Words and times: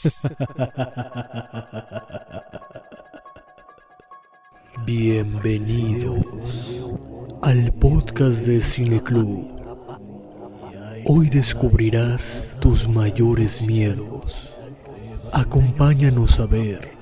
Bienvenidos 4.86 6.90
al 7.42 7.70
podcast 7.74 8.46
de 8.46 8.62
Cineclub. 8.62 9.60
Hoy 11.04 11.28
descubrirás 11.28 12.56
tus 12.60 12.88
mayores 12.88 13.60
miedos. 13.62 14.54
Acompáñanos 15.34 16.40
a 16.40 16.46
ver 16.46 16.92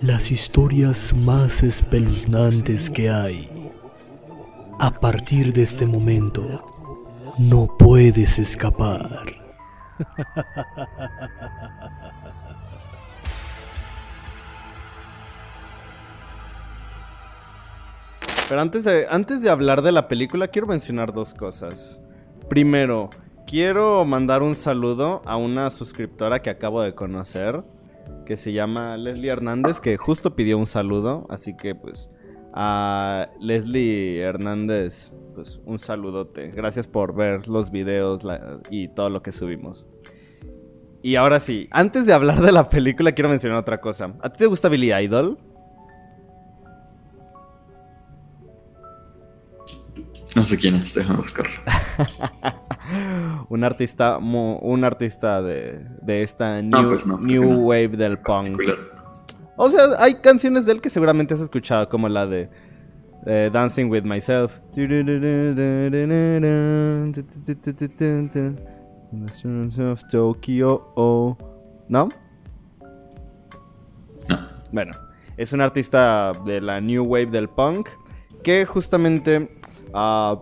las 0.00 0.32
historias 0.32 1.14
más 1.14 1.62
espeluznantes 1.62 2.90
que 2.90 3.10
hay. 3.10 3.70
A 4.80 4.90
partir 4.90 5.52
de 5.52 5.62
este 5.62 5.86
momento, 5.86 6.42
no 7.38 7.76
puedes 7.78 8.40
escapar. 8.40 9.43
Pero 18.48 18.60
antes 18.60 18.84
de, 18.84 19.06
antes 19.08 19.40
de 19.42 19.50
hablar 19.50 19.82
de 19.82 19.92
la 19.92 20.06
película, 20.06 20.48
quiero 20.48 20.66
mencionar 20.66 21.12
dos 21.12 21.32
cosas. 21.32 21.98
Primero, 22.48 23.10
quiero 23.46 24.04
mandar 24.04 24.42
un 24.42 24.54
saludo 24.54 25.22
a 25.24 25.36
una 25.36 25.70
suscriptora 25.70 26.42
que 26.42 26.50
acabo 26.50 26.82
de 26.82 26.94
conocer, 26.94 27.64
que 28.26 28.36
se 28.36 28.52
llama 28.52 28.96
Leslie 28.98 29.30
Hernández, 29.30 29.80
que 29.80 29.96
justo 29.96 30.36
pidió 30.36 30.58
un 30.58 30.66
saludo, 30.66 31.26
así 31.30 31.56
que 31.56 31.74
pues 31.74 32.10
a 32.56 33.30
Leslie 33.40 34.20
Hernández, 34.20 35.12
pues 35.34 35.60
un 35.66 35.80
saludote. 35.80 36.52
Gracias 36.52 36.86
por 36.86 37.14
ver 37.14 37.48
los 37.48 37.72
videos 37.72 38.22
y 38.70 38.88
todo 38.88 39.10
lo 39.10 39.22
que 39.22 39.32
subimos. 39.32 39.84
Y 41.02 41.16
ahora 41.16 41.40
sí, 41.40 41.68
antes 41.72 42.06
de 42.06 42.14
hablar 42.14 42.40
de 42.40 42.52
la 42.52 42.70
película, 42.70 43.12
quiero 43.12 43.28
mencionar 43.28 43.58
otra 43.58 43.80
cosa. 43.80 44.14
¿A 44.22 44.30
ti 44.30 44.38
te 44.38 44.46
gusta 44.46 44.68
Billy 44.68 44.92
Idol? 44.92 45.36
No 50.36 50.44
sé 50.44 50.56
quién 50.56 50.76
es, 50.76 50.94
déjame 50.94 51.20
buscarlo. 51.20 51.52
un 53.48 53.64
artista, 53.64 54.18
un 54.18 54.84
artista 54.84 55.42
de, 55.42 55.86
esta 56.06 56.62
new, 56.62 56.88
pues 56.88 57.06
new 57.06 57.66
wave 57.66 57.96
del 57.96 58.18
punk. 58.18 58.60
O 59.56 59.68
sea, 59.68 59.80
hay 59.98 60.16
canciones 60.16 60.66
de 60.66 60.72
él 60.72 60.80
que 60.80 60.90
seguramente 60.90 61.34
has 61.34 61.40
escuchado, 61.40 61.88
como 61.88 62.08
la 62.08 62.26
de 62.26 62.48
Dancing 63.50 63.86
with 63.86 64.02
Myself. 64.02 64.60
Tokyo. 70.10 71.36
¿No? 71.88 72.08
No. 74.28 74.38
Bueno, 74.72 74.92
es 75.36 75.52
un 75.52 75.60
artista 75.60 76.32
de 76.44 76.60
la 76.60 76.80
new 76.80 77.04
wave 77.04 77.26
del 77.26 77.48
punk 77.48 77.88
que 78.42 78.66
justamente 78.66 79.48
Ah, 79.96 80.40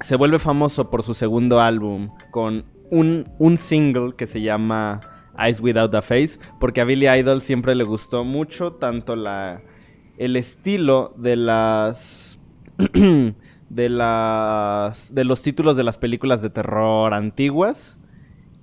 se 0.00 0.16
vuelve 0.16 0.40
famoso 0.40 0.90
por 0.90 1.04
su 1.04 1.14
segundo 1.14 1.60
álbum 1.60 2.10
con 2.32 2.64
un, 2.90 3.30
un 3.38 3.56
single 3.56 4.14
que 4.16 4.26
se 4.26 4.40
llama 4.40 5.00
Eyes 5.38 5.60
Without 5.60 5.94
a 5.94 6.02
Face, 6.02 6.38
porque 6.60 6.80
a 6.80 6.84
Billy 6.84 7.08
Idol 7.08 7.40
siempre 7.40 7.74
le 7.74 7.84
gustó 7.84 8.24
mucho 8.24 8.72
tanto 8.72 9.16
la 9.16 9.62
el 10.16 10.36
estilo 10.36 11.12
de 11.16 11.36
las 11.36 12.38
de 13.68 13.88
las 13.88 15.14
de 15.14 15.24
los 15.24 15.42
títulos 15.42 15.76
de 15.76 15.84
las 15.84 15.98
películas 15.98 16.42
de 16.42 16.50
terror 16.50 17.14
antiguas 17.14 17.98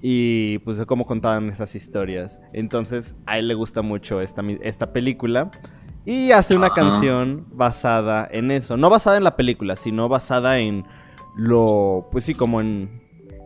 y 0.02 0.58
pues 0.60 0.78
de 0.78 0.86
cómo 0.86 1.06
contaban 1.06 1.50
esas 1.50 1.76
historias. 1.76 2.42
Entonces, 2.54 3.16
a 3.26 3.38
él 3.38 3.48
le 3.48 3.54
gusta 3.54 3.82
mucho 3.82 4.22
esta, 4.22 4.42
esta 4.62 4.94
película 4.94 5.52
y 6.06 6.32
hace 6.32 6.58
una 6.58 6.72
canción 6.72 7.46
basada 7.52 8.28
en 8.32 8.50
eso. 8.50 8.78
No 8.78 8.90
basada 8.90 9.18
en 9.18 9.24
la 9.24 9.36
película, 9.36 9.76
sino 9.76 10.10
basada 10.10 10.60
en 10.60 10.86
lo. 11.36 12.08
Pues 12.12 12.24
sí, 12.24 12.34
como 12.34 12.62
en 12.62 13.01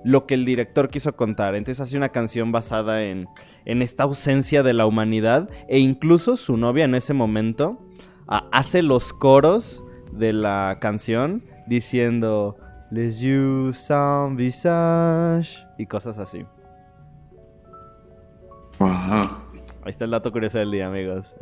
lo 0.06 0.28
que 0.28 0.36
el 0.36 0.46
director 0.46 0.90
quiso 0.90 1.16
contar. 1.16 1.56
Entonces 1.56 1.82
hace 1.82 1.98
una 1.98 2.10
canción 2.10 2.52
basada 2.52 3.04
en, 3.04 3.28
en 3.66 3.82
esta 3.82 4.04
ausencia 4.04 4.62
de 4.62 4.74
la 4.74 4.86
humanidad. 4.86 5.50
E 5.68 5.80
incluso 5.80 6.38
su 6.38 6.58
novia 6.58 6.86
en 6.86 6.94
ese 6.94 7.14
momento 7.14 7.80
ah, 8.28 8.48
hace 8.52 8.84
los 8.84 9.14
coros 9.14 9.84
de 10.14 10.32
la 10.32 10.78
canción 10.80 11.44
diciendo. 11.68 12.58
Les 12.92 13.20
you 13.20 13.74
some 13.74 14.36
visage. 14.36 15.66
Y 15.78 15.88
cosas 15.88 16.20
así. 16.20 16.46
Wow. 18.80 18.90
Ahí 19.84 19.90
está 19.90 20.06
el 20.06 20.12
dato 20.12 20.32
curioso 20.32 20.60
del 20.60 20.72
día, 20.72 20.88
amigos. 20.88 21.36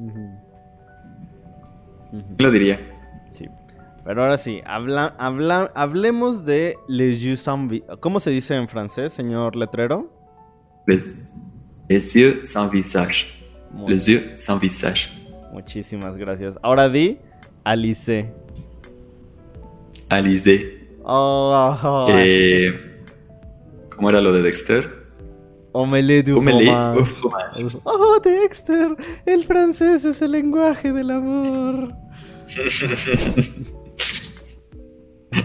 Lo 2.38 2.50
diría. 2.50 2.97
Pero 4.08 4.22
ahora 4.22 4.38
sí, 4.38 4.62
habla, 4.64 5.14
habla, 5.18 5.70
hablemos 5.74 6.46
de 6.46 6.78
Les 6.88 7.20
yeux 7.20 7.36
sans 7.36 7.70
¿Cómo 8.00 8.20
se 8.20 8.30
dice 8.30 8.54
en 8.54 8.66
francés, 8.66 9.12
señor 9.12 9.54
letrero? 9.54 10.10
Les, 10.86 12.16
yeux 12.16 12.40
sans 12.42 12.70
visage. 12.70 13.44
les 13.86 14.08
yeux 14.08 14.30
sans 14.34 14.58
visage. 14.58 15.10
Muchísimas 15.52 16.16
gracias. 16.16 16.58
Ahora 16.62 16.88
di 16.88 17.18
Alice. 17.64 18.32
Alice. 20.08 20.88
Oh, 21.04 22.06
eh, 22.08 23.04
¿Cómo 23.94 24.08
era 24.08 24.22
lo 24.22 24.32
de 24.32 24.40
Dexter? 24.40 24.88
Omelette 25.72 26.30
du 26.30 26.40
fromage. 26.40 27.78
Oh, 27.84 28.18
Dexter, 28.24 28.96
el 29.26 29.44
francés 29.44 30.06
es 30.06 30.22
el 30.22 30.32
lenguaje 30.32 30.94
del 30.94 31.10
amor. 31.10 31.92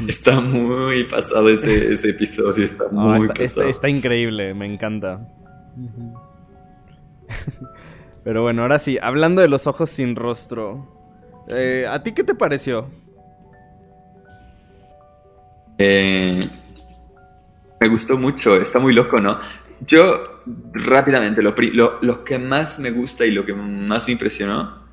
está 0.07 0.39
muy 0.39 1.03
pasado 1.05 1.49
ese, 1.49 2.09
episodio, 2.09 2.65
está 2.65 2.87
muy 2.89 3.27
pasado. 3.27 3.67
Está, 3.67 3.89
increíble, 3.89 4.53
me 4.53 4.65
encanta. 4.65 5.27
Pero 8.23 8.41
bueno, 8.41 8.61
ahora 8.61 8.79
sí, 8.79 8.97
hablando 9.01 9.41
de 9.41 9.49
los 9.49 9.67
ojos 9.67 9.89
sin 9.89 10.15
rostro. 10.15 10.87
Eh, 11.49 11.85
¿A 11.89 12.01
ti 12.03 12.13
qué 12.13 12.23
te 12.23 12.35
pareció? 12.35 12.89
Eh, 15.77 16.49
me 17.81 17.87
gustó 17.89 18.17
mucho, 18.17 18.55
está 18.55 18.79
muy 18.79 18.93
loco, 18.93 19.19
¿no? 19.19 19.39
Yo, 19.85 20.41
rápidamente, 20.73 21.41
lo, 21.41 21.53
lo, 22.01 22.23
que 22.23 22.37
más 22.37 22.79
me 22.79 22.91
gusta 22.91 23.25
y 23.25 23.31
lo 23.31 23.45
que 23.45 23.53
más 23.53 24.07
me 24.07 24.13
impresionó 24.13 24.83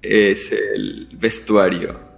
es 0.00 0.52
el 0.52 1.08
vestuario. 1.18 2.11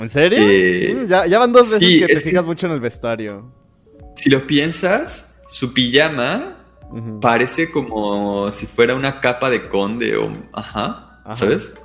¿En 0.00 0.10
serio? 0.10 0.38
Eh, 0.40 1.06
ya, 1.06 1.38
van 1.38 1.52
dos 1.52 1.70
veces 1.70 2.06
que 2.06 2.14
te 2.14 2.20
fijas 2.20 2.44
mucho 2.44 2.66
en 2.66 2.72
el 2.72 2.80
vestuario. 2.80 3.52
Si 4.16 4.30
lo 4.30 4.46
piensas, 4.46 5.42
su 5.48 5.72
pijama 5.72 6.56
parece 7.20 7.70
como 7.70 8.50
si 8.50 8.66
fuera 8.66 8.94
una 8.94 9.20
capa 9.20 9.50
de 9.50 9.68
conde 9.68 10.16
o... 10.16 10.36
Ajá, 10.52 11.22
¿sabes? 11.34 11.78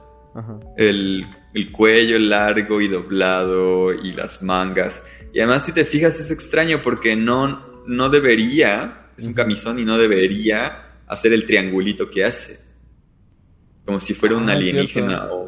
El, 0.78 1.26
el 1.54 1.72
cuello 1.72 2.18
largo 2.20 2.82
y 2.82 2.88
doblado 2.88 3.94
y 3.94 4.14
las 4.14 4.42
mangas. 4.42 5.04
Y 5.34 5.40
además, 5.40 5.66
si 5.66 5.72
te 5.74 5.86
fijas, 5.86 6.20
es 6.20 6.32
extraño 6.32 6.82
porque 6.82 7.16
no 7.16 7.76
no 7.88 8.10
debería, 8.10 9.10
es 9.18 9.28
un 9.28 9.34
camisón 9.34 9.80
y 9.80 9.86
no 9.86 9.98
debería 9.98 10.84
hacer 11.08 11.34
el 11.34 11.46
triangulito 11.46 12.10
que 12.10 12.24
hace. 12.26 12.60
Como 13.86 14.00
si 14.00 14.14
fuera 14.14 14.36
un 14.36 14.50
ah, 14.50 14.54
alienígena 14.54 15.28
o 15.32 15.48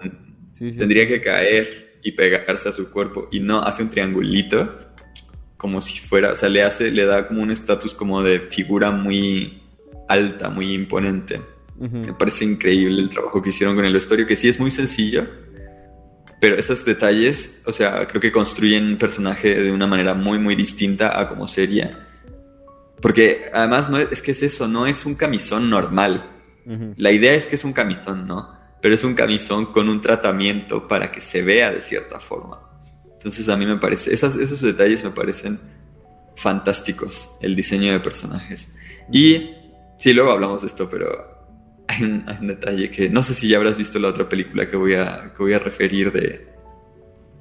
tendría 0.57 1.07
que 1.07 1.21
caer 1.21 1.86
y 2.07 2.13
pegarse 2.13 2.69
a 2.69 2.73
su 2.73 2.89
cuerpo 2.89 3.27
y 3.31 3.41
no 3.41 3.61
hace 3.61 3.83
un 3.83 3.89
triangulito 3.89 4.79
como 5.57 5.81
si 5.81 5.99
fuera, 5.99 6.31
o 6.31 6.35
sea, 6.35 6.47
le 6.47 6.63
hace, 6.63 6.89
le 6.89 7.03
da 7.03 7.27
como 7.27 7.41
un 7.41 7.51
estatus 7.51 7.93
como 7.93 8.23
de 8.23 8.39
figura 8.39 8.91
muy 8.91 9.61
alta, 10.07 10.49
muy 10.49 10.71
imponente. 10.73 11.41
Me 11.77 12.13
parece 12.13 12.45
increíble 12.45 13.01
el 13.01 13.09
trabajo 13.09 13.41
que 13.41 13.49
hicieron 13.49 13.75
con 13.75 13.83
el 13.83 13.93
vestuario, 13.93 14.25
que 14.25 14.35
sí 14.35 14.47
es 14.47 14.59
muy 14.59 14.71
sencillo, 14.71 15.25
pero 16.39 16.55
esos 16.55 16.85
detalles, 16.85 17.63
o 17.65 17.73
sea, 17.73 18.07
creo 18.07 18.21
que 18.21 18.31
construyen 18.31 18.85
un 18.85 18.97
personaje 18.97 19.61
de 19.61 19.71
una 19.71 19.85
manera 19.85 20.13
muy, 20.13 20.39
muy 20.39 20.55
distinta 20.55 21.19
a 21.19 21.27
como 21.27 21.47
sería. 21.47 22.07
Porque 23.01 23.51
además 23.53 23.89
no 23.89 23.97
es, 23.97 24.21
que 24.21 24.31
es 24.31 24.43
eso, 24.43 24.67
no 24.67 24.87
es 24.87 25.05
un 25.05 25.15
camisón 25.15 25.69
normal. 25.69 26.31
La 26.95 27.11
idea 27.11 27.33
es 27.33 27.45
que 27.45 27.55
es 27.55 27.63
un 27.63 27.73
camisón, 27.73 28.27
¿no? 28.27 28.57
Pero 28.81 28.95
es 28.95 29.03
un 29.03 29.13
camisón 29.13 29.65
con 29.67 29.89
un 29.89 30.01
tratamiento 30.01 30.87
para 30.87 31.11
que 31.11 31.21
se 31.21 31.41
vea 31.41 31.71
de 31.71 31.81
cierta 31.81 32.19
forma. 32.19 32.59
Entonces 33.13 33.49
a 33.49 33.57
mí 33.57 33.65
me 33.65 33.77
parece, 33.77 34.13
esos 34.13 34.61
detalles 34.61 35.03
me 35.03 35.09
parecen 35.11 35.59
fantásticos, 36.35 37.37
el 37.41 37.55
diseño 37.55 37.91
de 37.91 37.99
personajes. 37.99 38.77
Y 39.11 39.51
sí, 39.97 40.13
luego 40.13 40.31
hablamos 40.31 40.61
de 40.61 40.67
esto, 40.67 40.89
pero 40.89 41.37
hay 41.87 42.03
un, 42.03 42.47
detalle 42.47 42.91
que 42.91 43.09
no 43.09 43.23
sé 43.23 43.33
si 43.33 43.49
ya 43.49 43.57
habrás 43.57 43.77
visto 43.77 43.97
la 43.99 44.09
otra 44.09 44.29
película 44.29 44.69
que 44.69 44.77
voy 44.77 44.93
a, 44.93 45.33
que 45.35 45.43
voy 45.43 45.53
a 45.53 45.59
referir 45.59 46.11
de, 46.11 46.47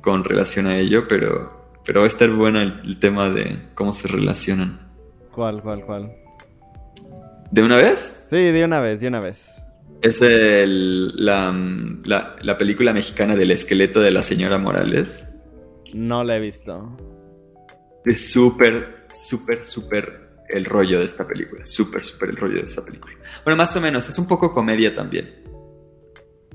con 0.01 0.25
relación 0.25 0.67
a 0.67 0.79
ello, 0.79 1.07
pero, 1.07 1.75
pero 1.85 2.01
va 2.01 2.07
a 2.07 2.09
estar 2.09 2.31
bueno 2.31 2.61
el 2.61 2.99
tema 2.99 3.29
de 3.29 3.59
cómo 3.75 3.93
se 3.93 4.09
relacionan. 4.09 4.81
¿Cuál, 5.31 5.63
cuál, 5.63 5.85
cuál? 5.85 6.17
¿De 7.51 7.63
una 7.63 7.77
vez? 7.77 8.27
Sí, 8.31 8.37
de 8.37 8.65
una 8.65 8.81
vez, 8.81 9.01
de 9.01 9.09
una 9.09 9.21
vez. 9.21 9.63
Es 10.03 10.23
el, 10.23 11.25
la, 11.25 11.53
la, 12.43 12.59
película 12.59 12.93
mexicana 12.93 13.35
del 13.35 13.51
esqueleto 13.51 14.01
de 14.01 14.11
la 14.11 14.23
señora 14.23 14.59
Morales. 14.59 15.29
No 15.95 16.23
la 16.23 16.37
he 16.37 16.41
visto. 16.41 16.97
Es 18.05 18.31
súper, 18.31 19.07
súper, 19.09 19.63
súper 19.63 20.27
el 20.49 20.65
rollo 20.65 21.01
de 21.01 21.07
esta 21.07 21.27
película. 21.27 21.65
Súper, 21.65 22.05
súper 22.05 22.31
el 22.31 22.37
rollo 22.37 22.57
de 22.57 22.65
esta 22.65 22.85
película. 22.85 23.15
Bueno, 23.45 23.57
más 23.57 23.75
o 23.77 23.81
menos. 23.81 24.09
Es 24.09 24.19
un 24.19 24.29
poco 24.29 24.53
comedia 24.53 24.95
también. 24.95 25.43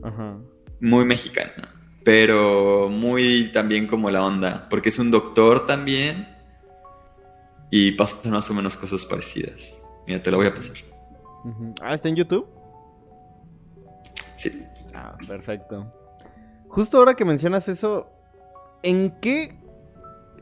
Ajá. 0.01 0.37
Muy 0.79 1.03
mexicana. 1.05 1.75
Pero 2.03 2.87
muy 2.89 3.51
también 3.51 3.87
como 3.87 4.09
la 4.09 4.23
onda. 4.23 4.67
Porque 4.69 4.89
es 4.89 4.99
un 4.99 5.11
doctor 5.11 5.65
también. 5.65 6.27
Y 7.69 7.91
pasan 7.91 8.31
más 8.31 8.49
o 8.49 8.53
menos 8.53 8.77
cosas 8.77 9.05
parecidas. 9.05 9.83
Mira, 10.07 10.21
te 10.21 10.31
lo 10.31 10.37
voy 10.37 10.47
a 10.47 10.53
pasar. 10.53 10.77
Ah, 11.81 11.95
¿está 11.95 12.07
en 12.07 12.15
YouTube? 12.15 12.47
Sí. 14.36 14.66
Ah, 14.94 15.18
perfecto. 15.28 15.92
Justo 16.68 16.98
ahora 16.98 17.16
que 17.16 17.25
mencionas 17.25 17.68
eso, 17.68 18.10
¿en 18.83 19.19
qué. 19.19 19.57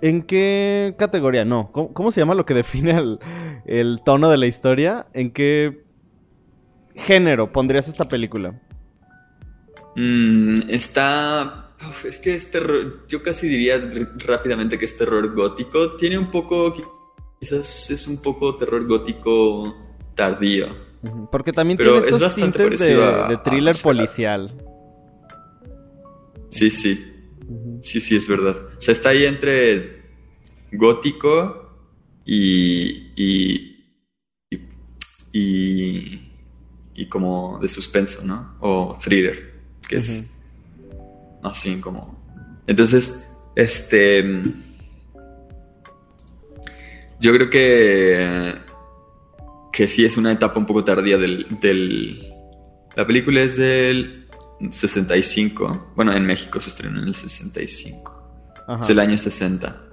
¿En 0.01 0.21
qué 0.23 0.95
categoría? 0.97 1.43
No. 1.43 1.71
¿Cómo, 1.71 2.11
se 2.11 2.21
llama 2.21 2.35
lo 2.35 2.45
que 2.45 2.53
define 2.53 3.17
el, 3.65 4.01
tono 4.05 4.29
de 4.29 4.37
la 4.37 4.45
historia? 4.45 5.07
¿En 5.13 5.31
qué 5.31 5.83
género 6.95 7.51
pondrías 7.51 7.87
esta 7.87 8.05
película? 8.05 8.61
Mm, 9.95 10.69
está. 10.69 11.71
es 12.05 12.19
que 12.19 12.35
es 12.35 12.49
terror. 12.51 13.07
Yo 13.09 13.21
casi 13.21 13.47
diría 13.49 13.75
rápidamente 14.25 14.77
que 14.77 14.85
es 14.85 14.97
terror 14.97 15.33
gótico. 15.35 15.97
Tiene 15.97 16.17
un 16.17 16.31
poco. 16.31 16.73
Quizás 17.41 17.89
es 17.89 18.07
un 18.07 18.21
poco 18.21 18.55
terror 18.55 18.87
gótico 18.87 19.75
tardío. 20.15 20.67
Porque 21.31 21.53
también 21.53 21.77
tiene 21.77 21.97
estos 21.97 22.21
es 22.21 22.35
tintes 22.35 22.79
de, 22.79 23.39
thriller 23.43 23.75
policial. 23.81 24.53
Sí, 26.49 26.69
sí. 26.69 27.15
Sí, 27.81 28.01
sí, 28.01 28.15
es 28.15 28.27
verdad. 28.27 28.55
O 28.77 28.81
sea, 28.81 28.91
está 28.91 29.09
ahí 29.09 29.25
entre 29.25 30.03
gótico 30.71 31.65
y, 32.25 33.11
y, 33.15 33.95
y, 35.31 36.31
y, 36.93 37.05
como 37.07 37.59
de 37.59 37.69
suspenso, 37.69 38.23
¿no? 38.25 38.55
O 38.59 38.97
thriller, 39.01 39.53
que 39.87 39.97
es 39.97 40.43
más 41.41 41.63
bien 41.63 41.81
como... 41.81 42.19
Entonces, 42.67 43.23
este... 43.55 44.43
Yo 47.21 47.33
creo 47.33 47.49
que 47.49 48.68
que 49.79 49.87
sí 49.87 50.03
es 50.03 50.17
una 50.17 50.33
etapa 50.33 50.59
un 50.59 50.65
poco 50.65 50.83
tardía 50.83 51.17
del, 51.17 52.33
La 52.97 53.07
película 53.07 53.39
es 53.39 53.55
del 53.55 54.27
65. 54.69 55.93
Bueno, 55.95 56.11
en 56.11 56.25
México 56.25 56.59
se 56.59 56.67
estrenó 56.67 57.01
en 57.01 57.07
el 57.07 57.15
65. 57.15 58.57
Es 58.81 58.89
del 58.89 58.99
año 58.99 59.17
60. 59.17 59.83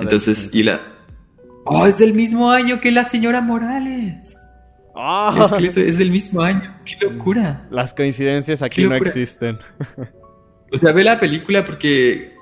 Entonces, 0.00 0.50
y 0.52 0.64
la... 0.64 0.80
¡Oh, 1.64 1.86
es 1.86 1.98
del 1.98 2.12
mismo 2.12 2.50
año 2.50 2.80
que 2.80 2.90
la 2.90 3.04
señora 3.04 3.40
Morales! 3.40 4.36
¡Oh! 4.96 5.48
Es, 5.60 5.96
del 5.96 6.10
mismo 6.10 6.42
año. 6.42 6.76
¡Qué 6.84 7.06
locura! 7.06 7.68
Las 7.70 7.94
coincidencias 7.94 8.62
aquí 8.62 8.82
no 8.82 8.96
existen. 8.96 9.60
o 10.72 10.76
sea, 10.76 10.90
ve 10.90 11.04
la 11.04 11.20
película 11.20 11.64
porque 11.64 12.34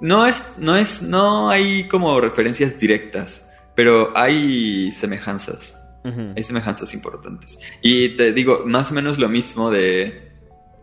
no 0.00 0.24
es, 0.24 0.54
no 0.56 0.76
es, 0.76 1.02
no 1.02 1.50
hay 1.50 1.88
como 1.88 2.20
referencias 2.20 2.78
directas. 2.78 3.52
Pero 3.74 4.12
hay 4.16 4.92
semejanzas. 4.92 5.79
Hay 6.04 6.42
semejanzas 6.42 6.94
importantes. 6.94 7.60
Y 7.82 8.10
te 8.10 8.32
digo, 8.32 8.62
más 8.64 8.90
o 8.90 8.94
menos 8.94 9.18
lo 9.18 9.28
mismo 9.28 9.70
de. 9.70 10.30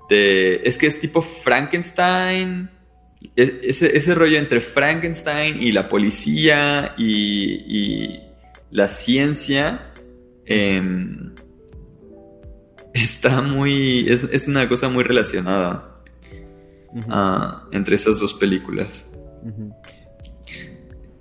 de 0.10 0.62
es 0.64 0.78
que 0.78 0.88
es 0.88 1.00
tipo 1.00 1.22
Frankenstein. 1.22 2.69
E, 3.36 3.62
ese, 3.64 4.16
rollo 4.16 4.38
entre 4.38 4.62
Frankenstein 4.62 5.62
y 5.62 5.72
la 5.72 5.90
policía 5.90 6.94
y, 6.98 8.19
la 8.69 8.88
ciencia. 8.90 9.92
Em, 10.46 11.34
está 12.94 13.42
muy. 13.42 14.08
Es, 14.08 14.48
una 14.48 14.69
cosa 14.69 14.90
muy 14.90 15.04
relacionada 15.04 15.96
ah, 17.10 17.68
entre 17.72 17.96
esas 17.96 18.19
dos 18.19 18.36
películas. 18.36 19.12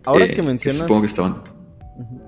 Ahora 0.04 0.28
que 0.28 0.40
eh, 0.40 0.42
mencionas. 0.42 0.82
Supongo 0.82 1.00
que 1.00 1.06
estaban. 1.06 1.55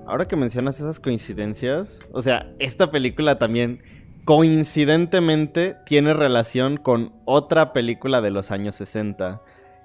Ahora 0.09 0.27
que 0.27 0.35
mencionas 0.35 0.79
esas 0.79 0.99
coincidencias, 0.99 1.99
o 2.11 2.23
sea, 2.23 2.51
esta 2.57 2.89
película 2.89 3.37
también 3.37 3.83
coincidentemente 4.25 5.77
tiene 5.85 6.15
relación 6.15 6.77
con 6.77 7.13
otra 7.25 7.73
película 7.73 8.19
de 8.19 8.31
los 8.31 8.49
años 8.49 8.75
60 8.77 9.39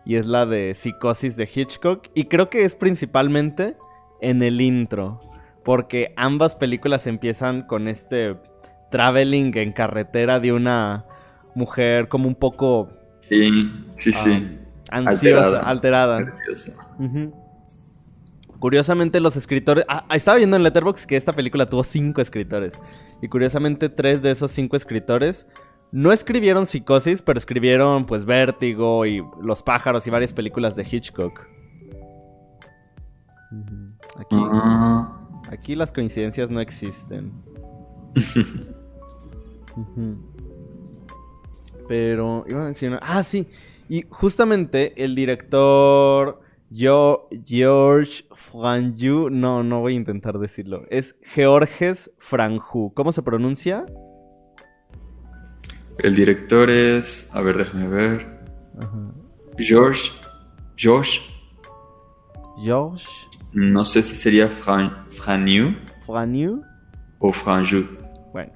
y 0.06 0.17
es 0.17 0.25
la 0.25 0.47
de 0.47 0.75
Psicosis 0.75 1.37
de 1.37 1.47
Hitchcock 1.55 2.09
y 2.15 2.25
creo 2.25 2.49
que 2.49 2.65
es 2.65 2.75
principalmente 2.75 3.76
en 4.23 4.43
el 4.43 4.62
intro, 4.62 5.21
porque 5.62 6.15
ambas 6.17 6.56
películas 6.56 7.06
empiezan 7.06 7.67
con 7.67 7.87
este 7.87 8.38
traveling 8.91 9.55
en 9.59 9.73
carretera 9.73 10.41
de 10.41 10.55
una 10.55 11.05
mujer 11.55 12.09
como 12.09 12.29
un 12.29 12.35
poco 12.35 12.88
sí, 13.21 13.71
sí, 13.94 14.12
sí. 14.12 14.59
Ah, 14.91 14.99
ansiosa, 15.00 15.61
alterada. 15.61 16.35
Curiosamente 18.64 19.20
los 19.20 19.37
escritores... 19.37 19.84
Ah, 19.88 20.06
estaba 20.14 20.38
viendo 20.38 20.56
en 20.56 20.62
Letterboxd 20.62 21.05
que 21.05 21.19
esta 21.19 21.34
película 21.34 21.69
tuvo 21.69 21.84
cinco 21.84 22.22
escritores. 22.22 22.81
Y 23.20 23.28
curiosamente 23.28 23.90
tres 23.90 24.22
de 24.22 24.31
esos 24.31 24.52
cinco 24.52 24.75
escritores 24.75 25.46
no 25.93 26.12
escribieron 26.12 26.64
Psicosis, 26.64 27.20
pero 27.20 27.38
escribieron 27.38 28.06
pues 28.06 28.25
Vértigo 28.25 29.05
y 29.05 29.22
Los 29.43 29.62
pájaros 29.62 30.06
y 30.06 30.11
varias 30.11 30.32
películas 30.32 30.75
de 30.76 30.88
Hitchcock. 30.90 31.43
Aquí, 34.16 34.37
ah. 34.40 35.28
aquí 35.50 35.76
las 35.76 35.93
coincidencias 35.93 36.49
no 36.49 36.62
existen. 36.62 37.32
Pero 41.87 42.46
iba 42.49 42.62
a 42.62 42.64
mencionar... 42.64 43.00
Ah, 43.02 43.22
sí. 43.25 43.46
Y 43.90 44.06
justamente 44.08 45.05
el 45.05 45.14
director 45.14 46.44
yo, 46.75 47.29
George 47.44 48.25
Franju, 48.35 49.31
no, 49.31 49.62
no 49.62 49.81
voy 49.81 49.93
a 49.93 49.97
intentar 49.97 50.40
decirlo. 50.40 50.85
Es 50.90 51.14
Georges 51.23 52.11
Franju. 52.19 52.93
¿Cómo 52.95 53.12
se 53.12 53.23
pronuncia? 53.23 53.87
El 56.00 56.16
director 56.16 56.69
es. 56.71 57.31
A 57.37 57.43
ver, 57.43 57.59
déjame 57.59 57.87
ver. 57.87 58.26
George. 59.57 60.11
George. 60.76 61.21
George. 62.61 63.07
No 63.52 63.85
sé 63.85 64.02
si 64.02 64.16
sería 64.16 64.49
Fran, 64.49 65.07
Franju. 65.11 65.76
Franju. 66.04 66.61
O 67.21 67.31
Franju. 67.31 67.85
Bueno, 68.33 68.52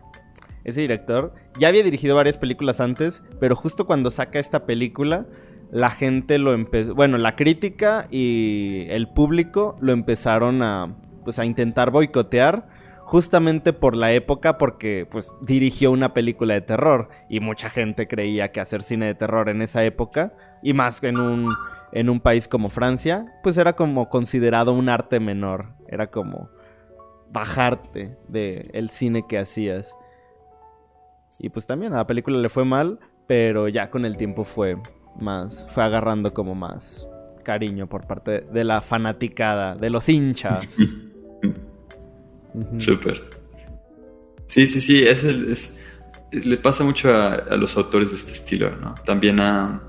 ese 0.65 0.81
director 0.81 1.35
ya 1.57 1.69
había 1.69 1.85
dirigido 1.85 2.17
varias 2.17 2.37
películas 2.37 2.81
antes, 2.81 3.23
pero 3.39 3.55
justo 3.55 3.87
cuando 3.87 4.11
saca 4.11 4.41
esta 4.41 4.67
película 4.67 5.29
la 5.71 5.91
gente 5.91 6.39
lo 6.39 6.55
empezó, 6.55 6.95
bueno, 6.95 7.19
la 7.19 7.37
crítica 7.37 8.07
y 8.11 8.87
el 8.89 9.09
público 9.09 9.77
lo 9.81 9.93
empezaron 9.93 10.63
a, 10.63 10.95
pues, 11.25 11.39
a 11.39 11.45
intentar 11.45 11.91
boicotear 11.91 12.67
justamente 13.05 13.73
por 13.73 13.97
la 13.97 14.13
época 14.13 14.59
porque 14.59 15.07
pues 15.11 15.33
dirigió 15.41 15.91
una 15.91 16.13
película 16.13 16.53
de 16.53 16.61
terror 16.61 17.09
y 17.31 17.41
mucha 17.41 17.71
gente 17.71 18.07
creía 18.07 18.53
que 18.53 18.61
hacer 18.61 18.83
cine 18.83 19.07
de 19.07 19.15
terror 19.15 19.49
en 19.49 19.63
esa 19.63 19.83
época 19.83 20.35
y 20.63 20.75
más 20.75 21.03
en 21.03 21.19
un 21.19 21.55
en 21.93 22.11
un 22.11 22.21
país 22.21 22.49
como 22.49 22.69
Francia, 22.69 23.27
pues 23.43 23.57
era 23.57 23.75
como 23.75 24.11
considerado 24.11 24.75
un 24.75 24.91
arte 24.91 25.21
menor, 25.21 25.71
era 25.89 26.09
como 26.09 26.51
bajarte 27.31 28.17
de 28.29 28.69
el 28.73 28.91
cine 28.91 29.25
que 29.27 29.39
hacías. 29.39 29.97
Y 31.39 31.49
pues 31.49 31.67
también 31.67 31.95
a 31.95 31.99
la 31.99 32.07
película 32.07 32.37
le 32.37 32.49
fue 32.49 32.65
mal, 32.65 32.99
pero 33.27 33.69
ya 33.69 33.91
con 33.91 34.05
el 34.05 34.17
tiempo 34.17 34.45
fue 34.45 34.75
más, 35.21 35.67
fue 35.71 35.85
agarrando 35.85 36.33
como 36.33 36.55
más 36.55 37.07
cariño 37.49 37.89
por 37.89 38.07
parte 38.07 38.45
de 38.53 38.65
la 38.65 38.83
fanaticada, 38.83 39.75
de 39.75 39.89
los 39.89 40.07
hinchas. 40.09 40.67
Súper. 42.79 43.23
Sí, 44.47 44.67
sí, 44.67 44.81
sí, 44.81 45.07
es, 45.07 45.25
es, 45.25 45.85
le 46.31 46.59
pasa 46.59 46.85
mucho 46.85 47.15
a, 47.15 47.57
los 47.57 47.77
autores 47.77 48.11
de 48.11 48.17
este 48.17 48.33
estilo, 48.33 48.77
¿no? 48.77 48.97
También 49.07 49.41
a, 49.41 49.83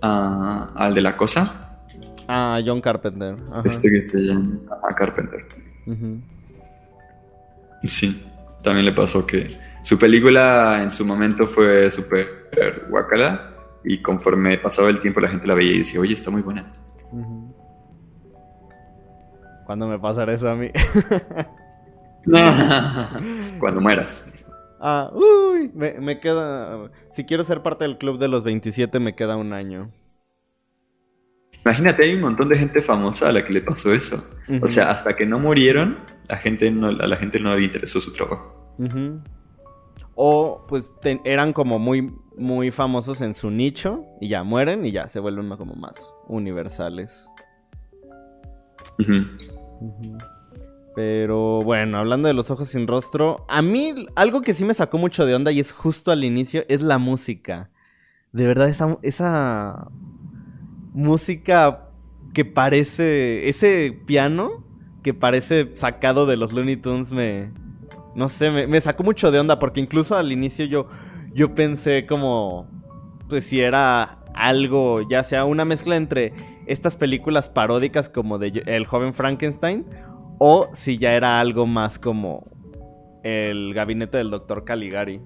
al 0.00 0.94
de 0.94 1.02
la 1.02 1.16
cosa. 1.16 1.82
A 2.28 2.60
John 2.64 2.80
Carpenter. 2.80 3.36
Este 3.64 3.90
que 3.90 4.00
se 4.00 4.20
llama 4.20 4.60
a 4.88 4.94
Carpenter. 4.94 5.44
Sí, 7.82 8.24
también 8.62 8.86
le 8.86 8.92
pasó 8.92 9.26
que 9.26 9.58
su 9.82 9.98
película 9.98 10.80
en 10.82 10.90
su 10.90 11.04
momento 11.04 11.46
fue 11.46 11.90
súper 11.92 12.48
guacala 12.88 13.55
y 13.86 14.02
conforme 14.02 14.58
pasaba 14.58 14.90
el 14.90 15.00
tiempo 15.00 15.20
la 15.20 15.28
gente 15.28 15.46
la 15.46 15.54
veía 15.54 15.76
y 15.76 15.78
decía, 15.78 16.00
oye, 16.00 16.12
está 16.12 16.30
muy 16.30 16.42
buena. 16.42 16.74
¿Cuándo 19.64 19.86
me 19.86 19.98
pasará 19.98 20.34
eso 20.34 20.50
a 20.50 20.56
mí? 20.56 20.70
Cuando 23.60 23.80
mueras. 23.80 24.32
Ah, 24.80 25.10
uy, 25.14 25.70
me, 25.72 26.18
queda. 26.20 26.90
Si 27.10 27.24
quiero 27.24 27.44
ser 27.44 27.62
parte 27.62 27.84
del 27.84 27.96
club 27.96 28.18
de 28.18 28.26
los 28.28 28.42
27, 28.42 28.98
me 28.98 29.14
queda 29.14 29.36
un 29.36 29.52
año. 29.52 29.92
Imagínate, 31.64 32.02
hay 32.02 32.14
un 32.14 32.20
montón 32.20 32.48
de 32.48 32.58
gente 32.58 32.82
famosa 32.82 33.28
a 33.28 33.32
la 33.32 33.44
que 33.44 33.52
le 33.52 33.60
pasó 33.60 33.92
eso. 33.94 34.22
O 34.62 34.68
sea, 34.68 34.90
hasta 34.90 35.14
que 35.14 35.26
no 35.26 35.38
murieron, 35.38 35.98
la 36.28 36.36
gente 36.36 36.70
no, 36.70 36.88
a 36.88 36.92
la 36.92 37.16
gente 37.16 37.38
no 37.40 37.54
le 37.56 37.64
interesó 37.64 38.00
su 38.00 38.12
trabajo. 38.12 38.76
O 40.16 40.64
pues 40.66 40.90
eran 41.24 41.52
como 41.52 41.78
muy, 41.78 42.12
muy 42.36 42.72
famosos 42.72 43.20
en 43.20 43.34
su 43.34 43.50
nicho 43.50 44.04
y 44.20 44.28
ya 44.28 44.42
mueren 44.42 44.84
y 44.84 44.90
ya 44.90 45.08
se 45.08 45.20
vuelven 45.20 45.48
como 45.56 45.74
más 45.74 46.12
universales. 46.26 47.28
Pero 50.94 51.60
bueno, 51.60 51.98
hablando 51.98 52.26
de 52.28 52.34
los 52.34 52.50
ojos 52.50 52.70
sin 52.70 52.86
rostro, 52.86 53.44
a 53.48 53.60
mí 53.60 53.94
algo 54.14 54.40
que 54.40 54.54
sí 54.54 54.64
me 54.64 54.72
sacó 54.72 54.96
mucho 54.96 55.26
de 55.26 55.34
onda 55.34 55.52
y 55.52 55.60
es 55.60 55.72
justo 55.72 56.10
al 56.10 56.24
inicio 56.24 56.64
es 56.68 56.80
la 56.80 56.96
música. 56.96 57.70
De 58.32 58.46
verdad, 58.46 58.68
esa, 58.70 58.96
esa 59.02 59.90
música 60.94 61.90
que 62.32 62.46
parece, 62.46 63.48
ese 63.50 63.98
piano 64.06 64.64
que 65.02 65.12
parece 65.12 65.76
sacado 65.76 66.24
de 66.24 66.38
los 66.38 66.52
Looney 66.52 66.76
Tunes 66.76 67.12
me, 67.12 67.52
no 68.16 68.30
sé, 68.30 68.50
me, 68.50 68.80
sacó 68.80 69.02
mucho 69.02 69.30
de 69.30 69.38
onda 69.38 69.58
porque 69.58 69.78
incluso 69.78 70.16
al 70.16 70.32
inicio 70.32 70.64
yo, 70.64 70.88
yo 71.34 71.54
pensé 71.54 72.06
como, 72.06 72.66
pues 73.28 73.44
si 73.44 73.60
era 73.60 74.20
algo, 74.34 75.06
ya 75.08 75.22
sea 75.22 75.44
una 75.44 75.66
mezcla 75.66 75.96
entre 75.96 76.32
estas 76.66 76.96
películas 76.96 77.50
paródicas 77.50 78.08
como 78.08 78.38
de 78.38 78.62
El 78.64 78.86
joven 78.86 79.12
Frankenstein 79.12 79.84
o 80.38 80.68
si 80.72 80.96
ya 80.96 81.12
era 81.12 81.40
algo 81.40 81.66
más 81.66 81.98
como 81.98 82.50
el 83.22 83.74
gabinete 83.74 84.16
del 84.16 84.30
doctor 84.30 84.64
Caligari. 84.64 85.20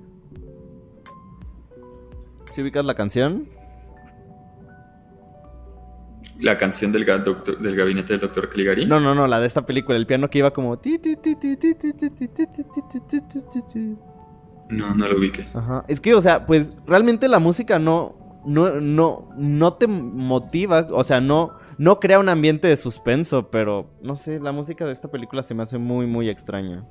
¿Sí 2.50 2.62
ubicas 2.62 2.85
la 2.85 2.94
canción? 2.94 3.44
¿La 6.40 6.56
canción 6.59 6.92
del, 6.92 7.04
del 7.04 7.76
gabinete 7.76 8.14
del 8.14 8.20
doctor 8.20 8.49
Caligari? 8.49 8.87
No, 8.87 8.99
no, 8.99 9.14
no, 9.14 9.26
la 9.26 9.40
de 9.40 9.47
esta 9.47 9.66
película, 9.66 9.97
el 9.97 10.06
piano 10.06 10.30
que 10.30 10.38
iba 10.38 10.52
como... 10.52 10.80
No, 14.70 14.94
no 14.94 15.09
lo 15.09 15.18
ubiqué. 15.18 15.49
Ajá. 15.52 15.85
Es 15.88 16.00
que, 16.00 16.14
o 16.14 16.20
sea, 16.20 16.47
pues 16.47 16.73
realmente 16.87 17.28
la 17.28 17.38
música 17.38 17.78
no... 17.78 18.18
No, 18.47 18.80
no, 18.80 19.28
no 19.37 19.75
te 19.75 19.87
motiva, 19.87 20.87
o 20.92 21.04
sea, 21.04 21.20
no, 21.20 21.59
no 21.76 22.00
crea 22.00 22.18
un 22.18 22.30
ambiente 22.30 22.68
de 22.68 22.76
suspenso, 22.78 23.50
pero 23.50 23.90
no 24.00 24.16
sé, 24.16 24.40
la 24.40 24.50
música 24.50 24.87
de 24.87 24.94
esta 24.94 25.11
película 25.11 25.42
se 25.42 25.52
me 25.52 25.62
hace 25.62 25.76
muy, 25.76 26.06
muy 26.06 26.30
extraña. 26.30 26.87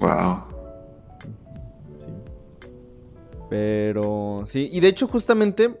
Wow. 0.00 0.55
Pero 3.48 4.42
sí, 4.44 4.68
y 4.72 4.80
de 4.80 4.88
hecho 4.88 5.06
justamente 5.06 5.78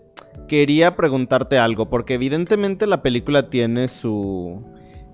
quería 0.48 0.94
preguntarte 0.96 1.58
algo, 1.58 1.90
porque 1.90 2.14
evidentemente 2.14 2.86
la 2.86 3.02
película 3.02 3.50
tiene 3.50 3.88
su... 3.88 4.64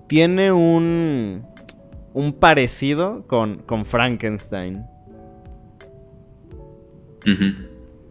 Tiene 0.07 0.51
un... 0.51 1.45
Un 2.13 2.33
parecido 2.33 3.25
con, 3.25 3.63
con 3.63 3.85
Frankenstein. 3.85 4.85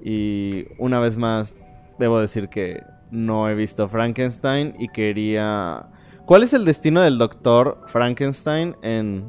Y 0.02 0.64
una 0.78 0.98
vez 0.98 1.16
más, 1.16 1.54
debo 2.00 2.18
decir 2.18 2.48
que 2.48 2.82
no 3.12 3.48
he 3.48 3.54
visto 3.54 3.88
Frankenstein 3.88 4.74
y 4.78 4.88
quería... 4.88 5.86
¿Cuál 6.26 6.42
es 6.42 6.52
el 6.52 6.64
destino 6.64 7.00
del 7.00 7.18
doctor 7.18 7.82
Frankenstein 7.86 8.74
en 8.82 9.24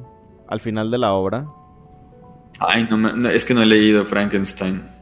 al 0.48 0.60
final 0.60 0.89
de 0.89 0.98
la 0.98 1.13
obra? 1.13 1.48
Ay, 2.60 2.88
no, 2.89 3.29
es 3.29 3.46
que 3.46 3.53
no 3.53 3.62
he 3.62 3.65
leído 3.65 4.05
Frankenstein. 4.05 4.93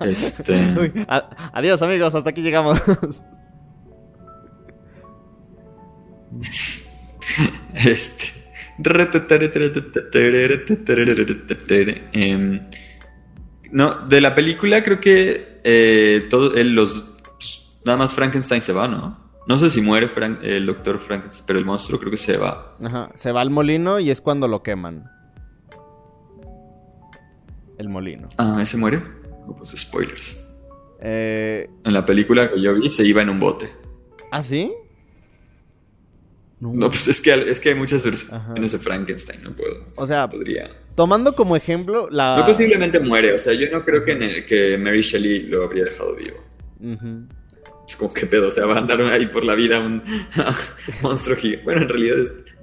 Este... 0.00 0.74
adiós 1.52 1.82
amigos, 1.82 2.14
hasta 2.14 2.30
aquí 2.30 2.42
llegamos. 2.42 2.80
este... 7.74 8.36
No, 13.72 14.06
de 14.06 14.20
la 14.20 14.34
película 14.34 14.84
creo 14.84 15.00
que 15.00 15.60
eh, 15.64 16.26
todo, 16.28 16.52
los, 16.62 17.04
nada 17.84 17.98
más 17.98 18.12
Frankenstein 18.12 18.60
se 18.60 18.72
va, 18.72 18.86
¿no? 18.86 19.18
No 19.46 19.58
sé 19.58 19.70
si 19.70 19.80
muere 19.80 20.10
el 20.42 20.66
doctor 20.66 20.98
Frankenstein, 20.98 21.44
pero 21.46 21.58
el 21.58 21.64
monstruo 21.64 22.00
creo 22.00 22.10
que 22.10 22.16
se 22.16 22.36
va. 22.36 22.76
Ajá, 22.82 23.10
se 23.14 23.32
va 23.32 23.40
al 23.40 23.50
molino 23.50 24.00
y 24.00 24.10
es 24.10 24.20
cuando 24.20 24.48
lo 24.48 24.62
queman. 24.62 25.08
El 27.78 27.88
molino. 27.88 28.28
Ah, 28.38 28.58
¿ese 28.60 28.76
muere? 28.76 29.02
Pues 29.54 29.72
spoilers. 29.76 30.48
Eh... 31.00 31.68
En 31.84 31.92
la 31.92 32.06
película 32.06 32.50
que 32.50 32.60
yo 32.60 32.74
vi 32.74 32.88
se 32.88 33.04
iba 33.04 33.22
en 33.22 33.28
un 33.28 33.38
bote. 33.38 33.70
¿Ah, 34.30 34.42
sí? 34.42 34.72
No, 36.58 36.88
pues 36.88 37.06
es 37.06 37.20
que, 37.20 37.34
es 37.34 37.60
que 37.60 37.68
hay 37.70 37.74
muchas 37.74 38.02
versiones 38.02 38.72
de 38.72 38.78
Frankenstein, 38.78 39.42
no 39.42 39.54
puedo. 39.54 39.84
O 39.94 40.06
sea, 40.06 40.26
podría. 40.28 40.70
Tomando 40.94 41.34
como 41.34 41.54
ejemplo 41.54 42.08
la. 42.10 42.38
No 42.38 42.46
posiblemente 42.46 42.98
muere, 42.98 43.34
o 43.34 43.38
sea, 43.38 43.52
yo 43.52 43.70
no 43.70 43.84
creo 43.84 44.02
que, 44.02 44.44
que 44.46 44.78
Mary 44.78 45.02
Shelley 45.02 45.48
lo 45.48 45.64
habría 45.64 45.84
dejado 45.84 46.16
vivo. 46.16 46.38
Es 47.86 47.96
como 47.96 48.12
que 48.12 48.26
pedo, 48.26 48.48
o 48.48 48.50
sea, 48.50 48.64
va 48.64 48.76
a 48.76 48.78
andar 48.78 49.00
ahí 49.02 49.26
por 49.26 49.44
la 49.44 49.54
vida 49.54 49.80
un 49.80 50.02
monstruo 51.02 51.36
gigante. 51.36 51.64
Bueno, 51.64 51.82
en 51.82 51.88
realidad 51.90 52.16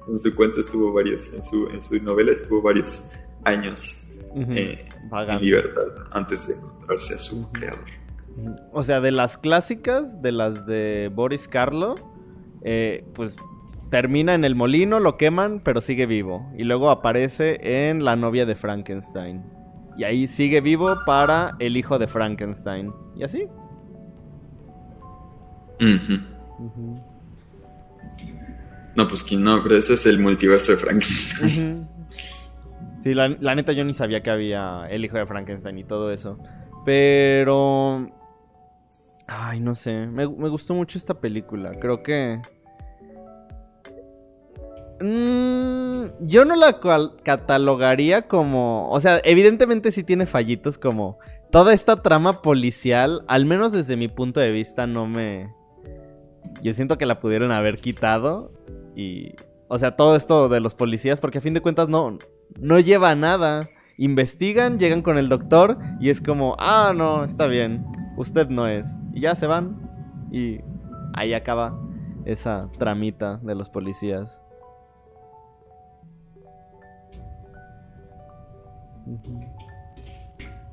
en 0.07 0.19
su 0.19 0.35
cuento 0.35 0.59
estuvo 0.59 0.91
varios, 0.91 1.31
en 1.33 1.43
su, 1.43 1.69
en 1.69 1.79
su 1.79 2.01
novela 2.03 2.31
estuvo 2.31 2.63
varios 2.63 3.11
años 3.45 4.02
eh, 4.35 4.85
en 5.11 5.41
libertad 5.41 5.83
antes 6.11 6.47
de 6.47 6.55
encontrarse 6.55 7.15
a 7.15 7.17
su 7.17 7.51
creador. 7.51 7.85
O 8.71 8.83
sea, 8.83 8.99
de 9.01 9.11
las 9.11 9.37
clásicas, 9.37 10.21
de 10.21 10.31
las 10.31 10.65
de 10.65 11.11
Boris 11.13 11.47
Karloff, 11.47 11.99
eh, 12.63 13.05
pues 13.13 13.35
termina 13.91 14.33
en 14.33 14.43
el 14.43 14.55
molino, 14.55 14.99
lo 14.99 15.17
queman, 15.17 15.61
pero 15.63 15.79
sigue 15.81 16.07
vivo. 16.07 16.51
Y 16.57 16.63
luego 16.63 16.89
aparece 16.89 17.59
en 17.61 18.03
La 18.03 18.15
novia 18.15 18.45
de 18.45 18.55
Frankenstein. 18.55 19.43
Y 19.97 20.03
ahí 20.03 20.27
sigue 20.27 20.61
vivo 20.61 20.97
para 21.05 21.55
el 21.59 21.77
hijo 21.77 21.99
de 21.99 22.07
Frankenstein. 22.07 22.91
Y 23.15 23.23
así. 23.23 23.47
No, 28.95 29.07
pues 29.07 29.23
que 29.23 29.35
no, 29.35 29.61
pero 29.61 29.75
ese 29.75 29.93
es 29.93 30.05
el 30.05 30.19
multiverso 30.19 30.71
de 30.71 30.77
Frankenstein. 30.79 31.82
Sí, 33.03 33.13
la, 33.13 33.27
neta 33.27 33.73
yo 33.73 33.83
ni 33.83 33.93
sabía 33.93 34.23
que 34.23 34.29
había 34.29 34.87
el 34.89 35.03
hijo 35.03 35.17
de 35.17 35.25
Frankenstein 35.25 35.77
y 35.77 35.83
todo 35.83 36.11
eso. 36.11 36.39
Pero... 36.85 38.09
Ay, 39.27 39.59
no 39.59 39.75
sé. 39.75 40.07
me 40.07 40.25
gustó 40.25 40.73
mucho 40.73 40.97
esta 40.97 41.19
película. 41.19 41.71
Creo 41.79 42.01
que... 42.01 42.41
Mm, 45.03 46.05
yo 46.21 46.45
no 46.45 46.55
la 46.55 46.79
catalogaría 47.23 48.27
como. 48.29 48.89
O 48.89 49.01
sea, 49.01 49.19
evidentemente 49.25 49.91
sí 49.91 50.03
tiene 50.03 50.25
fallitos 50.25 50.77
como. 50.77 51.19
Toda 51.51 51.73
esta 51.73 52.01
trama 52.01 52.41
policial, 52.41 53.25
al 53.27 53.45
menos 53.45 53.73
desde 53.73 53.97
mi 53.97 54.07
punto 54.07 54.39
de 54.39 54.51
vista, 54.51 54.87
no 54.87 55.05
me. 55.05 55.53
Yo 56.61 56.73
siento 56.73 56.97
que 56.97 57.05
la 57.05 57.19
pudieron 57.19 57.51
haber 57.51 57.79
quitado. 57.79 58.51
Y. 58.95 59.33
O 59.67 59.77
sea, 59.77 59.95
todo 59.97 60.15
esto 60.15 60.47
de 60.47 60.61
los 60.61 60.73
policías, 60.73 61.19
porque 61.19 61.39
a 61.39 61.41
fin 61.41 61.53
de 61.53 61.61
cuentas 61.61 61.89
no, 61.89 62.17
no 62.59 62.79
lleva 62.79 63.11
a 63.11 63.15
nada. 63.15 63.69
Investigan, 63.97 64.79
llegan 64.79 65.01
con 65.01 65.17
el 65.17 65.29
doctor 65.29 65.77
y 65.99 66.09
es 66.09 66.21
como, 66.21 66.55
ah, 66.59 66.93
no, 66.95 67.23
está 67.23 67.47
bien, 67.47 67.85
usted 68.17 68.49
no 68.49 68.67
es. 68.67 68.87
Y 69.13 69.21
ya 69.21 69.35
se 69.35 69.47
van. 69.47 69.81
Y 70.31 70.59
ahí 71.13 71.33
acaba 71.33 71.79
esa 72.25 72.67
tramita 72.79 73.37
de 73.43 73.55
los 73.55 73.69
policías. 73.69 74.39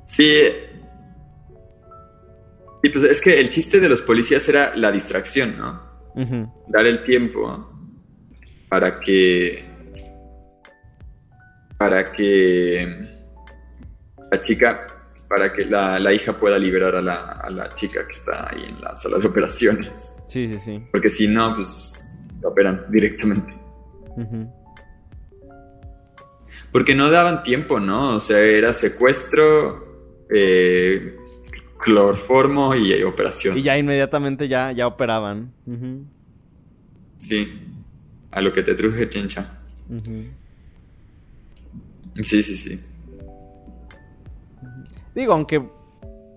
Sí. 0.05 0.47
Y 2.83 2.89
pues 2.89 3.03
es 3.03 3.21
que 3.21 3.39
el 3.39 3.49
chiste 3.49 3.79
de 3.79 3.89
los 3.89 4.01
policías 4.01 4.47
era 4.49 4.75
la 4.75 4.91
distracción, 4.91 5.55
¿no? 5.57 5.81
Dar 6.67 6.85
el 6.85 7.03
tiempo 7.03 7.69
para 8.69 8.99
que. 8.99 9.70
Para 11.81 12.11
que. 12.11 13.07
La 14.31 14.39
chica. 14.39 14.87
Para 15.27 15.51
que 15.51 15.65
la, 15.65 16.13
hija 16.13 16.33
pueda 16.33 16.59
liberar 16.59 16.95
a 16.95 17.01
la, 17.01 17.73
chica 17.73 18.05
que 18.05 18.11
está 18.11 18.51
ahí 18.51 18.65
en 18.69 18.79
la 18.81 18.95
sala 18.95 19.17
de 19.17 19.25
operaciones. 19.25 20.25
Sí, 20.29 20.47
sí, 20.47 20.59
sí. 20.63 20.83
Porque 20.91 21.09
si 21.09 21.27
no, 21.27 21.55
pues. 21.55 22.07
Lo 22.39 22.49
operan 22.49 22.85
directamente. 22.91 23.51
Porque 26.71 26.93
no 26.93 27.09
daban 27.09 27.41
tiempo, 27.41 27.79
¿no? 27.79 28.17
O 28.17 28.19
sea, 28.19 28.37
era 28.37 28.73
secuestro, 28.73 30.27
eh, 30.29 31.17
clorformo 31.79 32.75
y 32.75 33.01
operación. 33.01 33.57
Y 33.57 33.63
ya 33.63 33.75
inmediatamente 33.75 34.47
ya, 34.47 34.71
ya 34.71 34.85
operaban. 34.85 35.51
Sí, 37.17 37.59
a 38.29 38.39
lo 38.39 38.53
que 38.53 38.61
te 38.61 38.75
truje 38.75 39.09
Chencha. 39.09 39.63
Sí, 42.15 42.43
sí, 42.43 42.55
sí. 42.55 42.79
Digo, 45.13 45.33
aunque 45.33 45.61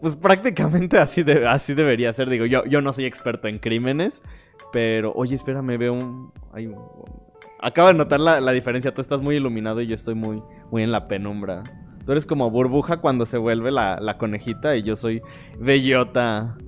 pues 0.05 0.17
prácticamente 0.17 0.99
así, 0.99 1.23
de, 1.23 1.47
así 1.47 1.73
debería 1.73 2.13
ser. 2.13 2.29
Digo, 2.29 2.45
yo, 2.45 2.67
yo 2.67 2.83
no 2.83 2.93
soy 2.93 3.07
experto 3.07 3.49
en 3.49 3.59
crímenes, 3.59 4.23
pero 4.71 5.15
oye, 5.15 5.35
espérame, 5.35 5.79
veo 5.79 5.95
un... 5.95 6.31
Acabo 7.59 7.89
de 7.89 7.95
notar 7.95 8.21
la, 8.21 8.53
diferencia. 8.53 8.93
Tú 8.93 9.01
estás 9.01 9.23
muy 9.23 9.37
iluminado 9.37 9.81
y 9.81 9.87
yo 9.87 9.95
estoy 9.95 10.15
muy, 10.15 10.43
muy 10.71 10.83
en 10.83 10.93
la 10.93 11.09
penumbra. 11.09 11.65
Tú 12.05 12.13
eres 12.13 12.27
como 12.27 12.51
burbuja 12.51 12.99
cuando 12.99 13.25
se 13.25 13.39
vuelve 13.39 13.71
la, 13.71 14.17
conejita 14.19 14.77
y 14.77 14.83
yo 14.83 14.95
soy 14.95 15.23
bellota 15.59 16.59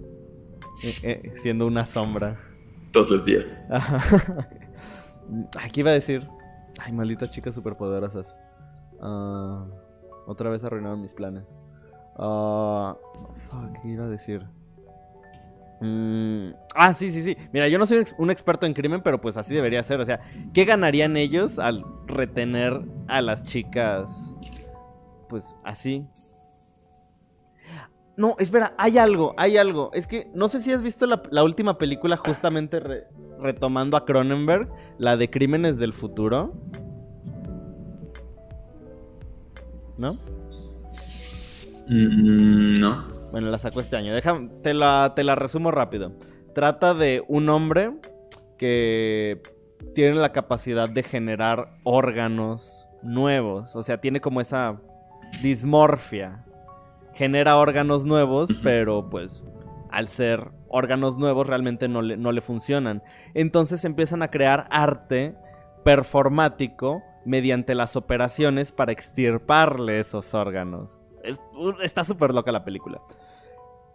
eh, 0.82 0.94
eh, 1.02 1.32
siendo 1.36 1.66
una 1.66 1.84
sombra. 1.84 2.40
Todos 2.90 3.10
los 3.10 3.26
días. 3.26 3.68
Aquí 5.60 5.80
iba 5.80 5.90
a 5.90 5.92
decir. 5.92 6.26
Ay, 6.78 6.94
malditas 6.94 7.30
chicas 7.30 7.54
superpoderosas. 7.54 8.34
Ah, 9.00 9.66
otra 10.26 10.50
vez 10.50 10.64
arruinaron 10.64 11.00
mis 11.00 11.14
planes. 11.14 11.56
Uh, 12.18 12.94
¿Qué 13.82 13.88
iba 13.88 14.04
a 14.04 14.08
decir? 14.08 14.46
Mm, 15.80 16.52
ah, 16.74 16.94
sí, 16.94 17.12
sí, 17.12 17.22
sí. 17.22 17.36
Mira, 17.52 17.68
yo 17.68 17.78
no 17.78 17.86
soy 17.86 18.04
un 18.18 18.30
experto 18.30 18.66
en 18.66 18.72
crimen, 18.72 19.02
pero 19.02 19.20
pues 19.20 19.36
así 19.36 19.54
debería 19.54 19.82
ser. 19.82 20.00
O 20.00 20.04
sea, 20.04 20.20
¿qué 20.54 20.64
ganarían 20.64 21.16
ellos 21.16 21.58
al 21.58 21.84
retener 22.06 22.80
a 23.08 23.20
las 23.20 23.42
chicas? 23.42 24.34
Pues 25.28 25.54
así. 25.64 26.06
No, 28.16 28.34
espera, 28.38 28.74
hay 28.78 28.96
algo, 28.96 29.34
hay 29.36 29.58
algo. 29.58 29.90
Es 29.92 30.06
que 30.06 30.30
no 30.34 30.48
sé 30.48 30.62
si 30.62 30.72
has 30.72 30.80
visto 30.80 31.06
la, 31.06 31.44
última 31.44 31.76
película 31.76 32.16
justamente 32.16 32.80
retomando 33.38 33.98
a 33.98 34.06
Cronenberg, 34.06 34.68
la 34.96 35.18
de 35.18 35.28
Crímenes 35.28 35.78
del 35.78 35.92
Futuro. 35.92 36.54
¿No? 39.98 40.14
Mm, 41.88 42.74
no. 42.74 43.04
Bueno, 43.30 43.50
la 43.50 43.58
sacó 43.58 43.80
este 43.80 43.96
año. 43.96 44.12
te, 44.62 44.74
la, 44.74 45.12
te 45.14 45.24
la 45.24 45.34
resumo 45.34 45.70
rápido. 45.70 46.12
Trata 46.54 46.94
de 46.94 47.22
un 47.28 47.48
hombre 47.48 47.92
que 48.56 49.42
tiene 49.94 50.14
la 50.14 50.32
capacidad 50.32 50.88
de 50.88 51.02
generar 51.02 51.78
órganos 51.84 52.88
nuevos. 53.02 53.76
O 53.76 53.82
sea, 53.82 54.00
tiene 54.00 54.20
como 54.20 54.40
esa 54.40 54.80
dismorfia. 55.42 56.44
Genera 57.14 57.56
órganos 57.56 58.04
nuevos, 58.04 58.50
pero 58.62 59.08
pues 59.08 59.42
al 59.90 60.08
ser 60.08 60.50
órganos 60.68 61.16
nuevos 61.16 61.46
realmente 61.46 61.88
no 61.88 62.02
le, 62.02 62.16
no 62.16 62.32
le 62.32 62.40
funcionan. 62.40 63.02
Entonces 63.34 63.84
empiezan 63.84 64.22
a 64.22 64.30
crear 64.30 64.66
arte 64.70 65.34
performático 65.84 67.02
mediante 67.26 67.74
las 67.74 67.96
operaciones 67.96 68.72
para 68.72 68.92
extirparle 68.92 70.00
esos 70.00 70.32
órganos 70.32 70.98
está 71.82 72.04
súper 72.04 72.32
loca 72.32 72.52
la 72.52 72.64
película. 72.64 73.00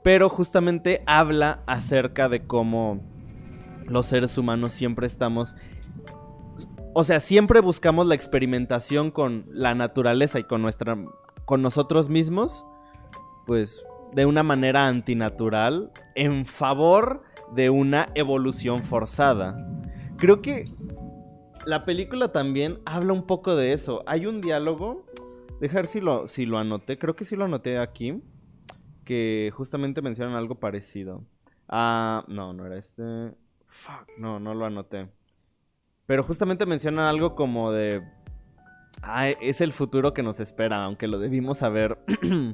Pero 0.03 0.29
justamente 0.29 1.01
habla 1.05 1.61
acerca 1.67 2.27
de 2.27 2.45
cómo 2.45 3.01
los 3.85 4.07
seres 4.07 4.37
humanos 4.37 4.73
siempre 4.73 5.07
estamos... 5.07 5.55
O 6.93 7.03
sea, 7.03 7.19
siempre 7.19 7.61
buscamos 7.61 8.05
la 8.05 8.15
experimentación 8.15 9.11
con 9.11 9.45
la 9.47 9.75
naturaleza 9.75 10.39
y 10.39 10.43
con 10.43 10.61
nuestra... 10.61 10.97
con 11.45 11.61
nosotros 11.61 12.09
mismos. 12.09 12.65
Pues 13.45 13.85
de 14.13 14.25
una 14.25 14.43
manera 14.43 14.87
antinatural. 14.87 15.91
En 16.15 16.45
favor 16.45 17.23
de 17.53 17.69
una 17.69 18.09
evolución 18.15 18.83
forzada. 18.83 19.55
Creo 20.17 20.41
que 20.41 20.65
la 21.65 21.85
película 21.85 22.31
también 22.31 22.79
habla 22.85 23.13
un 23.13 23.25
poco 23.25 23.55
de 23.55 23.73
eso. 23.73 24.03
Hay 24.05 24.25
un 24.25 24.41
diálogo 24.41 25.05
Dejar 25.61 25.85
si 25.85 26.01
lo, 26.01 26.27
si 26.27 26.47
lo 26.47 26.57
anoté. 26.57 26.97
Creo 26.97 27.15
que 27.15 27.23
sí 27.23 27.35
lo 27.35 27.45
anoté 27.45 27.77
aquí. 27.77 28.19
Que 29.05 29.53
justamente 29.55 30.01
mencionan 30.01 30.35
algo 30.35 30.55
parecido. 30.55 31.23
Ah, 31.69 32.25
no, 32.27 32.51
no 32.51 32.65
era 32.65 32.77
este. 32.79 33.03
Fuck, 33.67 34.09
no, 34.17 34.39
no 34.39 34.55
lo 34.55 34.65
anoté. 34.65 35.11
Pero 36.07 36.23
justamente 36.23 36.65
mencionan 36.65 37.05
algo 37.05 37.35
como 37.35 37.71
de. 37.71 38.01
Ah, 39.03 39.29
es 39.29 39.61
el 39.61 39.71
futuro 39.71 40.15
que 40.15 40.23
nos 40.23 40.39
espera, 40.39 40.83
aunque 40.83 41.07
lo 41.07 41.19
debimos 41.19 41.61
haber 41.61 41.99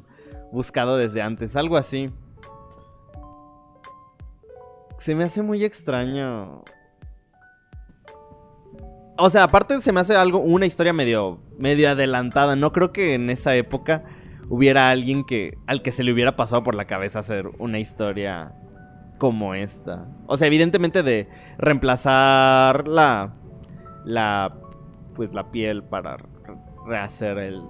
buscado 0.51 0.97
desde 0.97 1.21
antes. 1.21 1.55
Algo 1.55 1.77
así. 1.77 2.11
Se 4.97 5.15
me 5.15 5.23
hace 5.23 5.43
muy 5.43 5.63
extraño. 5.63 6.65
O 9.17 9.29
sea, 9.29 9.43
aparte 9.43 9.81
se 9.81 9.91
me 9.91 9.99
hace 9.99 10.15
algo, 10.15 10.39
una 10.39 10.65
historia 10.65 10.93
medio, 10.93 11.39
medio 11.57 11.89
adelantada. 11.89 12.55
No 12.55 12.71
creo 12.71 12.91
que 12.91 13.15
en 13.15 13.29
esa 13.29 13.55
época 13.55 14.03
hubiera 14.49 14.91
alguien 14.91 15.25
que, 15.25 15.57
al 15.65 15.81
que 15.81 15.91
se 15.91 16.03
le 16.03 16.13
hubiera 16.13 16.35
pasado 16.35 16.63
por 16.63 16.75
la 16.75 16.85
cabeza 16.85 17.19
hacer 17.19 17.49
una 17.57 17.79
historia 17.79 18.53
como 19.17 19.55
esta. 19.55 20.05
O 20.27 20.37
sea, 20.37 20.47
evidentemente 20.47 21.03
de 21.03 21.27
reemplazar 21.57 22.87
la, 22.87 23.33
la, 24.05 24.53
pues 25.15 25.33
la 25.33 25.51
piel 25.51 25.83
para 25.83 26.17
rehacer 26.85 27.37
el, 27.39 27.61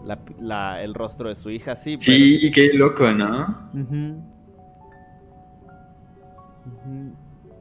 el 0.81 0.93
rostro 0.93 1.29
de 1.29 1.35
su 1.35 1.49
hija, 1.49 1.75
sí. 1.75 1.95
Sí, 1.97 2.39
y 2.41 2.51
qué 2.51 2.71
loco, 2.73 3.11
¿no? 3.11 3.71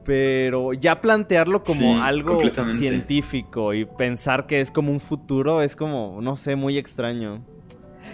Pero 0.07 0.73
ya 0.73 1.01
plantearlo 1.01 1.63
como 1.63 2.03
algo 2.03 2.41
científico 2.79 3.75
y 3.75 3.85
pensar 3.85 4.47
que 4.47 4.61
es 4.61 4.71
como 4.71 4.93
un 4.93 5.01
futuro 5.01 5.63
es 5.63 5.75
como, 5.75 6.21
no 6.23 6.37
sé, 6.37 6.55
muy 6.55 6.79
extraño. 6.79 7.45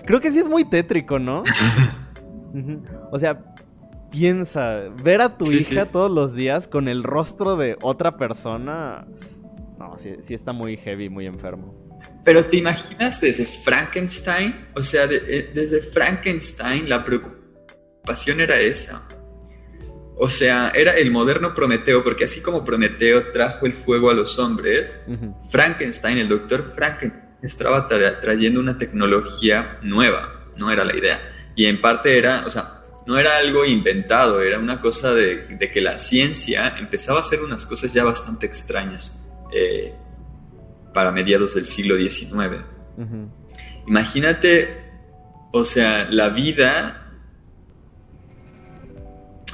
Creo 0.06 0.20
que 0.20 0.30
sí 0.32 0.38
es 0.38 0.48
muy 0.48 0.68
tétrico, 0.68 1.18
¿no? 1.18 1.42
o 3.12 3.18
sea, 3.18 3.44
piensa, 4.10 4.84
ver 5.02 5.20
a 5.20 5.36
tu 5.36 5.50
hija 5.50 5.86
todos 5.86 6.10
los 6.10 6.34
días 6.34 6.66
con 6.66 6.88
el 6.88 7.02
rostro 7.02 7.56
de 7.56 7.76
otra 7.82 8.16
persona. 8.16 9.06
No, 9.78 9.98
sí, 9.98 10.16
sí, 10.26 10.34
está 10.34 10.52
muy 10.52 10.76
heavy, 10.76 11.08
muy 11.08 11.26
enfermo. 11.26 11.74
Pero 12.24 12.46
te 12.46 12.56
imaginas 12.56 13.20
desde 13.20 13.44
Frankenstein, 13.44 14.54
o 14.74 14.82
sea, 14.82 15.04
eh, 15.04 15.50
desde 15.52 15.80
Frankenstein 15.80 16.88
la 16.88 17.04
preocupación 17.04 18.40
era 18.40 18.60
esa. 18.60 19.02
O 20.24 20.28
sea, 20.28 20.70
era 20.72 20.92
el 20.92 21.10
moderno 21.10 21.52
Prometeo, 21.52 22.04
porque 22.04 22.22
así 22.22 22.40
como 22.42 22.64
Prometeo 22.64 23.32
trajo 23.32 23.66
el 23.66 23.72
fuego 23.72 24.08
a 24.08 24.14
los 24.14 24.38
hombres, 24.38 25.04
Frankenstein, 25.50 26.16
el 26.16 26.28
doctor 26.28 26.72
Frankenstein, 26.76 27.24
estaba 27.42 27.88
trayendo 27.88 28.60
una 28.60 28.78
tecnología 28.78 29.80
nueva, 29.82 30.46
no 30.58 30.70
era 30.70 30.84
la 30.84 30.96
idea. 30.96 31.20
Y 31.56 31.64
en 31.64 31.80
parte 31.80 32.16
era, 32.16 32.44
o 32.46 32.50
sea, 32.50 32.84
no 33.04 33.18
era 33.18 33.36
algo 33.38 33.64
inventado, 33.64 34.40
era 34.40 34.60
una 34.60 34.80
cosa 34.80 35.12
de, 35.12 35.58
que 35.58 35.80
la 35.80 35.98
ciencia 35.98 36.76
empezaba 36.78 37.18
a 37.18 37.22
hacer 37.22 37.40
unas 37.40 37.66
cosas 37.66 37.92
ya 37.92 38.04
bastante 38.04 38.46
extrañas 38.46 39.28
eh, 39.52 39.92
para 40.94 41.10
mediados 41.10 41.56
del 41.56 41.66
siglo 41.66 41.96
XIX. 41.96 42.62
Imagínate, 43.88 44.68
o 45.50 45.64
sea, 45.64 46.06
la 46.08 46.28
vida 46.28 47.01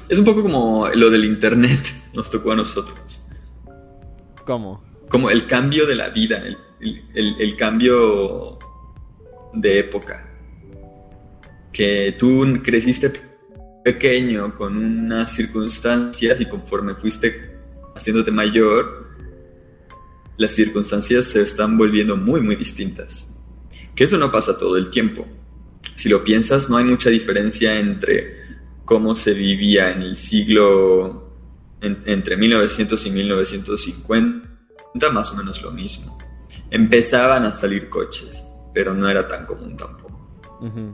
es 0.09 0.19
un 0.19 0.25
poco 0.25 0.43
como 0.43 0.89
lo 0.89 1.11
del 1.11 1.25
internet 1.25 1.93
nos 2.15 2.31
tocó 2.31 2.53
a 2.53 2.57
nosotros. 2.57 3.23
¿Cómo? 4.45 4.83
Como 5.09 5.31
el 5.31 5.47
cambio 5.47 5.87
de 5.87 5.95
la 5.95 6.09
vida, 6.09 6.43
el, 6.81 7.57
cambio 7.57 8.59
de 9.53 9.79
época. 9.81 10.25
Que 11.73 12.17
tú 12.19 12.47
creciste 12.63 13.13
pequeño 13.85 14.55
con 14.55 14.77
unas 14.77 15.35
circunstancias 15.35 16.41
y 16.41 16.47
conforme 16.47 16.95
fuiste 16.95 17.59
haciéndote 17.95 18.31
mayor, 18.31 19.09
las 20.37 20.53
circunstancias 20.53 21.27
se 21.27 21.43
están 21.43 21.77
volviendo 21.77 22.17
muy, 22.17 22.41
muy 22.41 22.57
distintas. 22.57 23.47
Que 23.95 24.05
eso 24.05 24.17
no 24.17 24.31
pasa 24.31 24.59
todo 24.59 24.77
el 24.77 24.89
tiempo. 24.89 25.27
Si 25.95 26.09
lo 26.09 26.23
piensas, 26.25 26.71
no 26.71 26.77
hay 26.77 26.85
mucha 26.85 27.11
diferencia 27.11 27.79
entre 27.79 28.38
cómo 28.89 29.15
se 29.15 29.35
vivía 29.35 29.91
en 29.91 30.01
el 30.01 30.17
siglo 30.17 31.29
entre 31.83 32.39
1900 32.39 33.07
y 33.07 33.11
1950, 33.11 35.11
más 35.13 35.31
o 35.31 35.37
menos 35.37 35.63
lo 35.63 35.73
mismo. 35.73 36.19
Empezaban 36.71 37.45
a 37.45 37.53
salir 37.53 37.91
coches, 37.91 38.45
pero 38.73 38.95
no 38.95 39.09
era 39.09 39.29
tan 39.29 39.45
común 39.45 39.77
tampoco. 39.77 40.09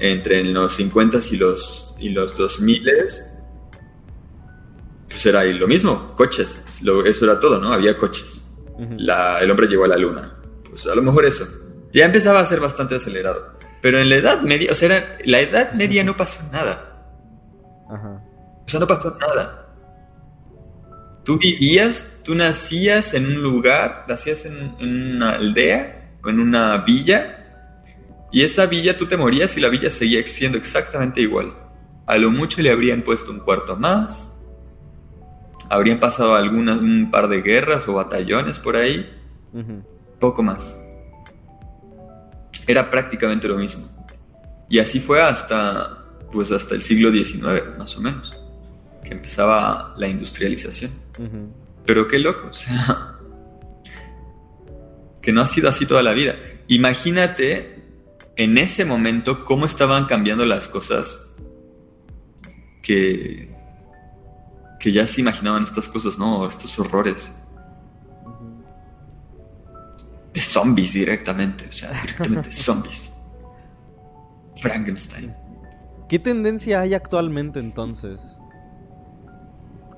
Entre 0.00 0.42
los 0.44 0.74
50 0.74 1.18
y 1.30 1.36
los, 1.36 1.96
y 2.00 2.08
los 2.10 2.36
2000 2.36 2.84
pues 5.08 5.26
era 5.26 5.44
lo 5.44 5.68
mismo, 5.68 6.14
coches. 6.16 6.60
eso 7.06 7.24
era 7.24 7.38
todo, 7.38 7.60
¿no? 7.60 7.72
Había 7.72 7.96
coches. 7.96 8.56
el 8.76 9.50
hombre 9.50 9.68
llegó 9.68 9.84
a 9.84 9.88
la 9.88 9.96
luna. 9.96 10.34
Pues 10.68 10.84
a 10.88 10.96
lo 10.96 11.02
mejor 11.02 11.24
eso. 11.24 11.46
Ya 11.92 12.06
empezaba 12.06 12.40
a 12.40 12.44
ser 12.44 12.58
bastante 12.58 12.96
acelerado. 12.96 13.52
Pero 13.80 14.00
en 14.00 14.08
la 14.08 14.16
Edad 14.16 14.42
Media, 14.42 14.72
o 14.72 14.74
sea, 14.74 15.16
la 15.24 15.40
Edad 15.40 15.74
Media 15.74 16.02
no 16.02 16.16
pasó 16.16 16.42
nada. 16.50 16.93
O 17.88 18.68
sea, 18.68 18.80
no 18.80 18.86
pasó 18.86 19.16
nada. 19.18 19.64
Tú 21.24 21.38
vivías, 21.38 22.20
tú 22.24 22.34
nacías 22.34 23.14
en 23.14 23.26
un 23.26 23.42
lugar, 23.42 24.04
nacías 24.08 24.44
en, 24.46 24.74
una 24.80 25.36
aldea 25.36 26.12
o 26.22 26.28
en 26.28 26.38
una 26.38 26.78
villa, 26.78 27.40
y 28.30 28.42
esa 28.42 28.66
villa 28.66 28.98
tú 28.98 29.06
te 29.06 29.16
morías 29.16 29.56
y 29.56 29.60
la 29.60 29.68
villa 29.68 29.90
seguía 29.90 30.26
siendo 30.26 30.58
exactamente 30.58 31.20
igual. 31.20 31.54
A 32.06 32.18
lo 32.18 32.30
mucho 32.30 32.60
le 32.60 32.70
habrían 32.70 33.02
puesto 33.02 33.30
un 33.30 33.38
cuarto 33.38 33.76
más, 33.76 34.42
habrían 35.70 35.98
pasado 35.98 36.34
algunas, 36.34 36.78
un 36.78 37.10
par 37.10 37.28
de 37.28 37.40
guerras 37.40 37.88
o 37.88 37.94
batallones 37.94 38.58
por 38.58 38.76
ahí, 38.76 39.10
poco 40.18 40.42
más. 40.42 40.78
Era 42.66 42.90
prácticamente 42.90 43.48
lo 43.48 43.56
mismo. 43.56 43.86
Y 44.68 44.78
así 44.78 45.00
fue 45.00 45.22
hasta, 45.22 46.03
pues 46.34 46.50
hasta 46.50 46.74
el 46.74 46.82
siglo 46.82 47.12
XIX, 47.12 47.78
más 47.78 47.96
o 47.96 48.00
menos, 48.00 48.36
que 49.04 49.12
empezaba 49.12 49.94
la 49.96 50.08
industrialización. 50.08 50.90
Pero 51.86 52.08
qué 52.08 52.18
loco, 52.18 52.48
o 52.48 52.52
sea, 52.52 53.18
que 55.22 55.32
no 55.32 55.40
ha 55.40 55.46
sido 55.46 55.68
así 55.68 55.86
toda 55.86 56.02
la 56.02 56.12
vida. 56.12 56.34
Imagínate 56.66 57.82
en 58.36 58.58
ese 58.58 58.84
momento 58.84 59.44
cómo 59.44 59.64
estaban 59.64 60.06
cambiando 60.06 60.44
las 60.44 60.66
cosas 60.66 61.36
que, 62.82 63.54
que 64.80 64.92
ya 64.92 65.06
se 65.06 65.20
imaginaban 65.20 65.62
estas 65.62 65.88
cosas, 65.88 66.18
¿no? 66.18 66.46
Estos 66.46 66.78
horrores. 66.80 67.40
De 70.32 70.40
zombies 70.40 70.94
directamente, 70.94 71.68
o 71.68 71.72
sea, 71.72 71.92
directamente 72.02 72.50
zombies. 72.52 73.12
Frankenstein. 74.56 75.43
¿Qué 76.14 76.20
tendencia 76.20 76.80
hay 76.80 76.94
actualmente 76.94 77.58
entonces? 77.58 78.20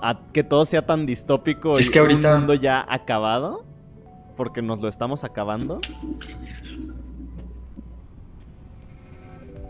a 0.01 0.19
que 0.33 0.43
todo 0.43 0.65
sea 0.65 0.87
tan 0.87 1.05
distópico 1.05 1.79
es 1.79 1.89
y 1.89 1.91
que 1.91 1.99
ahorita... 1.99 2.33
un 2.33 2.39
mundo 2.39 2.55
ya 2.55 2.87
acabado, 2.89 3.67
porque 4.35 4.63
nos 4.63 4.81
lo 4.81 4.89
estamos 4.89 5.25
acabando. 5.25 5.79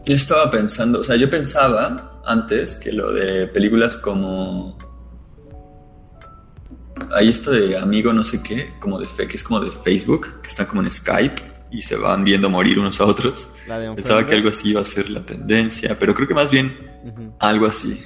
Yo 0.05 0.15
estaba 0.15 0.49
pensando, 0.49 1.01
o 1.01 1.03
sea, 1.03 1.17
yo 1.17 1.29
pensaba 1.29 2.23
antes 2.25 2.77
que 2.77 2.93
lo 2.93 3.13
de 3.13 3.49
películas 3.49 3.97
como 3.97 4.79
hay 7.13 7.29
esto 7.29 7.51
de 7.51 7.77
amigo 7.77 8.13
no 8.13 8.23
sé 8.23 8.41
qué, 8.45 8.73
como 8.79 9.01
de 9.01 9.09
fe, 9.09 9.27
que 9.27 9.37
es 9.37 9.43
como 9.43 9.59
de 9.59 9.73
Facebook, 9.73 10.43
que 10.43 10.47
está 10.47 10.65
como 10.65 10.81
en 10.83 10.93
Skype 10.93 11.56
y 11.71 11.83
se 11.83 11.97
van 11.97 12.25
viendo 12.25 12.51
morir 12.51 12.79
unos 12.79 13.01
a 13.01 13.05
otros. 13.05 13.55
Pensaba 13.95 14.27
que 14.27 14.35
algo 14.35 14.49
así 14.49 14.71
iba 14.71 14.81
a 14.81 14.85
ser 14.85 15.11
la 15.11 15.25
tendencia, 15.25 15.97
pero 15.99 16.15
creo 16.15 16.29
que 16.29 16.35
más 16.35 16.51
bien 16.51 16.77
algo 17.41 17.67
así 17.67 18.03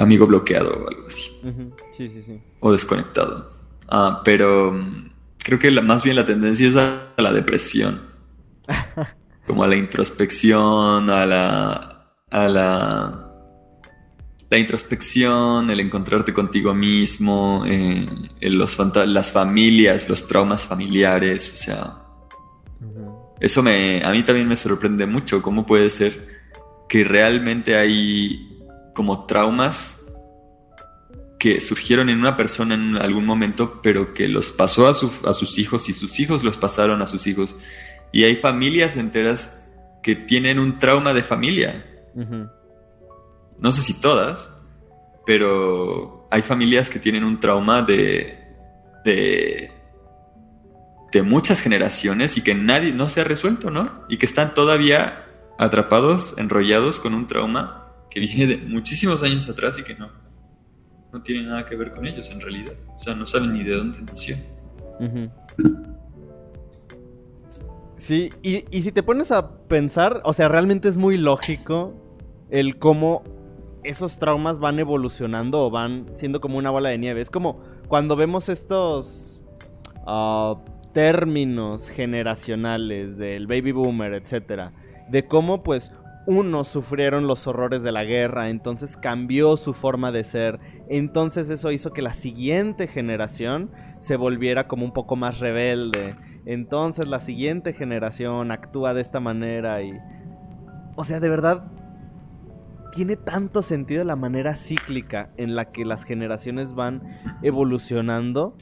amigo 0.00 0.26
bloqueado 0.26 0.70
o 0.70 0.88
algo 0.88 1.06
así. 1.06 1.30
Sí, 1.92 2.08
sí, 2.08 2.22
sí. 2.22 2.40
O 2.60 2.72
desconectado. 2.72 3.52
Ah, 3.88 4.22
pero 4.24 4.72
mm, 4.72 5.10
creo 5.38 5.58
que 5.58 5.70
más 5.82 6.02
bien 6.02 6.16
la 6.16 6.24
tendencia 6.24 6.68
es 6.68 6.76
a, 6.76 7.12
la 7.18 7.32
depresión. 7.32 8.00
Como 9.46 9.62
a 9.62 9.68
la 9.68 9.76
introspección, 9.76 11.10
a 11.10 11.26
la. 11.26 12.14
a 12.30 12.48
la. 12.48 13.29
La 14.50 14.58
introspección, 14.58 15.70
el 15.70 15.80
encontrarte 15.80 16.34
contigo 16.34 16.74
mismo, 16.74 17.64
eh, 17.66 18.06
los 18.40 18.78
las 19.06 19.32
familias, 19.32 20.08
los 20.08 20.26
traumas 20.26 20.66
familiares, 20.66 21.54
o 21.54 21.56
sea. 21.56 21.96
Eso 23.40 23.62
me, 23.62 24.04
a 24.04 24.10
mí 24.10 24.22
también 24.22 24.46
me 24.46 24.56
sorprende 24.56 25.06
mucho. 25.06 25.40
¿Cómo 25.40 25.64
puede 25.64 25.88
ser 25.88 26.40
que 26.88 27.04
realmente 27.04 27.76
hay 27.76 28.50
como 28.94 29.24
traumas 29.24 30.00
que 31.40 31.58
surgieron 31.58 32.10
en 32.10 32.18
una 32.18 32.36
persona 32.36 32.74
en 32.74 32.96
algún 32.96 33.24
momento, 33.24 33.80
pero 33.82 34.12
que 34.12 34.28
los 34.28 34.52
pasó 34.52 34.86
a, 34.86 34.92
sus 34.92 35.58
hijos 35.58 35.88
y 35.88 35.94
sus 35.94 36.20
hijos 36.20 36.44
los 36.44 36.58
pasaron 36.58 37.00
a 37.00 37.06
sus 37.06 37.26
hijos. 37.26 37.56
Y 38.12 38.24
hay 38.24 38.36
familias 38.36 38.96
enteras 38.96 39.72
que 40.02 40.14
tienen 40.14 40.58
un 40.58 40.78
trauma 40.78 41.14
de 41.14 41.22
familia. 41.22 41.86
No 43.60 43.72
sé 43.72 43.82
si 43.82 44.00
todas, 44.00 44.60
pero 45.26 46.26
hay 46.30 46.42
familias 46.42 46.90
que 46.90 46.98
tienen 46.98 47.24
un 47.24 47.40
trauma 47.40 47.82
de, 47.82 48.38
de, 49.04 49.70
de 51.12 51.22
muchas 51.22 51.60
generaciones 51.60 52.36
y 52.36 52.42
que 52.42 52.54
nadie 52.54 52.92
no 52.92 53.08
se 53.08 53.20
ha 53.20 53.24
resuelto, 53.24 53.70
¿no? 53.70 54.04
Y 54.08 54.16
que 54.16 54.26
están 54.26 54.54
todavía 54.54 55.26
atrapados, 55.58 56.34
enrollados 56.38 56.98
con 56.98 57.14
un 57.14 57.26
trauma 57.26 57.92
que 58.10 58.20
viene 58.20 58.46
de 58.46 58.56
muchísimos 58.56 59.22
años 59.22 59.48
atrás 59.48 59.78
y 59.78 59.84
que 59.84 59.94
no, 59.94 60.10
no 61.12 61.22
tiene 61.22 61.46
nada 61.46 61.66
que 61.66 61.76
ver 61.76 61.92
con 61.92 62.06
ellos 62.06 62.30
en 62.30 62.40
realidad. 62.40 62.74
O 62.98 63.02
sea, 63.02 63.14
no 63.14 63.26
saben 63.26 63.52
ni 63.52 63.62
de 63.62 63.76
dónde 63.76 64.00
nació. 64.02 64.36
Sí, 67.96 68.32
y, 68.42 68.64
y 68.76 68.82
si 68.82 68.92
te 68.92 69.02
pones 69.02 69.30
a 69.30 69.50
pensar, 69.68 70.22
o 70.24 70.32
sea, 70.32 70.48
realmente 70.48 70.88
es 70.88 70.96
muy 70.96 71.18
lógico 71.18 71.94
el 72.50 72.78
cómo 72.78 73.22
esos 73.84 74.18
traumas 74.18 74.58
van 74.58 74.78
evolucionando 74.78 75.66
o 75.66 75.70
van 75.70 76.06
siendo 76.14 76.40
como 76.40 76.58
una 76.58 76.70
bola 76.70 76.90
de 76.90 76.98
nieve. 76.98 77.20
Es 77.20 77.30
como 77.30 77.60
cuando 77.88 78.16
vemos 78.16 78.48
estos 78.48 79.42
ah, 80.06 80.56
términos 80.92 81.88
generacionales 81.88 83.16
del 83.16 83.46
baby 83.46 83.72
boomer, 83.72 84.14
etcétera, 84.14 84.72
de 85.08 85.26
cómo 85.26 85.62
pues 85.62 85.92
unos 86.26 86.68
sufrieron 86.68 87.26
los 87.26 87.46
horrores 87.46 87.82
de 87.82 87.92
la 87.92 88.04
guerra, 88.04 88.50
entonces 88.50 88.96
cambió 88.96 89.56
su 89.56 89.72
forma 89.72 90.12
de 90.12 90.22
ser, 90.22 90.60
entonces 90.88 91.50
eso 91.50 91.72
hizo 91.72 91.92
que 91.92 92.02
la 92.02 92.14
siguiente 92.14 92.86
generación 92.86 93.70
se 93.98 94.16
volviera 94.16 94.68
como 94.68 94.84
un 94.84 94.92
poco 94.92 95.16
más 95.16 95.40
rebelde, 95.40 96.14
entonces 96.44 97.08
la 97.08 97.20
siguiente 97.20 97.72
generación 97.72 98.52
actúa 98.52 98.94
de 98.94 99.00
esta 99.00 99.20
manera 99.20 99.82
y... 99.82 99.98
O 100.96 101.04
sea, 101.04 101.18
de 101.18 101.30
verdad, 101.30 101.64
tiene 102.90 103.16
tanto 103.16 103.62
sentido 103.62 104.04
la 104.04 104.16
manera 104.16 104.54
cíclica 104.56 105.30
en 105.36 105.54
la 105.54 105.72
que 105.72 105.84
las 105.84 106.04
generaciones 106.04 106.74
van 106.74 107.02
evolucionando, 107.42 108.56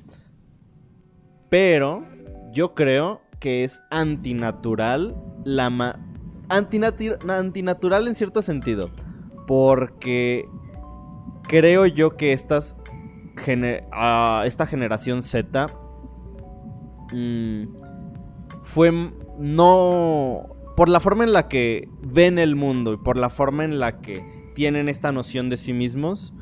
pero 1.49 2.07
yo 2.53 2.75
creo 2.75 3.23
que 3.41 3.65
es 3.65 3.81
antinatural 3.91 5.17
la, 5.45 5.97
antinatural 6.49 8.09
en 8.09 8.15
cierto 8.15 8.43
sentido. 8.43 8.91
Porque 9.47 10.47
creo 11.45 11.87
yo 11.87 12.17
que 12.17 12.33
estas 12.33 12.77
ah, 13.93 14.43
esta 14.45 14.67
generación 14.67 15.23
Z 15.23 15.69
mm, 17.13 17.65
fue 18.63 18.93
no 19.39 20.49
por 20.79 20.89
la 20.89 21.01
forma 21.01 21.25
en 21.25 21.33
la 21.33 21.49
que 21.49 21.89
ven 22.03 22.39
el 22.39 22.55
mundo 22.55 22.93
y 22.93 22.99
por 22.99 23.17
la 23.17 23.31
forma 23.31 23.65
en 23.65 23.81
la 23.81 24.01
que 24.01 24.53
tienen 24.55 24.89
esta 24.89 25.11
noción 25.11 25.51
de 25.51 25.59
sí 25.59 25.73
mismos 25.73 26.33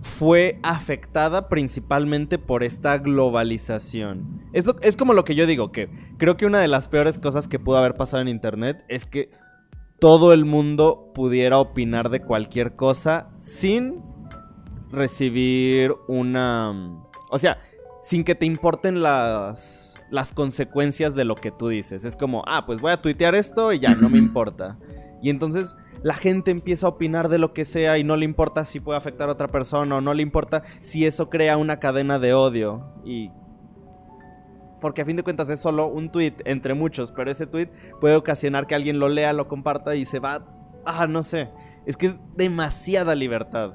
fue 0.00 0.58
afectada 0.64 1.48
principalmente 1.48 2.38
por 2.38 2.64
esta 2.64 2.98
globalización. 2.98 4.40
Es, 4.52 4.64
es, 4.82 4.96
como 4.96 5.12
lo 5.12 5.24
que 5.24 5.36
yo 5.36 5.46
digo, 5.46 5.70
que 5.70 5.88
creo 6.18 6.36
que 6.36 6.46
una 6.46 6.58
de 6.58 6.66
las 6.66 6.88
peores 6.88 7.20
cosas 7.20 7.46
que 7.46 7.60
pudo 7.60 7.76
haber 7.76 7.94
pasado 7.94 8.22
en 8.22 8.26
Internet 8.26 8.82
es 8.88 9.06
que 9.06 9.30
todo 10.00 10.32
el 10.32 10.44
mundo 10.44 11.12
pudiera 11.14 11.58
opinar 11.58 12.10
de 12.10 12.22
cualquier 12.22 12.74
cosa 12.74 13.30
sin 13.40 14.02
recibir 14.90 15.94
una... 16.08 16.72
O 17.30 17.38
sea, 17.38 17.60
sin 18.02 18.24
que 18.24 18.34
te 18.34 18.46
importen 18.46 19.00
las, 19.00 19.91
las 20.12 20.34
consecuencias 20.34 21.14
de 21.14 21.24
lo 21.24 21.34
que 21.34 21.50
tú 21.50 21.68
dices. 21.68 22.04
Es 22.04 22.16
como, 22.16 22.44
ah, 22.46 22.66
pues 22.66 22.80
voy 22.80 22.92
a 22.92 23.00
tuitear 23.00 23.34
esto 23.34 23.72
y 23.72 23.80
ya, 23.80 23.94
no 23.94 24.10
me 24.10 24.18
importa. 24.18 24.76
Y 25.22 25.30
entonces 25.30 25.74
la 26.02 26.12
gente 26.12 26.50
empieza 26.50 26.86
a 26.86 26.90
opinar 26.90 27.30
de 27.30 27.38
lo 27.38 27.54
que 27.54 27.64
sea 27.64 27.96
y 27.96 28.04
no 28.04 28.16
le 28.16 28.26
importa 28.26 28.66
si 28.66 28.78
puede 28.78 28.98
afectar 28.98 29.30
a 29.30 29.32
otra 29.32 29.48
persona 29.48 29.96
o 29.96 30.00
no 30.02 30.12
le 30.12 30.22
importa 30.22 30.64
si 30.82 31.06
eso 31.06 31.30
crea 31.30 31.56
una 31.56 31.80
cadena 31.80 32.18
de 32.18 32.34
odio. 32.34 32.92
Y. 33.04 33.30
Porque 34.82 35.00
a 35.00 35.06
fin 35.06 35.16
de 35.16 35.22
cuentas 35.22 35.48
es 35.48 35.60
solo 35.60 35.86
un 35.86 36.12
tweet 36.12 36.34
entre 36.44 36.74
muchos, 36.74 37.10
pero 37.10 37.30
ese 37.30 37.46
tweet 37.46 37.70
puede 37.98 38.14
ocasionar 38.16 38.66
que 38.66 38.74
alguien 38.74 38.98
lo 38.98 39.08
lea, 39.08 39.32
lo 39.32 39.48
comparta 39.48 39.96
y 39.96 40.04
se 40.04 40.18
va. 40.18 40.44
Ah, 40.84 41.06
no 41.06 41.22
sé. 41.22 41.48
Es 41.86 41.96
que 41.96 42.06
es 42.06 42.14
demasiada 42.36 43.14
libertad. 43.14 43.72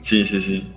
Sí, 0.00 0.24
sí, 0.24 0.40
sí. 0.40 0.76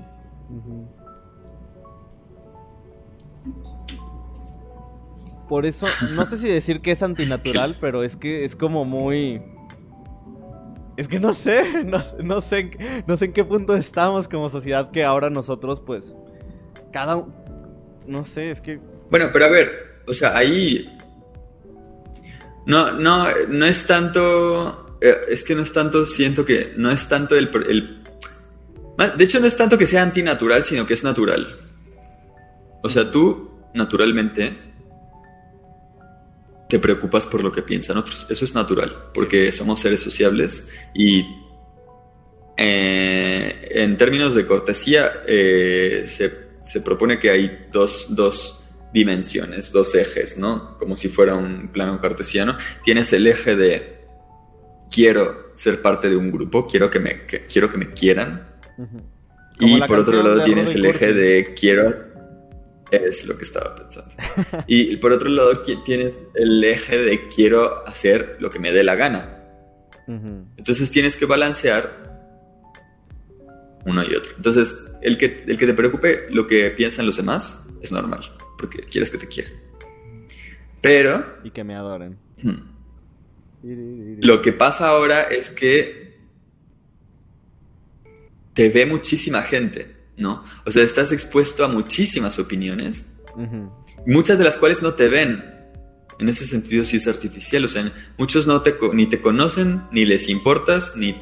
Por 5.54 5.68
eso, 5.68 5.86
no 6.14 6.26
sé 6.26 6.40
si 6.40 6.48
decir 6.48 6.80
que 6.80 6.90
es 6.90 7.04
antinatural, 7.04 7.78
pero 7.80 8.04
es 8.04 8.16
que 8.16 8.44
es 8.44 8.56
como 8.56 8.86
muy... 8.86 9.40
Es 10.98 11.08
que 11.08 11.20
no 11.20 11.32
sé, 11.32 11.84
no, 11.86 12.02
sé, 12.02 12.24
no 13.06 13.18
sé 13.18 13.26
en 13.26 13.34
qué 13.34 13.46
punto 13.46 13.76
estamos 13.76 14.28
como 14.28 14.50
sociedad 14.50 14.90
que 14.90 15.04
ahora 15.04 15.30
nosotros 15.30 15.80
pues... 15.80 16.16
Cada... 16.92 17.28
No 18.08 18.26
sé, 18.26 18.50
es 18.50 18.62
que... 18.62 18.80
Bueno, 19.12 19.30
pero 19.32 19.46
a 19.46 19.50
ver, 19.50 20.02
o 20.08 20.14
sea, 20.16 20.36
ahí... 20.36 20.90
No, 22.66 22.92
no, 22.94 23.28
no 23.48 23.66
es 23.68 23.86
tanto 23.86 24.98
eh, 25.02 25.16
es 25.30 25.44
que 25.44 25.54
no 25.54 25.62
es 25.62 25.72
tanto, 25.72 26.08
siento 26.08 26.46
que 26.46 26.74
no 26.78 26.90
es 26.90 27.08
tanto 27.08 27.36
el, 27.36 27.52
el... 27.70 28.04
De 29.16 29.24
hecho, 29.24 29.40
no 29.40 29.46
es 29.46 29.56
tanto 29.56 29.78
que 29.78 29.86
sea 29.86 30.02
antinatural, 30.02 30.64
sino 30.64 30.88
que 30.88 30.96
es 30.96 31.04
natural. 31.04 31.48
O 32.82 32.90
sea, 32.90 33.12
tú, 33.12 33.52
naturalmente, 33.76 34.73
te 36.74 36.80
preocupas 36.80 37.28
por 37.28 37.44
lo 37.44 37.52
que 37.52 37.62
piensan 37.62 37.98
otros. 37.98 38.26
Eso 38.32 38.46
es 38.46 38.56
natural, 38.56 39.12
porque 39.14 39.52
somos 39.52 39.80
seres 39.80 40.02
sociables 40.02 40.72
y 40.96 41.24
eh, 42.58 43.70
en 43.76 43.96
términos 43.96 44.34
de 44.34 44.48
cortesía 44.48 45.22
eh, 45.28 46.06
se, 46.08 46.82
propone 46.82 47.20
que 47.20 47.30
hay 47.30 47.68
dos, 47.72 48.16
dos, 48.16 48.70
dimensiones, 48.92 49.72
dos 49.72 49.94
ejes, 49.94 50.40
¿no? 50.40 50.76
Como 50.80 50.96
si 50.96 51.10
fuera 51.10 51.36
un 51.36 51.68
plano 51.68 52.02
cartesiano. 52.02 52.58
Tienes 52.84 53.14
el 53.14 53.28
eje 53.28 53.56
de 53.56 54.00
quiero 54.90 55.52
ser 55.54 55.80
parte 55.80 56.10
de 56.10 56.16
un 56.16 56.32
grupo, 56.32 56.66
quiero 56.66 56.90
que 56.90 57.00
me, 57.00 57.28
quiero 57.28 57.70
que 57.70 57.78
me 57.78 57.94
quieran. 57.94 58.48
Y 59.60 59.80
por 59.82 60.00
otro 60.00 60.24
lado 60.24 60.44
tienes 60.44 60.74
el 60.74 60.86
eje 60.86 61.14
de 61.14 61.54
quiero 61.54 62.13
es 62.96 63.26
lo 63.26 63.38
que 63.38 63.44
estaba 63.44 63.76
pensando. 63.76 64.16
Y 64.68 64.98
por 64.98 65.12
otro 65.12 65.30
lado, 65.30 65.62
tienes 65.86 66.24
el 66.36 66.64
eje 66.64 66.98
de 66.98 67.28
quiero 67.30 67.88
hacer 67.88 68.38
lo 68.40 68.52
que 68.52 68.60
me 68.60 68.72
dé 68.72 68.84
la 68.84 68.96
gana. 68.96 69.40
Entonces 70.58 70.92
tienes 70.92 71.16
que 71.16 71.26
balancear 71.26 72.04
uno 73.86 74.04
y 74.04 74.16
otro. 74.16 74.34
Entonces, 74.38 74.96
el 75.02 75.18
que, 75.18 75.44
el 75.48 75.58
que 75.58 75.66
te 75.66 75.74
preocupe 75.74 76.28
lo 76.30 76.48
que 76.48 76.70
piensan 76.72 77.06
los 77.06 77.18
demás 77.18 77.78
es 77.82 77.92
normal, 77.92 78.22
porque 78.58 78.80
quieres 78.80 79.12
que 79.12 79.18
te 79.18 79.28
quieran. 79.28 79.54
Pero... 80.82 81.26
Y 81.44 81.52
que 81.52 81.64
me 81.64 81.76
adoren. 81.76 82.18
Lo 83.64 84.42
que 84.42 84.52
pasa 84.54 84.90
ahora 84.90 85.22
es 85.24 85.50
que 85.50 86.18
te 88.54 88.70
ve 88.70 88.86
muchísima 88.86 89.42
gente. 89.42 89.93
¿No? 90.18 90.44
O 90.66 90.72
sea, 90.72 90.84
estás 90.84 91.12
expuesto 91.12 91.64
a 91.66 91.68
muchísimas 91.68 92.40
opiniones, 92.40 93.22
muchas 94.06 94.38
de 94.38 94.44
las 94.44 94.58
cuales 94.58 94.82
no 94.82 94.94
te 94.94 95.10
ven. 95.10 95.52
En 96.20 96.30
ese 96.30 96.46
sentido 96.46 96.86
sí 96.86 96.98
es 96.98 97.08
artificial, 97.08 97.66
o 97.66 97.70
sea, 97.70 97.92
muchos 98.18 98.46
no 98.48 98.62
te, 98.62 98.76
ni 98.94 99.08
te 99.08 99.22
conocen, 99.22 99.82
ni 99.92 100.06
les 100.06 100.30
importas, 100.30 100.96
ni 100.96 101.16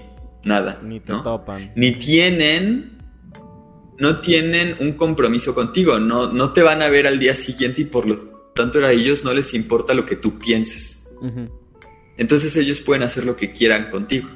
nada. 0.43 0.80
Ni 0.84 0.99
te 0.99 1.13
topan. 1.13 1.71
Ni 1.75 1.93
tienen, 1.93 2.97
no 3.97 4.19
tienen 4.19 4.75
un 4.80 4.93
compromiso 4.93 5.56
contigo, 5.56 5.99
no, 5.99 6.32
no 6.32 6.51
te 6.51 6.62
van 6.62 6.82
a 6.82 6.89
ver 6.89 7.08
al 7.08 7.19
día 7.19 7.36
siguiente 7.36 7.84
y 7.84 7.86
por 7.86 8.06
lo 8.06 8.32
tanto 8.54 8.80
a 8.86 8.91
ellos 8.91 9.23
no 9.23 9.34
les 9.34 9.54
importa 9.54 9.93
lo 9.93 10.06
que 10.06 10.15
tú 10.15 10.38
pienses. 10.39 11.15
Entonces 12.17 12.56
ellos 12.58 12.82
pueden 12.82 13.04
hacer 13.04 13.25
lo 13.25 13.36
que 13.36 13.51
quieran 13.51 13.89
contigo. 13.89 14.27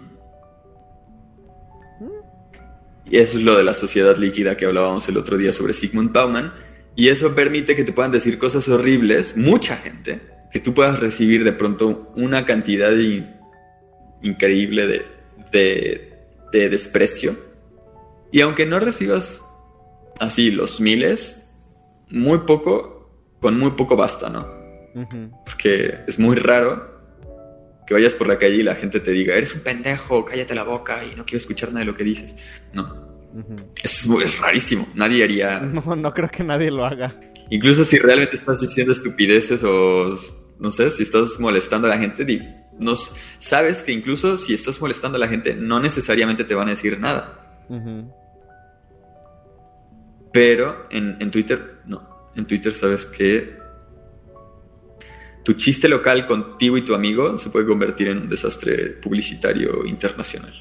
Y 3.09 3.17
eso 3.17 3.37
es 3.37 3.43
lo 3.43 3.57
de 3.57 3.63
la 3.63 3.73
sociedad 3.73 4.17
líquida 4.17 4.57
que 4.57 4.65
hablábamos 4.65 5.07
el 5.09 5.17
otro 5.17 5.37
día 5.37 5.53
sobre 5.53 5.73
Sigmund 5.73 6.11
Bauman. 6.11 6.53
Y 6.95 7.09
eso 7.09 7.35
permite 7.35 7.75
que 7.75 7.83
te 7.83 7.93
puedan 7.93 8.11
decir 8.11 8.39
cosas 8.39 8.67
horribles, 8.67 9.37
mucha 9.37 9.77
gente, 9.77 10.21
que 10.51 10.59
tú 10.59 10.73
puedas 10.73 10.99
recibir 10.99 11.43
de 11.43 11.51
pronto 11.51 12.11
una 12.15 12.45
cantidad 12.45 12.91
increíble 14.21 14.87
de, 14.87 15.05
de, 16.51 16.69
desprecio. 16.69 17.35
Y 18.31 18.41
aunque 18.41 18.65
no 18.65 18.79
recibas 18.79 19.43
así 20.19 20.51
los 20.51 20.79
miles, 20.79 21.59
muy 22.09 22.39
poco, 22.39 23.09
con 23.39 23.59
muy 23.59 23.71
poco 23.71 23.95
basta, 23.95 24.29
¿no? 24.29 24.47
Porque 25.45 25.99
es 26.07 26.17
muy 26.17 26.37
raro 26.37 26.94
que 27.85 27.93
vayas 27.93 28.15
por 28.15 28.27
la 28.27 28.37
calle 28.37 28.55
y 28.55 28.63
la 28.63 28.75
gente 28.75 28.99
te 28.99 29.11
diga, 29.11 29.35
eres 29.35 29.55
un 29.55 29.63
pendejo, 29.63 30.25
cállate 30.25 30.55
la 30.55 30.63
boca 30.63 31.03
y 31.03 31.15
no 31.15 31.25
quiero 31.25 31.37
escuchar 31.37 31.69
nada 31.69 31.81
de 31.81 31.85
lo 31.85 31.95
que 31.95 32.03
dices. 32.03 32.37
No. 32.73 33.05
Eso 33.83 34.21
es, 34.21 34.39
rarísimo. 34.39 34.87
Nadie 34.95 35.23
haría. 35.23 35.59
No, 35.61 35.95
no 35.95 36.13
creo 36.13 36.29
que 36.29 36.43
nadie 36.43 36.71
lo 36.71 36.85
haga. 36.85 37.19
Incluso 37.49 37.83
si 37.83 37.99
realmente 37.99 38.35
estás 38.35 38.61
diciendo 38.61 38.91
estupideces 38.91 39.63
o 39.63 40.09
no 40.59 40.71
sé, 40.71 40.89
si 40.89 41.03
estás 41.03 41.39
molestando 41.39 41.87
a 41.87 41.91
la 41.91 41.97
gente, 41.97 42.25
no, 42.79 42.95
sabes 43.39 43.83
que 43.83 43.91
incluso 43.91 44.37
si 44.37 44.53
estás 44.53 44.81
molestando 44.81 45.17
a 45.17 45.19
la 45.19 45.27
gente, 45.27 45.53
no 45.53 45.79
necesariamente 45.79 46.43
te 46.43 46.55
van 46.55 46.67
a 46.67 46.71
decir 46.71 46.99
nada. 46.99 47.41
Pero 50.31 50.87
en, 50.89 51.17
en 51.19 51.31
Twitter, 51.31 51.81
no. 51.85 52.29
En 52.35 52.45
Twitter 52.45 52.73
sabes 52.73 53.05
que 53.05 53.64
tu 55.45 55.53
chiste 55.53 55.87
local 55.87 56.25
contigo 56.25 56.75
y 56.75 56.81
tu 56.81 56.95
amigo 56.95 57.37
se 57.37 57.51
puede 57.51 57.67
convertir 57.67 58.07
en 58.07 58.17
un 58.17 58.29
desastre 58.29 58.97
publicitario 59.01 59.85
internacional. 59.85 60.51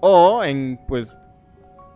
O 0.00 0.44
en, 0.44 0.78
pues, 0.86 1.16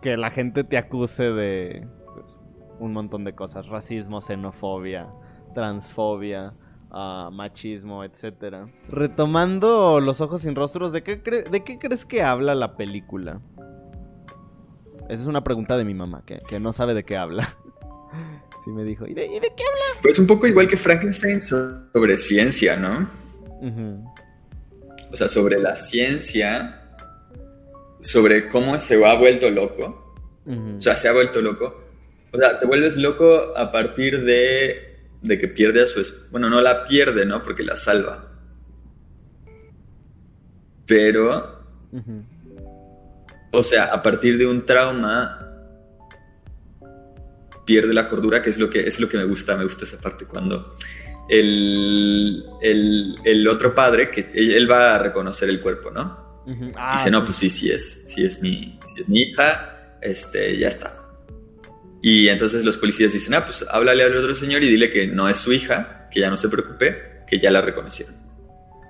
que 0.03 0.17
la 0.17 0.31
gente 0.31 0.65
te 0.65 0.77
acuse 0.77 1.31
de 1.31 1.87
pues, 2.15 2.37
un 2.81 2.93
montón 2.93 3.23
de 3.25 3.35
cosas. 3.35 3.69
Racismo, 3.69 4.21
xenofobia, 4.21 5.09
transfobia, 5.55 6.53
ah, 6.91 7.31
machismo, 7.33 8.03
etc. 8.03 8.67
Retomando 8.89 10.01
Los 10.01 10.21
Ojos 10.21 10.43
sin 10.43 10.57
Rostros, 10.57 10.91
¿de 10.91 11.05
qué, 11.05 11.17
¿de 11.17 11.65
qué 11.65 11.79
crees 11.79 12.05
que 12.05 12.25
habla 12.25 12.57
la 12.57 12.77
película? 12.77 13.41
Esa 15.09 15.23
es 15.23 15.27
una 15.29 15.45
pregunta 15.45 15.79
de 15.79 15.85
mi 15.85 15.95
mamá, 15.95 16.25
que, 16.27 16.39
que 16.49 16.59
no 16.59 16.73
sabe 16.73 16.93
de 16.93 17.05
qué 17.05 17.17
habla. 17.17 17.57
Sí 18.67 18.73
me 18.73 18.83
dijo, 18.83 19.07
¿y 19.07 19.15
de, 19.15 19.29
qué 19.29 19.63
habla? 19.63 20.01
Pues 20.03 20.19
un 20.19 20.27
poco 20.27 20.49
igual 20.49 20.67
que 20.67 20.77
Frankenstein 20.77 21.41
sobre 21.41 22.17
ciencia, 22.17 22.77
¿no? 22.77 23.09
O 25.13 25.17
sea, 25.17 25.29
sobre 25.29 25.61
la 25.61 25.77
ciencia, 25.77 26.83
sobre 28.01 28.49
cómo 28.49 28.77
se 28.81 29.05
ha 29.07 29.15
vuelto 29.15 29.51
loco. 29.51 30.17
O 30.45 30.81
sea, 30.81 30.97
se 30.97 31.07
ha 31.07 31.13
vuelto 31.13 31.41
loco. 31.41 31.81
O 32.33 32.39
sea, 32.39 32.59
te 32.59 32.67
vuelves 32.67 32.97
loco 32.97 33.57
a 33.57 33.71
partir 33.71 34.25
de, 34.25 34.99
de 35.23 35.39
que 35.39 35.47
pierde 35.47 35.85
a 35.85 35.87
su 35.87 36.01
esposa. 36.01 36.27
Bueno, 36.33 36.51
no 36.51 36.61
la 36.61 36.83
pierde, 36.87 37.25
¿no? 37.25 37.45
Porque 37.45 37.63
la 37.63 37.77
salva. 37.77 38.33
Pero... 40.87 41.63
O 43.53 43.63
sea, 43.63 43.85
a 43.85 44.03
partir 44.03 44.39
de 44.39 44.49
un 44.49 44.67
trauma 44.67 45.46
pierde 47.67 47.93
la 47.93 48.09
cordura, 48.09 48.41
que 48.41 48.49
es 48.49 48.59
lo 48.59 48.71
que, 48.71 48.87
es 48.87 48.99
lo 49.01 49.09
que 49.09 49.19
me 49.19 49.25
gusta, 49.25 49.57
me 49.57 49.65
gusta 49.65 49.85
esa 49.85 50.01
parte 50.01 50.25
cuando 50.25 50.77
el, 51.29 52.45
el, 53.25 53.49
otro 53.49 53.75
padre, 53.75 54.11
que 54.11 54.31
él 54.35 54.71
va 54.71 54.95
a 54.95 54.99
reconocer 54.99 55.51
el 55.51 55.61
cuerpo, 55.61 55.91
¿no? 55.91 56.25
Ah, 56.77 56.95
Dice, 56.97 57.11
no, 57.11 57.25
pues 57.25 57.37
sí, 57.39 57.51
sí 57.51 57.71
es, 57.71 58.05
sí 58.09 58.25
es 58.25 58.41
mi, 58.41 58.79
sí 58.85 59.01
es 59.01 59.09
mi 59.09 59.23
hija, 59.23 59.99
este, 60.01 60.57
ya 60.57 60.69
está. 60.69 60.95
Y 62.01 62.29
entonces 62.29 62.65
los 62.65 62.77
policías 62.77 63.13
dicen, 63.13 63.35
ah, 63.35 63.45
pues 63.45 63.65
háblale 63.69 64.05
al 64.05 64.17
otro 64.17 64.35
señor 64.35 64.63
y 64.63 64.69
dile 64.69 64.91
que 64.91 65.09
no 65.09 65.29
es 65.29 65.39
su 65.39 65.53
hija, 65.53 66.09
que 66.11 66.21
ya 66.21 66.31
no 66.31 66.37
se 66.37 66.49
preocupe, 66.49 67.25
que 67.27 67.39
ya 67.39 67.51
la 67.51 67.61
reconocieron. 67.61 68.15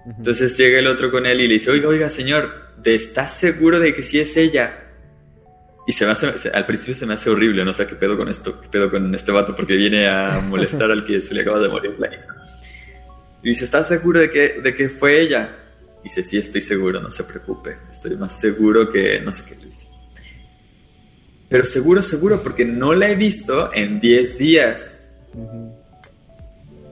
Entonces 0.06 0.56
llega 0.56 0.78
el 0.78 0.86
otro 0.86 1.10
con 1.10 1.26
él 1.26 1.40
y 1.40 1.48
le 1.48 1.54
dice, 1.54 1.70
oiga, 1.70 1.88
oiga, 1.88 2.10
señor, 2.10 2.52
¿estás 2.84 3.38
seguro 3.38 3.80
de 3.80 3.94
que 3.94 4.02
sí 4.02 4.20
es 4.20 4.36
ella? 4.36 4.85
Y 5.86 5.92
se 5.92 6.04
me 6.04 6.10
hace, 6.10 6.50
al 6.50 6.66
principio 6.66 6.96
se 6.96 7.06
me 7.06 7.14
hace 7.14 7.30
horrible, 7.30 7.64
no 7.64 7.72
sé 7.72 7.86
qué 7.86 7.94
pedo 7.94 8.16
con 8.16 8.28
esto, 8.28 8.60
qué 8.60 8.68
pedo 8.68 8.90
con 8.90 9.14
este 9.14 9.30
vato, 9.30 9.54
porque 9.54 9.76
viene 9.76 10.08
a 10.08 10.40
molestar 10.40 10.90
al 10.90 11.04
que 11.04 11.20
se 11.20 11.32
le 11.32 11.42
acaba 11.42 11.60
de 11.60 11.68
morir 11.68 11.94
la 11.98 12.08
hija. 12.08 12.36
Y 13.42 13.50
dice, 13.50 13.64
¿estás 13.64 13.86
seguro 13.86 14.18
de 14.18 14.30
que, 14.30 14.60
de 14.60 14.74
que 14.74 14.88
fue 14.88 15.20
ella? 15.20 15.48
Y 16.00 16.04
dice, 16.04 16.24
sí, 16.24 16.38
estoy 16.38 16.62
seguro, 16.62 17.00
no 17.00 17.12
se 17.12 17.22
preocupe. 17.22 17.76
Estoy 17.88 18.16
más 18.16 18.38
seguro 18.38 18.90
que 18.90 19.20
no 19.20 19.32
sé 19.32 19.44
qué 19.48 19.60
le 19.60 19.66
dice. 19.66 19.86
Pero 21.48 21.64
seguro, 21.64 22.02
seguro, 22.02 22.42
porque 22.42 22.64
no 22.64 22.94
la 22.94 23.08
he 23.08 23.14
visto 23.14 23.72
en 23.72 24.00
10 24.00 24.38
días. 24.38 25.04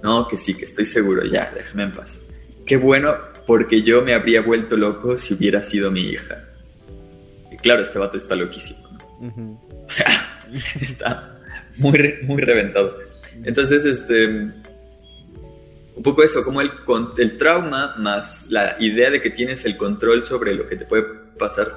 No, 0.02 0.28
que 0.28 0.36
sí, 0.36 0.54
que 0.54 0.64
estoy 0.64 0.84
seguro, 0.84 1.24
ya, 1.24 1.50
déjame 1.52 1.84
en 1.84 1.94
paz. 1.94 2.28
Qué 2.64 2.76
bueno, 2.76 3.16
porque 3.46 3.82
yo 3.82 4.02
me 4.02 4.14
habría 4.14 4.42
vuelto 4.42 4.76
loco 4.76 5.18
si 5.18 5.34
hubiera 5.34 5.62
sido 5.62 5.90
mi 5.90 6.02
hija. 6.02 6.44
Y 7.50 7.56
claro, 7.56 7.82
este 7.82 7.98
vato 7.98 8.16
está 8.16 8.36
loquísimo. 8.36 8.83
O 9.20 9.88
sea, 9.88 10.06
está 10.80 11.40
muy, 11.76 12.14
muy 12.22 12.42
reventado. 12.42 12.98
Entonces, 13.44 13.84
este, 13.84 14.26
un 15.96 16.02
poco 16.02 16.22
eso, 16.22 16.44
como 16.44 16.60
el, 16.60 16.70
el 17.18 17.38
trauma 17.38 17.94
más 17.98 18.46
la 18.50 18.76
idea 18.80 19.10
de 19.10 19.20
que 19.20 19.30
tienes 19.30 19.64
el 19.64 19.76
control 19.76 20.24
sobre 20.24 20.54
lo 20.54 20.68
que 20.68 20.76
te 20.76 20.84
puede 20.84 21.04
pasar, 21.38 21.68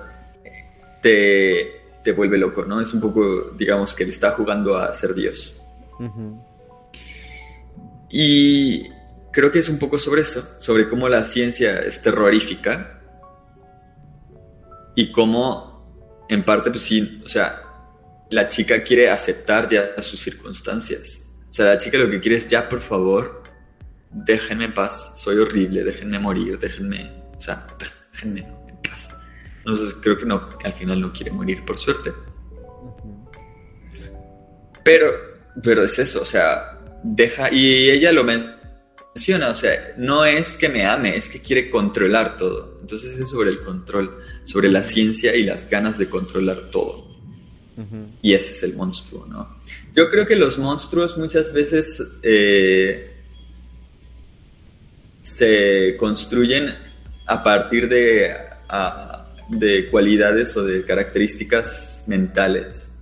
te, 1.01 1.77
te 2.03 2.11
vuelve 2.11 2.37
loco, 2.37 2.65
¿no? 2.65 2.81
Es 2.81 2.93
un 2.93 3.01
poco, 3.01 3.51
digamos, 3.57 3.93
que 3.93 4.03
le 4.03 4.11
está 4.11 4.31
jugando 4.31 4.77
a 4.77 4.91
ser 4.93 5.13
Dios. 5.13 5.61
Y 8.09 8.89
creo 9.31 9.51
que 9.51 9.59
es 9.59 9.69
un 9.69 9.77
poco 9.77 9.99
sobre 9.99 10.21
eso, 10.21 10.41
sobre 10.59 10.87
cómo 10.89 11.09
la 11.09 11.23
ciencia 11.23 11.79
es 11.79 12.01
terrorífica 12.01 13.01
y 14.95 15.11
cómo 15.11 15.76
en 16.29 16.43
parte, 16.43 16.69
pues 16.69 16.83
sí, 16.83 17.21
o 17.23 17.29
sea, 17.29 17.61
la 18.29 18.47
chica 18.47 18.83
quiere 18.83 19.09
aceptar 19.09 19.67
ya 19.69 20.01
sus 20.01 20.19
circunstancias. 20.19 21.45
O 21.49 21.53
sea, 21.53 21.65
la 21.65 21.77
chica 21.77 21.97
lo 21.97 22.09
que 22.09 22.19
quiere 22.19 22.37
es 22.37 22.47
ya, 22.47 22.67
por 22.67 22.81
favor, 22.81 23.43
déjenme 24.11 24.69
paz, 24.69 25.13
soy 25.17 25.37
horrible, 25.37 25.83
déjenme 25.83 26.19
morir, 26.19 26.59
déjenme 26.59 27.11
O 27.37 27.41
sea, 27.41 27.67
déjenme 28.11 28.41
en 28.41 28.77
paz. 28.81 29.15
Creo 30.01 30.17
que 30.17 30.25
no, 30.25 30.57
al 30.63 30.73
final 30.73 31.01
no 31.01 31.11
quiere 31.11 31.31
morir 31.31 31.63
por 31.65 31.77
suerte. 31.77 32.11
Pero, 34.83 35.07
pero 35.63 35.83
es 35.83 35.99
eso, 35.99 36.21
o 36.21 36.25
sea, 36.25 36.79
deja, 37.03 37.51
y 37.51 37.89
ella 37.89 38.11
lo 38.13 38.23
menciona, 38.23 39.49
o 39.49 39.55
sea, 39.55 39.93
no 39.97 40.25
es 40.25 40.55
que 40.55 40.69
me 40.69 40.85
ame, 40.85 41.15
es 41.15 41.29
que 41.29 41.41
quiere 41.41 41.69
controlar 41.69 42.37
todo. 42.37 42.76
Entonces 42.87 43.19
es 43.19 43.29
sobre 43.29 43.49
el 43.49 43.59
control, 43.59 44.17
sobre 44.45 44.71
la 44.71 44.81
ciencia 44.81 45.35
y 45.35 45.43
las 45.43 45.69
ganas 45.69 45.97
de 45.97 46.07
controlar 46.07 46.71
todo. 46.71 47.05
Y 48.21 48.31
ese 48.31 48.53
es 48.53 48.63
el 48.63 48.75
monstruo, 48.75 49.27
¿no? 49.27 49.59
Yo 49.93 50.09
creo 50.09 50.25
que 50.25 50.37
los 50.37 50.57
monstruos 50.57 51.17
muchas 51.17 51.51
veces 51.51 52.19
eh, 52.23 53.13
se 55.21 55.97
construyen 55.99 56.73
a 57.25 57.43
partir 57.43 57.89
de, 57.89 58.33
de 59.49 59.89
cualidades 59.91 60.55
o 60.55 60.63
de 60.63 60.85
características 60.85 62.05
mentales 62.07 62.99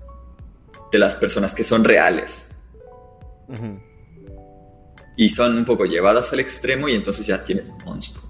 de 0.91 0.97
las 0.97 1.15
personas 1.15 1.53
que 1.53 1.63
son 1.63 1.83
reales. 1.83 2.63
Y 5.15 5.29
son 5.29 5.55
un 5.55 5.63
poco 5.63 5.85
llevadas 5.85 6.33
al 6.33 6.39
extremo 6.39 6.89
y 6.89 6.95
entonces 6.95 7.27
ya 7.27 7.43
tienes 7.43 7.69
un 7.69 7.83
monstruo. 7.83 8.24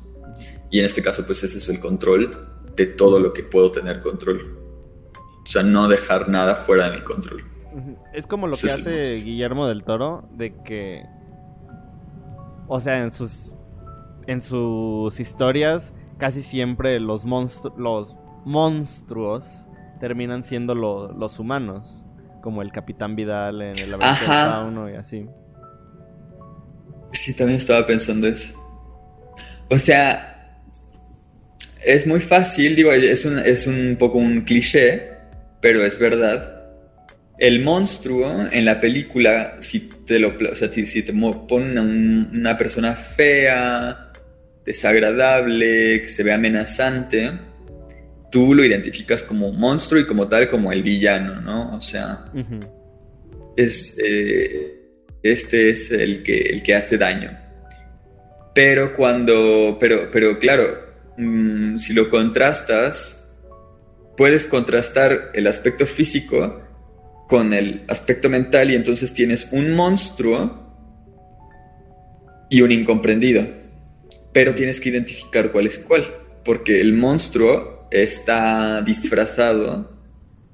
Y 0.69 0.79
en 0.79 0.85
este 0.85 1.01
caso 1.01 1.25
pues 1.25 1.43
ese 1.43 1.57
es 1.57 1.69
el 1.69 1.79
control 1.79 2.47
de 2.75 2.85
todo 2.85 3.19
lo 3.19 3.33
que 3.33 3.43
puedo 3.43 3.71
tener 3.71 4.01
control. 4.01 4.59
O 5.43 5.47
sea, 5.47 5.63
no 5.63 5.87
dejar 5.87 6.27
nada 6.27 6.55
fuera 6.55 6.89
de 6.89 6.97
mi 6.97 7.03
control. 7.03 7.43
Es 8.13 8.25
como 8.25 8.47
lo 8.47 8.55
que 8.55 8.67
hace 8.67 9.15
Guillermo 9.15 9.67
del 9.67 9.83
Toro, 9.83 10.27
de 10.33 10.55
que... 10.63 11.03
O 12.67 12.79
sea, 12.79 13.03
en 13.03 13.11
sus 13.11 13.55
en 14.27 14.41
sus 14.41 15.19
historias 15.19 15.93
casi 16.17 16.41
siempre 16.41 16.99
los, 16.99 17.25
los 17.77 18.17
monstruos 18.45 19.67
terminan 19.99 20.43
siendo 20.43 20.75
los 20.75 21.39
humanos, 21.39 22.03
como 22.41 22.61
el 22.61 22.71
Capitán 22.71 23.15
Vidal 23.15 23.61
en 23.61 23.77
el 23.77 23.91
laberinto 23.91 24.19
del 24.21 24.51
fauno 24.51 24.89
y 24.89 24.95
así. 24.95 25.27
Sí, 27.11 27.35
también 27.35 27.57
estaba 27.57 27.85
pensando 27.85 28.27
eso. 28.27 28.57
O 29.69 29.77
sea, 29.77 30.34
es 31.85 32.07
muy 32.07 32.19
fácil, 32.19 32.75
digo, 32.75 32.91
es 32.91 33.25
un, 33.25 33.39
es 33.39 33.67
un 33.67 33.95
poco 33.97 34.17
un 34.17 34.41
cliché, 34.41 35.03
pero 35.61 35.85
es 35.85 35.99
verdad. 35.99 36.63
El 37.37 37.63
monstruo 37.63 38.47
en 38.51 38.65
la 38.65 38.81
película, 38.81 39.55
si 39.59 39.89
te 40.07 40.19
lo, 40.19 40.29
o 40.51 40.55
sea, 40.55 40.71
si, 40.71 41.03
te 41.03 41.13
ponen 41.13 42.29
una 42.33 42.57
persona 42.57 42.93
fea, 42.93 44.13
desagradable, 44.65 46.01
que 46.01 46.07
se 46.07 46.23
ve 46.23 46.33
amenazante, 46.33 47.31
tú 48.31 48.55
lo 48.55 48.63
identificas 48.63 49.21
como 49.21 49.51
monstruo 49.51 50.01
y 50.01 50.07
como 50.07 50.27
tal 50.27 50.49
como 50.49 50.71
el 50.71 50.81
villano, 50.81 51.41
¿no? 51.41 51.75
O 51.75 51.81
sea, 51.81 52.31
es, 53.55 53.97
eh, 54.03 54.75
este 55.21 55.69
es 55.69 55.91
el 55.91 56.23
que, 56.23 56.39
el 56.41 56.63
que 56.63 56.75
hace 56.75 56.97
daño. 56.97 57.37
Pero 58.53 58.95
cuando, 58.95 59.77
pero, 59.79 60.09
pero 60.11 60.39
claro, 60.39 60.84
mm, 61.17 61.77
si 61.77 61.93
lo 61.93 62.09
contrastas, 62.09 63.43
puedes 64.17 64.45
contrastar 64.45 65.31
el 65.33 65.47
aspecto 65.47 65.85
físico 65.85 66.61
con 67.27 67.53
el 67.53 67.83
aspecto 67.87 68.29
mental 68.29 68.71
y 68.71 68.75
entonces 68.75 69.13
tienes 69.13 69.49
un 69.51 69.71
monstruo 69.71 70.63
y 72.49 72.61
un 72.61 72.71
incomprendido. 72.71 73.45
Pero 74.31 74.53
tienes 74.53 74.79
que 74.79 74.89
identificar 74.89 75.51
cuál 75.51 75.65
es 75.65 75.79
cuál, 75.79 76.05
porque 76.43 76.81
el 76.81 76.93
monstruo 76.93 77.87
está 77.91 78.81
disfrazado 78.81 79.91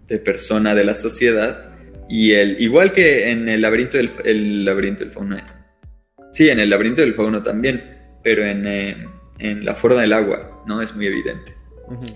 de 0.07 0.17
persona 0.19 0.75
de 0.75 0.83
la 0.83 0.95
sociedad 0.95 1.71
y 2.09 2.33
el, 2.33 2.61
igual 2.61 2.91
que 2.91 3.29
en 3.29 3.47
el 3.47 3.61
laberinto 3.61 3.97
del, 3.97 4.11
el 4.25 4.65
laberinto 4.65 5.03
del 5.03 5.11
fauno, 5.11 5.37
sí, 6.33 6.49
en 6.49 6.59
el 6.59 6.69
laberinto 6.69 7.01
del 7.01 7.13
fauno 7.13 7.41
también, 7.41 7.83
pero 8.21 8.45
en, 8.45 8.67
eh, 8.67 9.07
en 9.41 9.65
la 9.65 9.75
forma 9.75 10.01
del 10.01 10.13
agua, 10.13 10.63
¿no? 10.67 10.81
Es 10.81 10.95
muy 10.95 11.05
evidente. 11.05 11.55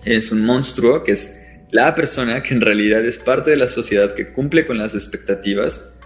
Es 0.06 0.32
un 0.32 0.46
monstruo 0.46 1.04
que 1.04 1.12
es 1.12 1.42
la 1.72 1.94
persona 1.96 2.42
que 2.42 2.54
en 2.54 2.62
realidad 2.62 3.04
es 3.04 3.18
parte 3.18 3.52
de 3.52 3.58
la 3.58 3.68
sociedad 3.68 4.14
que 4.14 4.32
cumple 4.32 4.66
con 4.66 4.78
las 4.78 4.94
expectativas 4.94 5.98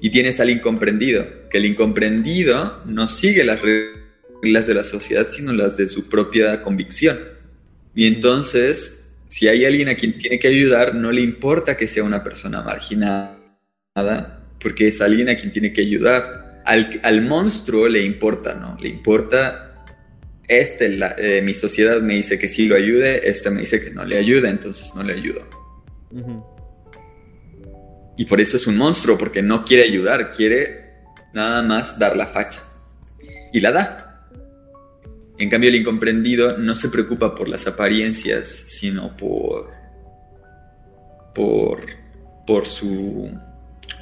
y 0.00 0.10
tienes 0.10 0.40
al 0.40 0.50
incomprendido, 0.50 1.26
que 1.48 1.58
el 1.58 1.64
incomprendido 1.64 2.82
no 2.84 3.08
sigue 3.08 3.44
las 3.44 3.62
reglas 3.62 3.98
las 4.42 4.66
de 4.66 4.74
la 4.74 4.84
sociedad, 4.84 5.26
sino 5.30 5.52
las 5.52 5.76
de 5.76 5.88
su 5.88 6.08
propia 6.08 6.62
convicción. 6.62 7.18
Y 7.94 8.06
entonces, 8.06 9.16
si 9.28 9.48
hay 9.48 9.64
alguien 9.64 9.88
a 9.88 9.94
quien 9.94 10.16
tiene 10.16 10.38
que 10.38 10.48
ayudar, 10.48 10.94
no 10.94 11.10
le 11.12 11.20
importa 11.20 11.76
que 11.76 11.86
sea 11.86 12.04
una 12.04 12.22
persona 12.22 12.62
marginada, 12.62 13.36
porque 14.60 14.88
es 14.88 15.00
alguien 15.00 15.28
a 15.28 15.36
quien 15.36 15.50
tiene 15.50 15.72
que 15.72 15.80
ayudar. 15.80 16.62
Al, 16.64 17.22
monstruo 17.22 17.88
le 17.88 18.02
importa, 18.02 18.54
¿no? 18.54 18.76
Le 18.80 18.90
importa, 18.90 19.67
este, 20.48 20.98
eh, 21.18 21.42
mi 21.42 21.54
sociedad 21.54 22.00
me 22.00 22.14
dice 22.14 22.38
que 22.38 22.48
sí 22.48 22.66
lo 22.66 22.74
ayude, 22.74 23.28
este 23.28 23.50
me 23.50 23.60
dice 23.60 23.80
que 23.82 23.90
no 23.90 24.04
le 24.04 24.16
ayuda, 24.16 24.48
entonces 24.48 24.94
no 24.94 25.02
le 25.02 25.12
ayudo. 25.12 25.46
Y 28.16 28.24
por 28.24 28.40
eso 28.40 28.56
es 28.56 28.66
un 28.66 28.76
monstruo, 28.76 29.16
porque 29.16 29.42
no 29.42 29.64
quiere 29.64 29.84
ayudar, 29.84 30.32
quiere 30.32 30.88
nada 31.34 31.62
más 31.62 31.98
dar 31.98 32.16
la 32.16 32.26
facha. 32.26 32.62
Y 33.52 33.60
la 33.60 33.72
da. 33.72 34.28
En 35.38 35.48
cambio, 35.48 35.70
el 35.70 35.76
incomprendido 35.76 36.58
no 36.58 36.74
se 36.74 36.88
preocupa 36.88 37.34
por 37.34 37.48
las 37.48 37.66
apariencias, 37.66 38.48
sino 38.48 39.16
por. 39.16 39.70
por. 41.34 41.86
por 42.46 42.66
su. 42.66 43.30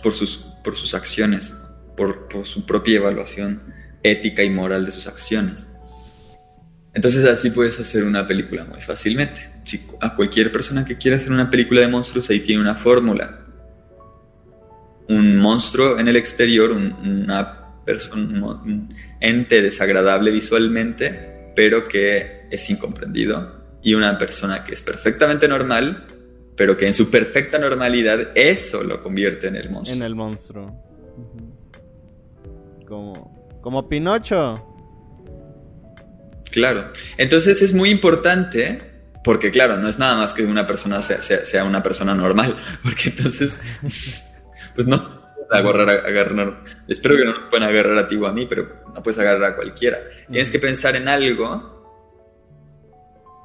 por 0.03 0.15
sus, 0.15 0.39
por 0.65 0.77
sus 0.77 0.95
acciones, 0.95 1.53
por, 1.97 2.27
su 2.45 2.65
propia 2.65 2.97
evaluación 2.97 3.75
ética 4.03 4.43
y 4.45 4.51
moral 4.51 4.87
de 4.87 4.93
sus 4.93 5.07
acciones. 5.07 5.76
Entonces 6.97 7.29
así 7.29 7.51
puedes 7.51 7.79
hacer 7.79 8.05
una 8.05 8.27
película 8.27 8.65
muy 8.65 8.81
fácilmente. 8.81 9.51
Si 9.65 9.87
a 10.01 10.17
cualquier 10.17 10.51
persona 10.51 10.83
que 10.83 10.97
quiera 10.97 11.19
hacer 11.19 11.31
una 11.31 11.51
película 11.51 11.83
de 11.83 11.89
monstruos, 11.89 12.31
ahí 12.31 12.41
tiene 12.41 12.63
una 12.63 12.75
fórmula. 12.75 13.45
Un 15.07 15.37
monstruo 15.37 15.99
en 15.99 16.09
el 16.09 16.17
exterior, 16.17 16.71
una 16.71 17.75
persona, 17.85 18.55
un 18.55 18.95
ente 19.21 19.61
desagradable 19.61 20.31
visualmente, 20.31 21.53
pero 21.55 21.87
que 21.87 22.47
es 22.51 22.71
incomprendido, 22.71 23.61
y 23.83 23.93
una 23.93 24.17
persona 24.17 24.65
que 24.65 24.73
es 24.73 24.81
perfectamente 24.81 25.49
normal, 25.49 26.07
pero 26.57 26.79
que 26.79 26.87
en 26.87 26.95
su 26.95 27.11
perfecta 27.11 27.59
normalidad 27.59 28.31
eso 28.35 28.83
lo 28.83 29.03
convierte 29.03 29.49
en 29.49 29.57
el 29.57 29.69
monstruo. 29.69 29.97
En 29.99 30.03
el 30.03 30.15
monstruo. 30.15 30.83
Como, 32.89 33.61
como 33.61 33.87
Pinocho. 33.87 34.76
Claro. 36.57 36.90
Entonces 37.19 37.61
es 37.61 37.75
muy 37.75 37.90
importante, 37.90 38.81
porque 39.23 39.51
claro, 39.51 39.77
no 39.77 39.88
es 39.88 39.99
nada 39.99 40.16
más 40.16 40.33
que 40.33 40.42
una 40.42 40.66
persona 40.66 41.03
sea, 41.03 41.21
sea 41.21 41.64
una 41.64 41.83
persona 41.83 42.14
normal, 42.14 42.57
porque 42.83 43.11
entonces, 43.11 43.61
pues 44.75 44.87
no, 44.87 45.21
agarrar, 45.51 45.90
agarrar, 46.07 46.62
espero 46.88 47.19
que 47.19 47.27
no 47.27 47.35
nos 47.35 47.45
puedan 47.51 47.69
agarrar 47.69 47.99
a 47.99 48.09
ti 48.09 48.16
o 48.16 48.27
a 48.27 48.33
mí, 48.33 48.47
pero 48.47 48.85
no 48.95 49.03
puedes 49.03 49.19
agarrar 49.19 49.53
a 49.53 49.55
cualquiera. 49.55 49.99
Tienes 50.31 50.51
que 50.51 50.59
pensar 50.59 50.97
en 50.97 51.09
algo 51.09 51.85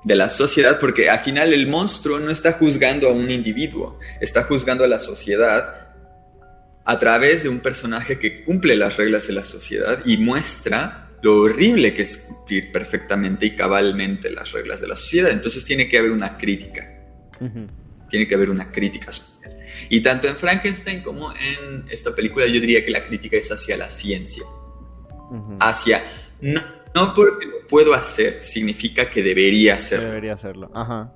de 0.05 0.15
la 0.15 0.29
sociedad, 0.29 0.79
porque 0.79 1.09
al 1.09 1.19
final 1.19 1.51
el 1.51 1.67
monstruo 1.67 2.17
no 2.17 2.31
está 2.31 2.53
juzgando 2.53 3.09
a 3.09 3.11
un 3.11 3.29
individuo, 3.29 3.99
está 4.21 4.43
juzgando 4.43 4.85
a 4.85 4.87
la 4.87 4.99
sociedad 4.99 5.95
a 6.85 6.97
través 6.97 7.43
de 7.43 7.49
un 7.49 7.59
personaje 7.59 8.17
que 8.17 8.41
cumple 8.45 8.77
las 8.77 8.95
reglas 8.95 9.27
de 9.27 9.33
la 9.33 9.43
sociedad 9.43 9.99
y 10.05 10.15
muestra 10.15 11.10
lo 11.21 11.41
horrible 11.41 11.93
que 11.93 12.01
es 12.01 12.17
cumplir 12.27 12.71
perfectamente 12.71 13.45
y 13.45 13.55
cabalmente 13.55 14.31
las 14.31 14.51
reglas 14.51 14.81
de 14.81 14.87
la 14.87 14.95
sociedad. 14.95 15.31
Entonces 15.31 15.63
tiene 15.65 15.87
que 15.87 15.97
haber 15.97 16.11
una 16.11 16.37
crítica. 16.37 16.83
Tiene 18.09 18.27
que 18.27 18.35
haber 18.35 18.49
una 18.49 18.71
crítica 18.71 19.11
y 19.89 20.01
tanto 20.01 20.27
en 20.27 20.35
Frankenstein 20.35 21.01
como 21.01 21.31
en 21.33 21.85
esta 21.89 22.15
película 22.15 22.45
yo 22.45 22.59
diría 22.59 22.85
que 22.85 22.91
la 22.91 23.05
crítica 23.05 23.37
es 23.37 23.51
hacia 23.51 23.77
la 23.77 23.89
ciencia. 23.89 24.43
Hacia... 25.59 26.03
No, 26.41 26.61
no 26.95 27.13
porque 27.13 27.45
lo 27.45 27.67
puedo 27.67 27.93
hacer 27.93 28.41
significa 28.41 29.09
que 29.09 29.21
debería 29.21 29.75
hacerlo. 29.75 30.07
Debería 30.07 30.33
hacerlo, 30.33 30.71
ajá. 30.73 31.13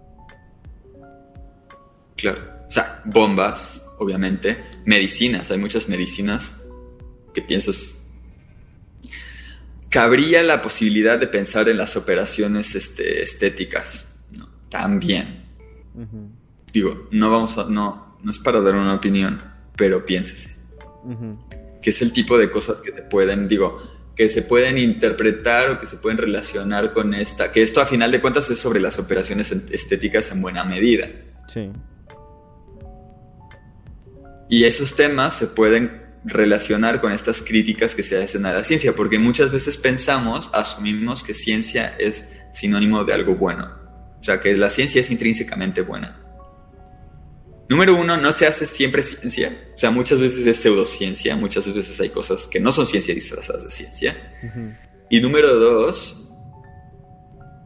Claro. 2.15 2.39
O 2.67 2.71
sea, 2.71 3.01
bombas, 3.05 3.95
obviamente. 3.99 4.57
Medicinas, 4.85 5.51
hay 5.51 5.57
muchas 5.57 5.89
medicinas 5.89 6.63
que 7.33 7.41
piensas... 7.41 8.04
Cabría 9.95 10.43
la 10.43 10.61
posibilidad 10.61 11.17
de 11.17 11.25
pensar 11.25 11.69
en 11.69 11.77
las 11.77 11.95
operaciones 11.95 12.75
este, 12.75 13.23
estéticas. 13.23 14.25
También. 14.67 15.41
Digo, 16.73 17.07
no 17.11 17.31
vamos 17.31 17.57
a... 17.57 17.69
No, 17.69 18.17
no 18.21 18.29
es 18.29 18.37
para 18.37 18.59
dar 18.59 18.75
una 18.75 18.93
opinión, 18.93 19.41
pero 19.77 20.05
piénsese. 20.05 20.65
Que 21.81 21.91
es 21.91 22.01
el 22.01 22.11
tipo 22.11 22.37
de 22.37 22.51
cosas 22.51 22.81
que 22.81 22.91
se 22.91 23.03
pueden, 23.03 23.47
digo, 23.47 23.81
que 24.17 24.27
se 24.27 24.41
pueden 24.41 24.77
interpretar 24.77 25.69
o 25.69 25.79
que 25.79 25.85
se 25.85 25.95
pueden 25.95 26.17
relacionar 26.17 26.91
con 26.91 27.13
esta, 27.13 27.53
que 27.53 27.63
esto 27.63 27.79
a 27.79 27.85
final 27.85 28.11
de 28.11 28.19
cuentas 28.19 28.49
es 28.49 28.59
sobre 28.59 28.81
las 28.81 28.99
operaciones 28.99 29.53
estéticas 29.53 30.29
en 30.29 30.41
buena 30.41 30.65
medida. 30.65 31.07
Sí. 31.47 31.69
Y 34.49 34.65
esos 34.65 34.93
temas 34.93 35.37
se 35.37 35.47
pueden 35.47 36.04
relacionar 36.25 36.99
con 36.99 37.11
estas 37.11 37.41
críticas 37.41 37.95
que 37.95 38.03
se 38.03 38.21
hacen 38.21 38.45
a 38.45 38.53
la 38.53 38.63
ciencia, 38.63 38.93
porque 38.93 39.19
muchas 39.19 39.51
veces 39.51 39.77
pensamos, 39.77 40.49
asumimos 40.53 41.23
que 41.23 41.33
ciencia 41.33 41.95
es 41.99 42.41
sinónimo 42.51 43.05
de 43.05 43.13
algo 43.13 43.35
bueno, 43.35 43.71
o 44.19 44.23
sea, 44.23 44.39
que 44.39 44.57
la 44.57 44.69
ciencia 44.69 45.01
es 45.01 45.11
intrínsecamente 45.11 45.81
buena. 45.81 46.21
Número 47.67 47.95
uno, 47.95 48.17
no 48.17 48.31
se 48.31 48.45
hace 48.45 48.67
siempre 48.67 49.01
ciencia. 49.01 49.51
O 49.73 49.77
sea, 49.77 49.89
muchas 49.89 50.19
veces 50.19 50.45
es 50.45 50.57
pseudociencia, 50.57 51.35
muchas 51.35 51.71
veces 51.73 51.99
hay 51.99 52.09
cosas 52.09 52.45
que 52.45 52.59
no 52.59 52.71
son 52.71 52.85
ciencia 52.85 53.13
disfrazadas 53.13 53.63
de 53.63 53.71
ciencia. 53.71 54.15
Y 55.09 55.19
número 55.19 55.53
dos, 55.55 56.29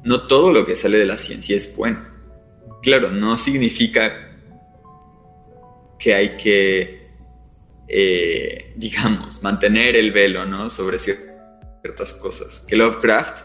no 0.03 0.25
todo 0.27 0.53
lo 0.53 0.65
que 0.65 0.75
sale 0.75 0.97
de 0.97 1.05
la 1.05 1.17
ciencia 1.17 1.55
es 1.55 1.75
bueno. 1.75 2.01
Claro, 2.81 3.11
no 3.11 3.37
significa 3.37 4.13
que 5.97 6.13
hay 6.13 6.37
que, 6.37 6.98
eh, 7.89 8.73
digamos, 8.77 9.41
mantener 9.41 9.97
el 9.97 10.11
velo, 10.11 10.45
¿no? 10.45 10.69
Sobre 10.69 10.99
ciertas 10.99 12.13
cosas. 12.13 12.61
Que 12.61 12.75
Lovecraft 12.75 13.43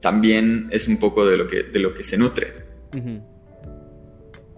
también 0.00 0.68
es 0.72 0.88
un 0.88 0.98
poco 0.98 1.26
de 1.26 1.36
lo 1.36 1.46
que, 1.46 1.62
de 1.62 1.78
lo 1.78 1.94
que 1.94 2.02
se 2.02 2.16
nutre 2.16 2.70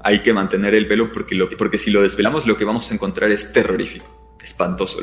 hay 0.03 0.23
que 0.23 0.33
mantener 0.33 0.75
el 0.75 0.87
velo 0.87 1.13
porque, 1.13 1.35
lo, 1.35 1.49
porque 1.49 1.79
si 1.79 1.91
lo 1.91 2.03
desvelamos 2.03 2.47
lo 2.47 2.57
que 2.57 2.65
vamos 2.65 2.91
a 2.91 2.95
encontrar 2.95 3.31
es 3.31 3.53
terrorífico, 3.53 4.37
espantoso. 4.43 5.01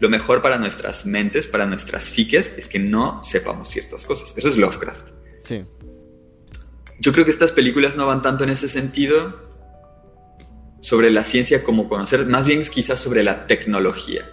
Lo 0.00 0.08
mejor 0.08 0.42
para 0.42 0.58
nuestras 0.58 1.06
mentes, 1.06 1.46
para 1.46 1.66
nuestras 1.66 2.04
psiques, 2.04 2.54
es 2.58 2.68
que 2.68 2.78
no 2.78 3.22
sepamos 3.22 3.68
ciertas 3.68 4.04
cosas. 4.04 4.34
Eso 4.36 4.48
es 4.48 4.56
Lovecraft. 4.56 5.10
Sí. 5.44 5.64
Yo 6.98 7.12
creo 7.12 7.24
que 7.24 7.30
estas 7.30 7.52
películas 7.52 7.96
no 7.96 8.06
van 8.06 8.22
tanto 8.22 8.44
en 8.44 8.50
ese 8.50 8.68
sentido 8.68 9.51
sobre 10.82 11.10
la 11.10 11.22
ciencia 11.22 11.62
como 11.62 11.88
conocer, 11.88 12.26
más 12.26 12.44
bien 12.44 12.60
quizás 12.62 13.00
sobre 13.00 13.22
la 13.22 13.46
tecnología. 13.46 14.28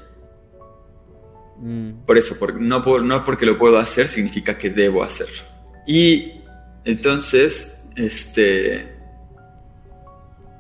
Mm. 1.60 2.06
Por 2.06 2.18
eso, 2.18 2.36
no, 2.60 2.80
no 3.04 3.24
porque 3.24 3.46
lo 3.46 3.58
puedo 3.58 3.78
hacer 3.78 4.10
significa 4.10 4.58
que 4.58 4.72
debo 4.72 5.04
hacerlo. 5.04 5.44
Y 5.86 6.42
entonces, 6.86 7.84
este, 7.96 8.98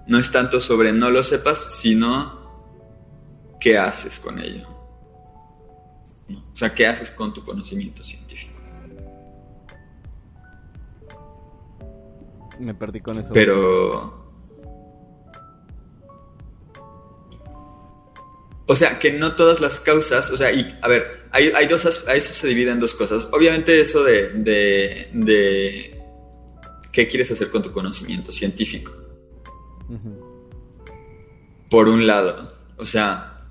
no 0.05 0.19
es 0.19 0.31
tanto 0.31 0.61
sobre 0.61 0.93
no 0.93 1.09
lo 1.09 1.23
sepas, 1.23 1.57
sino 1.81 2.37
qué 3.59 3.79
haces 3.79 4.19
con 4.19 4.37
ello. 4.39 4.67
O 6.29 6.55
sea, 6.55 6.71
qué 6.73 6.85
haces 6.85 7.09
con 7.09 7.33
tu 7.33 7.43
conocimiento 7.43 8.03
científico. 8.03 8.59
Me 12.59 12.75
perdí 12.75 13.01
con 13.01 13.17
eso. 13.17 13.31
Pero... 13.33 14.28
O 18.71 18.75
sea, 18.75 18.99
que 18.99 19.11
no 19.11 19.33
todas 19.33 19.61
las 19.61 19.79
causas, 19.79 20.29
o 20.29 20.37
sea, 20.37 20.51
y 20.51 20.77
a 20.83 20.87
ver, 20.87 21.25
hay, 21.31 21.51
hay 21.55 21.65
dos, 21.65 21.85
eso 21.85 22.33
se 22.35 22.47
divide 22.47 22.69
en 22.69 22.79
dos 22.79 22.93
cosas. 22.93 23.27
Obviamente 23.31 23.81
eso 23.81 24.03
de, 24.03 24.29
de, 24.33 25.09
de 25.11 26.03
qué 26.91 27.07
quieres 27.07 27.31
hacer 27.31 27.49
con 27.49 27.63
tu 27.63 27.71
conocimiento 27.71 28.31
científico. 28.31 28.91
Por 31.71 31.89
un 31.89 32.05
lado, 32.05 32.55
o 32.77 32.85
sea, 32.85 33.43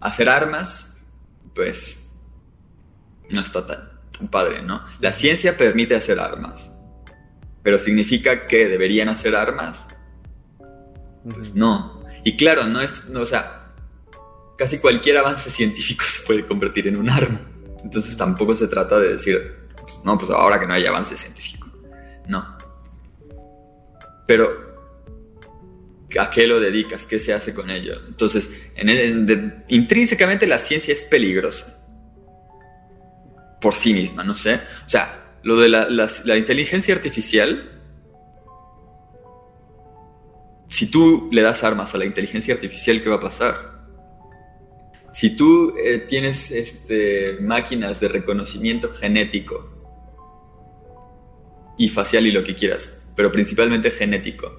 hacer 0.00 0.28
armas, 0.28 1.04
pues 1.54 2.14
no 3.32 3.42
está 3.42 3.64
tan, 3.64 4.28
padre, 4.28 4.60
¿no? 4.60 4.84
La 4.98 5.12
ciencia 5.12 5.56
permite 5.56 5.94
hacer 5.94 6.18
armas, 6.18 6.76
pero 7.62 7.78
¿significa 7.78 8.48
que 8.48 8.68
deberían 8.68 9.08
hacer 9.08 9.36
armas? 9.36 9.86
Pues 11.32 11.54
no. 11.54 12.01
Y 12.24 12.36
claro, 12.36 12.66
no 12.66 12.80
es, 12.80 13.08
no, 13.08 13.20
o 13.20 13.26
sea, 13.26 13.72
casi 14.56 14.78
cualquier 14.78 15.18
avance 15.18 15.50
científico 15.50 16.04
se 16.06 16.24
puede 16.26 16.46
convertir 16.46 16.88
en 16.88 16.96
un 16.96 17.10
arma. 17.10 17.40
Entonces 17.82 18.16
tampoco 18.16 18.54
se 18.54 18.68
trata 18.68 18.98
de 18.98 19.14
decir, 19.14 19.38
pues, 19.80 20.00
no, 20.04 20.16
pues 20.16 20.30
ahora 20.30 20.60
que 20.60 20.66
no 20.66 20.74
hay 20.74 20.86
avance 20.86 21.16
científico. 21.16 21.68
No. 22.28 22.56
Pero, 24.26 24.50
¿a 26.18 26.30
qué 26.30 26.46
lo 26.46 26.60
dedicas? 26.60 27.06
¿Qué 27.06 27.18
se 27.18 27.34
hace 27.34 27.54
con 27.54 27.70
ello? 27.70 28.00
Entonces, 28.06 28.72
intrínsecamente 29.68 30.46
la 30.46 30.58
ciencia 30.58 30.94
es 30.94 31.02
peligrosa. 31.02 31.78
Por 33.60 33.74
sí 33.74 33.94
misma, 33.94 34.24
no 34.24 34.36
sé. 34.36 34.54
O 34.54 34.88
sea, 34.88 35.36
lo 35.42 35.58
de 35.58 35.68
la, 35.68 36.38
inteligencia 36.38 36.94
artificial, 36.94 37.81
si 40.72 40.86
tú 40.86 41.28
le 41.30 41.42
das 41.42 41.64
armas 41.64 41.94
a 41.94 41.98
la 41.98 42.06
inteligencia 42.06 42.54
artificial, 42.54 43.02
¿qué 43.02 43.10
va 43.10 43.16
a 43.16 43.20
pasar? 43.20 43.72
Si 45.12 45.36
tú 45.36 45.74
eh, 45.76 45.98
tienes 45.98 46.50
este, 46.50 47.36
máquinas 47.42 48.00
de 48.00 48.08
reconocimiento 48.08 48.90
genético 48.90 49.68
y 51.76 51.90
facial 51.90 52.26
y 52.26 52.32
lo 52.32 52.42
que 52.42 52.54
quieras, 52.54 53.10
pero 53.14 53.30
principalmente 53.30 53.90
genético, 53.90 54.50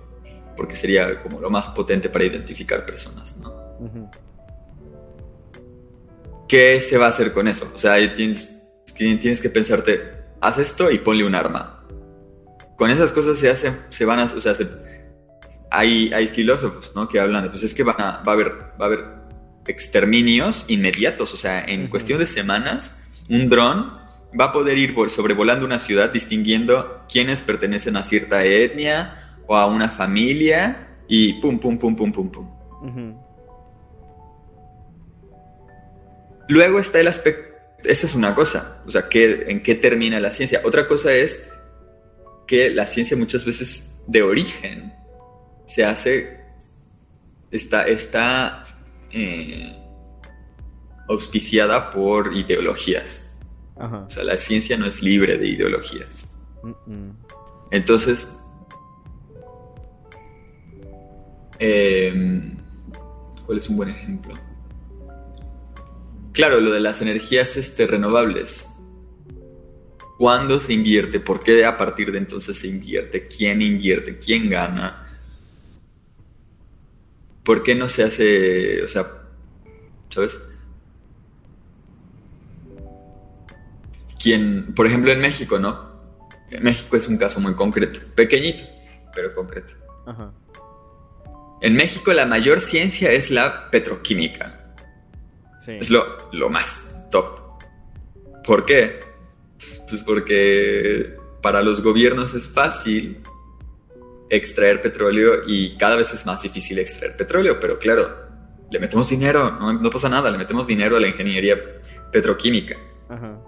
porque 0.55 0.75
sería 0.75 1.19
como 1.23 1.41
lo 1.41 1.49
más 1.49 1.69
potente 1.69 2.09
para 2.09 2.25
identificar 2.25 2.85
personas, 2.85 3.37
¿no? 3.37 3.51
¿Qué 6.47 6.79
se 6.79 6.99
va 6.99 7.07
a 7.07 7.09
hacer 7.09 7.33
con 7.33 7.47
eso? 7.47 7.71
O 7.73 7.77
sea, 7.79 7.95
tienes, 8.13 8.61
tienes 8.95 9.41
que 9.41 9.49
pensarte, 9.49 9.99
haz 10.41 10.59
esto 10.59 10.91
y 10.91 10.99
ponle 10.99 11.25
un 11.25 11.33
arma. 11.33 11.83
Con 12.77 12.91
esas 12.91 13.11
cosas 13.11 13.39
se 13.39 13.49
hacen, 13.49 13.75
se 13.89 14.05
van 14.05 14.19
a, 14.19 14.25
o 14.25 14.41
sea, 14.41 14.53
hay, 15.73 16.13
hay 16.13 16.27
filósofos, 16.27 16.93
¿no? 16.95 17.07
Que 17.09 17.19
hablan 17.19 17.43
de, 17.43 17.49
pues 17.49 17.63
es 17.63 17.73
que 17.73 17.81
va 17.81 17.95
a 17.97 18.31
haber, 18.31 18.51
va 18.79 18.85
a 18.85 18.85
haber 18.85 19.05
exterminios 19.65 20.65
inmediatos, 20.67 21.33
o 21.33 21.37
sea, 21.37 21.65
en 21.65 21.87
cuestión 21.87 22.19
de 22.19 22.27
semanas, 22.27 23.07
un 23.29 23.49
dron 23.49 23.97
va 24.39 24.45
a 24.45 24.51
poder 24.51 24.77
ir 24.77 24.95
sobrevolando 25.09 25.65
una 25.65 25.79
ciudad 25.79 26.11
distinguiendo 26.11 27.03
quiénes 27.11 27.41
pertenecen 27.41 27.97
a 27.97 28.03
cierta 28.03 28.45
etnia 28.45 29.39
o 29.47 29.55
a 29.55 29.65
una 29.65 29.89
familia 29.89 30.89
y 31.07 31.41
pum, 31.41 31.59
pum, 31.59 31.79
pum, 31.79 31.95
pum, 31.95 32.11
pum, 32.11 32.31
pum. 32.31 33.17
Luego 36.49 36.79
está 36.79 36.99
el 36.99 37.07
aspecto, 37.07 37.49
esa 37.83 38.05
es 38.05 38.13
una 38.13 38.35
cosa, 38.35 38.83
o 38.85 38.91
sea, 38.91 39.07
¿en 39.11 39.63
qué 39.63 39.73
termina 39.73 40.19
la 40.19 40.29
ciencia? 40.29 40.61
Otra 40.63 40.87
cosa 40.87 41.11
es 41.13 41.51
que 42.45 42.69
la 42.69 42.85
ciencia 42.85 43.17
muchas 43.17 43.43
veces 43.43 44.03
de 44.07 44.21
origen 44.21 44.93
se 45.73 45.83
hace, 45.83 46.39
está, 47.49 47.87
está 47.87 48.61
eh, 49.11 49.75
auspiciada 51.09 51.89
por 51.89 52.37
ideologías. 52.37 53.39
O 53.75 54.07
sea, 54.07 54.23
la 54.23 54.37
ciencia 54.37 54.77
no 54.77 54.85
es 54.85 55.01
libre 55.01 55.35
de 55.39 55.47
ideologías. 55.47 56.37
Entonces, 57.71 58.43
em, 61.57 62.55
¿cuál 63.47 63.57
es 63.57 63.67
un 63.67 63.77
buen 63.77 63.89
ejemplo? 63.89 64.35
Claro, 66.33 66.61
lo 66.61 66.71
de 66.71 66.81
las 66.81 67.01
energías 67.01 67.57
este, 67.57 67.87
renovables. 67.87 68.75
¿Cuándo 70.19 70.59
se 70.59 70.73
invierte? 70.73 71.19
¿Por 71.19 71.41
qué 71.41 71.65
a 71.65 71.79
partir 71.79 72.11
de 72.11 72.19
entonces 72.19 72.59
se 72.59 72.67
invierte? 72.67 73.27
¿Quién 73.27 73.63
invierte? 73.63 74.19
¿Quién 74.19 74.51
gana? 74.51 75.02
¿Por 77.43 77.63
qué 77.63 77.75
no 77.75 77.89
se 77.89 78.03
hace, 78.03 78.83
o 78.83 78.87
sea, 78.87 79.05
¿sabes? 80.09 80.39
quien, 84.23 84.73
por 84.73 84.87
ejemplo, 84.87 85.11
en 85.11 85.19
México, 85.19 85.59
¿no? 85.59 85.91
México 86.61 86.95
es 86.95 87.09
un 87.09 87.17
caso 87.17 87.41
muy 87.41 87.55
concreto, 87.55 87.99
pequeñito, 88.15 88.63
pero 89.13 89.33
concreto. 89.33 89.73
En 91.61 91.73
México 91.73 92.13
la 92.13 92.25
mayor 92.25 92.61
ciencia 92.61 93.11
es 93.11 93.31
la 93.31 93.69
petroquímica. 93.69 94.75
Es 95.67 95.89
lo, 95.89 96.29
lo 96.31 96.49
más 96.49 97.09
top. 97.11 97.61
¿Por 98.45 98.65
qué? 98.65 99.01
Pues 99.89 100.03
porque 100.03 101.17
para 101.41 101.61
los 101.61 101.81
gobiernos 101.81 102.33
es 102.33 102.47
fácil 102.47 103.17
extraer 104.29 104.81
petróleo 104.81 105.43
y 105.47 105.77
cada 105.77 105.95
vez 105.95 106.13
es 106.13 106.25
más 106.25 106.41
difícil 106.41 106.79
extraer 106.79 107.15
petróleo, 107.17 107.59
pero 107.59 107.77
claro, 107.77 108.09
le 108.69 108.79
metemos 108.79 109.09
dinero, 109.09 109.57
no, 109.59 109.73
no 109.73 109.89
pasa 109.89 110.09
nada, 110.09 110.31
le 110.31 110.37
metemos 110.37 110.65
dinero 110.67 110.97
a 110.97 110.99
la 110.99 111.07
ingeniería 111.07 111.55
petroquímica. 112.11 112.75
Ajá. 113.09 113.39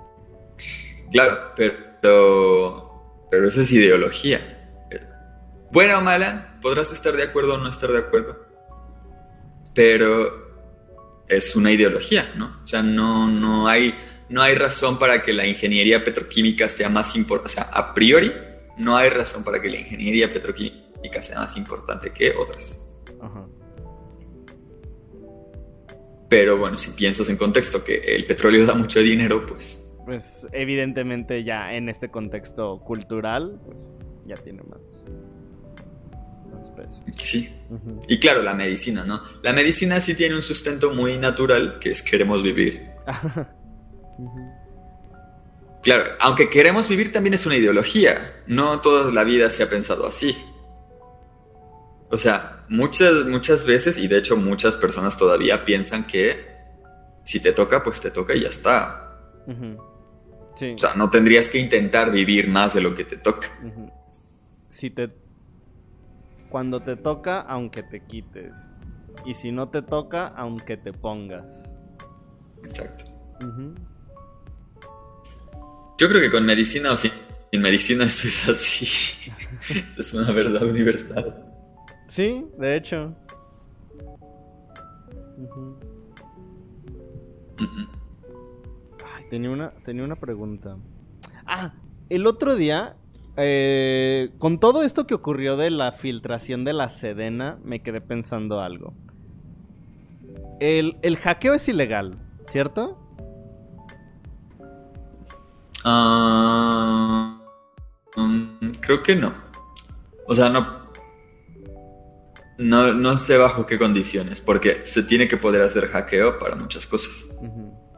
Claro, 1.11 1.53
pero, 1.55 3.28
pero 3.32 3.47
eso 3.47 3.61
es 3.61 3.71
ideología. 3.71 4.51
Buena 5.71 5.97
o 5.97 6.01
mala, 6.01 6.57
podrás 6.61 6.91
estar 6.91 7.15
de 7.15 7.23
acuerdo 7.23 7.55
o 7.55 7.57
no 7.57 7.69
estar 7.69 7.91
de 7.91 7.99
acuerdo. 7.99 8.45
Pero 9.73 10.45
es 11.28 11.55
una 11.55 11.71
ideología, 11.71 12.32
¿no? 12.36 12.59
O 12.63 12.67
sea, 12.67 12.82
no, 12.82 13.28
no, 13.28 13.67
hay, 13.67 13.95
no 14.30 14.41
hay 14.41 14.55
razón 14.55 14.99
para 14.99 15.21
que 15.21 15.34
la 15.34 15.47
ingeniería 15.47 16.03
petroquímica 16.03 16.69
sea 16.69 16.89
más 16.89 17.15
importante, 17.15 17.51
o 17.51 17.55
sea, 17.55 17.63
a 17.71 17.93
priori 17.93 18.32
no 18.78 18.97
hay 18.97 19.09
razón 19.09 19.43
para 19.43 19.61
que 19.61 19.69
la 19.69 19.78
ingeniería 19.78 20.32
petroquímica 20.32 21.21
sea 21.21 21.39
más 21.39 21.55
importante 21.57 22.11
que 22.11 22.32
otras. 22.32 23.01
Pero 26.30 26.57
bueno, 26.57 26.76
si 26.76 26.91
piensas 26.91 27.30
en 27.30 27.38
contexto 27.38 27.84
que 27.84 27.97
el 27.97 28.26
petróleo 28.26 28.65
da 28.65 28.73
mucho 28.73 28.99
dinero, 28.99 29.45
pues... 29.45 29.97
Pues 30.05 30.47
evidentemente 30.51 31.43
ya 31.43 31.73
en 31.73 31.89
este 31.89 32.09
contexto 32.09 32.80
cultural, 32.80 33.59
pues 33.65 33.78
ya 34.26 34.36
tiene 34.36 34.61
más, 34.63 35.03
peso. 36.76 37.01
Sí. 37.15 37.49
Y 38.07 38.19
claro, 38.19 38.41
la 38.41 38.53
medicina, 38.53 39.03
¿no? 39.05 39.21
La 39.43 39.53
medicina 39.53 40.01
sí 40.01 40.15
tiene 40.15 40.36
un 40.36 40.43
sustento 40.43 40.93
muy 40.93 41.17
natural, 41.17 41.80
que 41.80 41.91
es 41.91 42.01
queremos 42.01 42.43
vivir. 42.43 42.89
Claro, 45.86 46.04
aunque 46.20 46.50
queremos 46.50 46.90
vivir 46.90 47.12
también 47.12 47.36
es 47.36 47.46
una 47.46 47.58
ideología. 47.58 48.42
No 48.48 48.82
toda 48.82 49.14
la 49.14 49.24
vida 49.24 49.52
se 49.52 49.62
ha 49.62 49.70
pensado 49.70 50.08
así. 50.08 50.36
O 52.10 52.18
sea, 52.18 52.66
muchas, 52.70 53.28
muchas 53.28 53.66
veces, 53.66 54.00
y 54.00 54.08
de 54.08 54.18
hecho 54.18 54.36
muchas 54.36 54.78
personas 54.78 55.16
todavía 55.16 55.64
piensan 55.64 56.08
que 56.08 56.44
si 57.24 57.40
te 57.40 57.52
toca, 57.52 57.84
pues 57.84 58.02
te 58.02 58.10
toca 58.10 58.34
y 58.34 58.42
ya 58.42 58.50
está. 58.50 59.20
O 59.48 60.78
sea, 60.78 60.96
no 60.96 61.12
tendrías 61.12 61.52
que 61.52 61.60
intentar 61.60 62.12
vivir 62.12 62.50
más 62.50 62.74
de 62.74 62.82
lo 62.82 62.96
que 62.96 63.04
te 63.04 63.18
toca. 63.18 63.50
Si 64.72 64.90
te. 64.90 65.12
Cuando 66.50 66.82
te 66.82 66.96
toca, 66.96 67.42
aunque 67.42 67.84
te 67.84 68.04
quites. 68.08 68.72
Y 69.24 69.36
si 69.36 69.52
no 69.52 69.70
te 69.70 69.84
toca, 69.84 70.30
aunque 70.30 70.78
te 70.78 70.94
pongas. 70.94 71.76
Exacto. 72.58 73.06
Yo 75.98 76.10
creo 76.10 76.22
que 76.22 76.30
con 76.30 76.46
medicina 76.46 76.91
o 76.91 76.96
sin, 76.96 77.12
medicina 77.54 78.04
eso 78.06 78.28
es 78.28 78.50
así. 78.50 79.32
eso 79.70 80.02
es 80.02 80.14
una 80.14 80.32
verdad 80.32 80.64
universal. 80.64 81.43
Sí, 82.08 82.46
de 82.58 82.76
hecho. 82.76 83.16
Ay, 89.06 89.24
tenía 89.30 89.50
una, 89.50 89.72
tenía 89.84 90.04
una 90.04 90.18
pregunta. 90.18 90.78
Ah, 91.46 91.74
el 92.10 92.28
otro 92.28 92.56
día, 92.56 92.98
eh, 93.38 94.32
con 94.38 94.60
todo 94.60 94.84
esto 94.84 95.08
que 95.08 95.14
ocurrió 95.14 95.56
de 95.56 95.72
la 95.72 95.93
filtración 95.93 96.66
de 96.66 96.74
la 96.74 96.89
Sedena, 96.89 97.58
me 97.64 97.82
quedé 97.82 98.02
pensando 98.02 98.60
algo. 98.60 98.93
El, 100.60 100.98
el 101.02 101.18
hackeo 101.18 101.54
es 101.54 101.68
ilegal, 101.68 102.18
¿cierto? 102.46 103.05
Mm, 105.86 107.36
creo 108.82 109.04
que 109.04 109.16
no. 109.16 109.34
O 110.28 110.34
sea, 110.34 110.50
no, 110.50 110.88
no, 112.58 112.94
no 112.94 113.18
sé 113.18 113.38
bajo 113.38 113.66
qué 113.66 113.78
condiciones, 113.78 114.42
porque 114.42 114.86
se 114.86 115.04
tiene 115.04 115.28
que 115.28 115.38
poder 115.38 115.62
hacer 115.62 115.88
hackeo 115.88 116.40
para 116.40 116.56
muchas 116.56 116.88
cosas. 116.88 117.26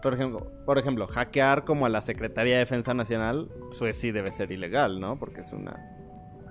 Por 0.02 0.14
ejemplo, 0.14 0.52
por 0.66 0.78
ejemplo, 0.78 1.08
hackear 1.08 1.64
como 1.66 1.86
a 1.86 1.90
la 1.90 2.02
Secretaría 2.02 2.56
de 2.56 2.60
Defensa 2.60 2.94
Nacional, 2.94 3.50
pues 3.78 3.98
sí 3.98 4.12
debe 4.12 4.32
ser 4.32 4.52
ilegal, 4.52 5.00
¿no? 5.00 5.18
Porque 5.18 5.42
es 5.42 5.52
una... 5.54 5.76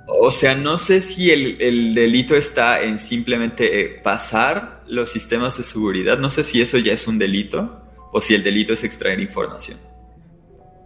O 0.09 0.30
sea, 0.30 0.55
no 0.55 0.78
sé 0.78 1.01
si 1.01 1.30
el, 1.30 1.61
el 1.61 1.95
delito 1.95 2.37
está 2.37 2.82
en 2.82 2.99
simplemente 2.99 3.80
eh, 3.80 4.01
pasar 4.03 4.84
los 4.87 5.11
sistemas 5.11 5.59
de 5.59 5.64
seguridad. 5.64 6.16
No 6.18 6.30
sé 6.30 6.45
si 6.45 6.61
eso 6.61 6.78
ya 6.78 6.93
es 6.93 7.09
un 7.09 7.18
delito 7.18 7.82
o 8.12 8.20
si 8.20 8.34
el 8.34 8.45
delito 8.45 8.72
es 8.72 8.84
extraer 8.84 9.18
información. 9.18 9.78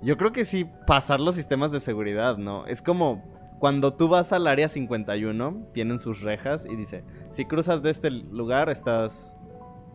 Yo 0.03 0.17
creo 0.17 0.33
que 0.33 0.45
sí, 0.45 0.67
pasar 0.87 1.21
los 1.21 1.35
sistemas 1.35 1.73
de 1.73 1.81
seguridad, 1.81 2.39
¿no? 2.39 2.67
Es 2.67 2.81
como 2.81 3.23
cuando 3.59 3.93
tú 3.93 4.09
vas 4.09 4.33
al 4.33 4.47
área 4.47 4.69
51, 4.69 5.69
tienen 5.75 5.99
sus 5.99 6.23
rejas 6.23 6.65
y 6.65 6.75
dice, 6.77 7.05
si 7.31 7.45
cruzas 7.45 7.83
de 7.83 7.91
este 7.91 8.11
lugar, 8.11 8.71
estás 8.71 9.35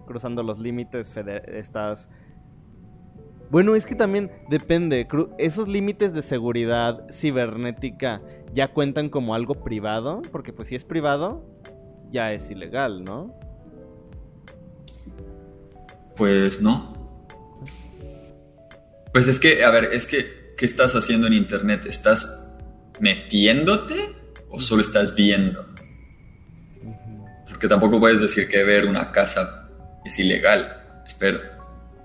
cruzando 0.05 0.43
los 0.43 0.59
límites, 0.59 1.11
estás... 1.47 2.07
Bueno, 3.49 3.75
es 3.75 3.85
que 3.87 3.95
también 3.95 4.31
depende, 4.49 5.07
esos 5.39 5.67
límites 5.67 6.13
de 6.13 6.21
seguridad 6.21 7.07
cibernética 7.11 8.21
ya 8.53 8.71
cuentan 8.71 9.09
como 9.09 9.33
algo 9.33 9.55
privado, 9.55 10.21
porque 10.31 10.53
pues 10.53 10.67
si 10.67 10.75
es 10.75 10.83
privado, 10.83 11.43
ya 12.11 12.33
es 12.33 12.49
ilegal, 12.51 13.03
¿no? 13.03 13.33
Pues 16.15 16.61
no. 16.61 16.94
Pues 19.15 19.27
es 19.29 19.39
que, 19.39 19.63
a 19.63 19.69
ver, 19.69 19.91
es 19.93 20.07
que, 20.07 20.51
¿qué 20.57 20.65
estás 20.65 20.93
haciendo 20.93 21.27
en 21.27 21.31
Internet? 21.31 21.85
¿Estás 21.85 22.53
metiéndote 22.99 23.95
o 24.49 24.59
solo 24.59 24.81
estás 24.81 25.15
viendo? 25.15 25.65
Porque 27.47 27.69
tampoco 27.69 27.97
puedes 27.97 28.21
decir 28.21 28.49
que 28.49 28.61
ver 28.65 28.87
una 28.87 29.13
casa 29.13 29.69
es 30.03 30.19
ilegal. 30.19 30.83
Espero. 31.07 31.39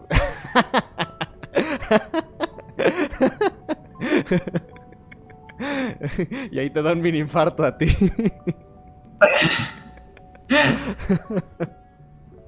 y 6.53 6.61
ahí 6.61 6.71
te 6.71 6.81
da 6.81 6.93
un 6.93 7.01
mini 7.01 7.19
infarto 7.19 7.65
a 7.65 7.77
ti. 7.77 7.89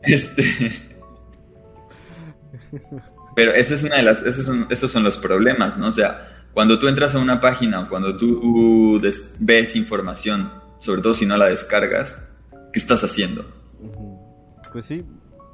este. 0.05 0.91
Pero 3.35 3.53
eso 3.53 3.74
es 3.74 3.83
una 3.83 3.97
de 3.97 4.03
las, 4.03 4.22
esos 4.22 4.45
son, 4.45 4.66
esos 4.70 4.91
son 4.91 5.03
los 5.03 5.18
problemas, 5.18 5.78
¿no? 5.78 5.89
O 5.89 5.93
sea, 5.93 6.47
cuando 6.53 6.78
tú 6.78 6.89
entras 6.89 7.14
a 7.14 7.18
una 7.18 7.41
página 7.41 7.80
o 7.80 7.89
cuando 7.89 8.16
tú 8.16 9.01
ves 9.41 9.76
información, 9.76 10.51
sobre 10.80 11.01
todo 11.01 11.14
si 11.14 11.24
no 11.24 11.37
la 11.37 11.49
descargas, 11.49 12.33
¿qué 12.72 12.78
estás 12.78 13.05
haciendo? 13.05 13.45
Pues 14.72 14.87
sí, 14.87 15.05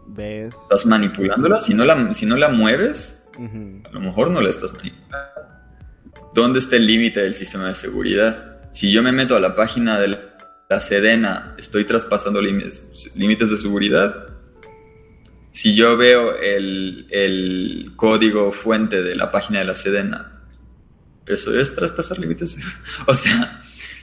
ves. 0.08 0.54
¿Estás 0.62 0.86
manipulándola? 0.86 1.60
Si 1.60 1.74
no 1.74 1.84
la, 1.84 2.14
si 2.14 2.26
no 2.26 2.36
la 2.36 2.48
mueves, 2.48 3.28
a 3.36 3.90
lo 3.90 4.00
mejor 4.00 4.30
no 4.30 4.40
la 4.40 4.50
estás 4.50 4.72
manipulando. 4.74 5.28
¿Dónde 6.34 6.58
está 6.58 6.76
el 6.76 6.86
límite 6.86 7.20
del 7.20 7.34
sistema 7.34 7.68
de 7.68 7.74
seguridad? 7.74 8.70
Si 8.72 8.92
yo 8.92 9.02
me 9.02 9.12
meto 9.12 9.34
a 9.36 9.40
la 9.40 9.54
página 9.54 9.98
de 9.98 10.08
la, 10.08 10.80
Sedena, 10.80 11.54
¿estoy 11.58 11.84
traspasando 11.84 12.42
límites, 12.42 13.12
límites 13.16 13.50
de 13.50 13.56
seguridad? 13.56 14.14
Si 15.58 15.74
yo 15.74 15.96
veo 15.96 16.36
el, 16.36 17.92
código 17.96 18.52
fuente 18.52 19.02
de 19.02 19.16
la 19.16 19.32
página 19.32 19.58
de 19.58 19.64
la 19.64 19.74
Sedena, 19.74 20.40
eso 21.26 21.58
es 21.58 21.74
traspasar 21.74 22.20
límites. 22.20 22.60
o 23.08 23.16
sea, 23.16 23.60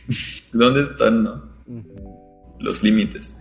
¿dónde 0.51 0.81
están 0.81 1.29
los 2.59 2.83
límites? 2.83 3.39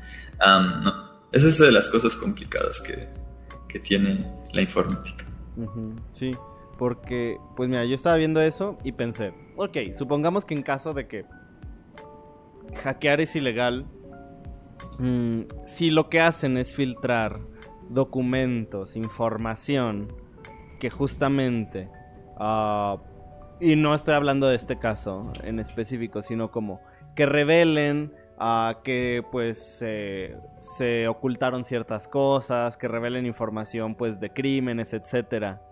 Esa 1.32 1.48
es 1.48 1.58
de 1.58 1.72
las 1.72 1.88
cosas 1.88 2.14
complicadas 2.14 2.80
que, 2.80 3.24
tiene 3.80 4.24
la 4.52 4.62
informática. 4.62 5.26
Sí, 6.12 6.36
porque, 6.78 7.36
pues 7.56 7.68
mira, 7.68 7.84
yo 7.84 7.96
estaba 7.96 8.14
viendo 8.14 8.40
eso 8.40 8.78
y 8.84 8.92
pensé, 8.92 9.34
ok, 9.56 9.92
supongamos 9.92 10.44
que 10.44 10.54
en 10.54 10.62
caso 10.62 10.94
de 10.94 11.08
que 11.08 11.24
hackear 12.84 13.20
es 13.20 13.34
ilegal, 13.34 13.84
mm, 15.00 15.40
si 15.66 15.90
lo 15.90 16.08
que 16.08 16.20
hacen 16.20 16.56
es 16.56 16.72
filtrar 16.72 17.40
documentos, 17.94 18.96
información 18.96 20.12
que 20.80 20.90
justamente, 20.90 21.88
ah, 22.36 22.98
y 23.60 23.76
no 23.76 23.94
estoy 23.94 24.14
hablando 24.14 24.48
de 24.48 24.56
este 24.56 24.76
caso 24.76 25.32
en 25.42 25.58
específico, 25.58 26.22
sino 26.22 26.50
como 26.50 26.80
que 27.14 27.26
revelen 27.26 28.12
a 28.38 28.80
que 28.82 29.24
pues 29.30 29.58
se 30.58 31.08
ocultaron 31.08 31.64
ciertas 31.64 32.08
cosas, 32.08 32.76
que 32.76 32.88
revelen 32.88 33.26
información 33.26 33.94
pues 33.94 34.20
de 34.20 34.30
crímenes, 34.30 34.92
etcétera. 34.92 35.62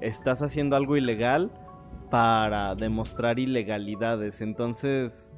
Estás 0.00 0.42
haciendo 0.42 0.76
algo 0.76 0.96
ilegal 0.96 1.50
para 2.10 2.74
demostrar 2.74 3.38
ilegalidades. 3.38 4.42
Entonces, 4.42 5.32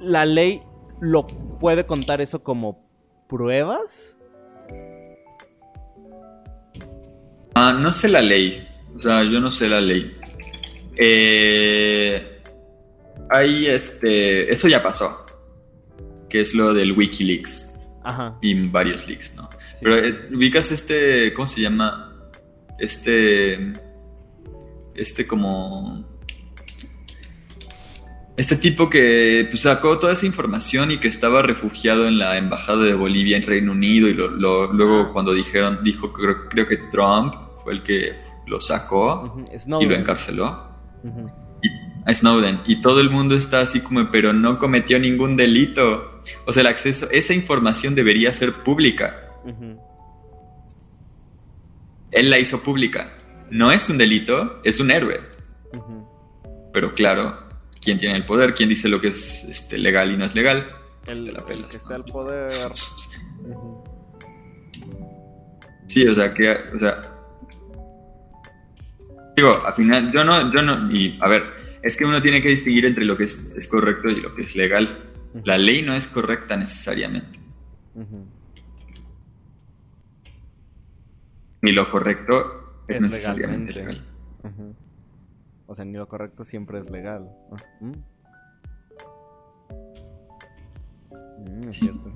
la 0.00 0.26
ley 0.26 0.62
lo 1.00 1.26
puede 1.60 1.86
contar 1.86 2.20
eso 2.20 2.42
como 2.42 2.84
pruebas 3.26 4.18
Ah, 7.64 7.72
no 7.72 7.94
sé 7.94 8.08
la 8.08 8.20
ley. 8.20 8.68
O 8.94 9.00
sea, 9.00 9.22
yo 9.24 9.40
no 9.40 9.50
sé 9.50 9.68
la 9.70 9.80
ley. 9.80 10.14
Eh, 10.96 12.42
ahí, 13.30 13.66
este. 13.66 14.52
Eso 14.52 14.68
ya 14.68 14.82
pasó. 14.82 15.24
Que 16.28 16.42
es 16.42 16.54
lo 16.54 16.74
del 16.74 16.92
Wikileaks. 16.92 17.72
Ajá. 18.02 18.36
Y 18.42 18.68
varios 18.68 19.08
leaks, 19.08 19.36
¿no? 19.36 19.48
Pero 19.80 19.96
eh, 19.96 20.28
ubicas 20.34 20.72
este. 20.72 21.32
¿Cómo 21.32 21.46
se 21.46 21.62
llama? 21.62 22.14
Este. 22.78 23.58
Este 24.94 25.26
como. 25.26 26.04
este 28.36 28.56
tipo 28.56 28.90
que 28.90 29.46
pues, 29.48 29.62
sacó 29.62 29.98
toda 29.98 30.12
esa 30.12 30.26
información 30.26 30.90
y 30.90 30.98
que 30.98 31.08
estaba 31.08 31.40
refugiado 31.40 32.06
en 32.08 32.18
la 32.18 32.36
embajada 32.36 32.84
de 32.84 32.92
Bolivia 32.92 33.38
en 33.38 33.46
Reino 33.46 33.72
Unido 33.72 34.06
y 34.06 34.12
luego 34.12 35.06
ah. 35.08 35.10
cuando 35.14 35.32
dijeron, 35.32 35.78
dijo, 35.82 36.12
creo, 36.12 36.46
creo, 36.50 36.66
que 36.66 36.76
Trump 36.92 37.43
fue 37.64 37.72
el 37.72 37.82
que 37.82 38.14
lo 38.46 38.60
sacó 38.60 39.42
y 39.80 39.86
lo 39.86 39.96
encarceló. 39.96 40.68
a 42.04 42.14
Snowden. 42.14 42.60
Y 42.66 42.80
todo 42.82 43.00
el 43.00 43.10
mundo 43.10 43.34
está 43.34 43.60
así 43.60 43.80
como, 43.80 44.10
pero 44.10 44.32
no 44.32 44.58
cometió 44.58 44.98
ningún 44.98 45.36
delito. 45.36 46.22
O 46.46 46.52
sea, 46.52 46.60
el 46.60 46.66
acceso, 46.66 47.08
esa 47.10 47.34
información 47.34 47.94
debería 47.94 48.32
ser 48.32 48.52
pública. 48.52 49.32
Él 52.10 52.30
la 52.30 52.38
hizo 52.38 52.62
pública. 52.62 53.12
No 53.50 53.72
es 53.72 53.88
un 53.88 53.98
delito, 53.98 54.60
es 54.62 54.78
un 54.78 54.90
héroe. 54.90 55.20
Pero 56.72 56.94
claro, 56.94 57.38
quién 57.80 57.98
tiene 57.98 58.16
el 58.16 58.26
poder, 58.26 58.54
quién 58.54 58.68
dice 58.68 58.88
lo 58.88 59.00
que 59.00 59.08
es 59.08 59.44
este, 59.44 59.78
legal 59.78 60.12
y 60.12 60.16
no 60.16 60.24
es 60.24 60.34
legal. 60.34 60.66
Pues 61.04 61.20
el, 61.20 61.34
que 61.66 61.76
está 61.76 61.96
el 61.96 62.04
poder. 62.04 62.72
Sí, 65.86 66.08
o 66.08 66.14
sea, 66.14 66.32
que, 66.32 66.50
o 66.50 66.80
sea, 66.80 67.13
digo, 69.36 69.62
al 69.64 69.74
final, 69.74 70.12
yo 70.12 70.24
no, 70.24 70.52
yo 70.52 70.62
no, 70.62 70.90
y 70.90 71.18
a 71.20 71.28
ver, 71.28 71.42
es 71.82 71.96
que 71.96 72.04
uno 72.04 72.22
tiene 72.22 72.40
que 72.42 72.48
distinguir 72.48 72.86
entre 72.86 73.04
lo 73.04 73.16
que 73.16 73.24
es, 73.24 73.68
correcto 73.70 74.08
y 74.08 74.20
lo 74.20 74.34
que 74.34 74.42
es 74.42 74.56
legal. 74.56 75.10
La 75.44 75.58
ley 75.58 75.82
no 75.82 75.94
es 75.94 76.06
correcta 76.06 76.56
necesariamente. 76.56 77.38
Ni 81.62 81.72
lo 81.72 81.90
correcto 81.90 82.84
es, 82.88 83.00
necesariamente 83.00 83.72
legal. 83.72 84.04
O 85.66 85.74
sea, 85.74 85.84
ni 85.84 85.94
lo 85.94 86.08
correcto 86.08 86.44
siempre 86.44 86.78
es 86.78 86.90
legal. 86.90 87.30
Ah, 87.50 87.62
¿mm? 87.80 87.92
Mm, 91.44 91.68
es 91.68 91.76
cierto. 91.76 92.12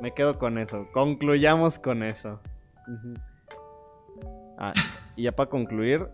Me 0.00 0.12
quedo 0.12 0.38
con 0.38 0.58
eso. 0.58 0.88
Concluyamos 0.92 1.78
con 1.78 2.02
eso. 2.02 2.40
Ah, 4.58 4.72
y 5.16 5.24
ya 5.24 5.32
para 5.32 5.50
concluir, 5.50 6.08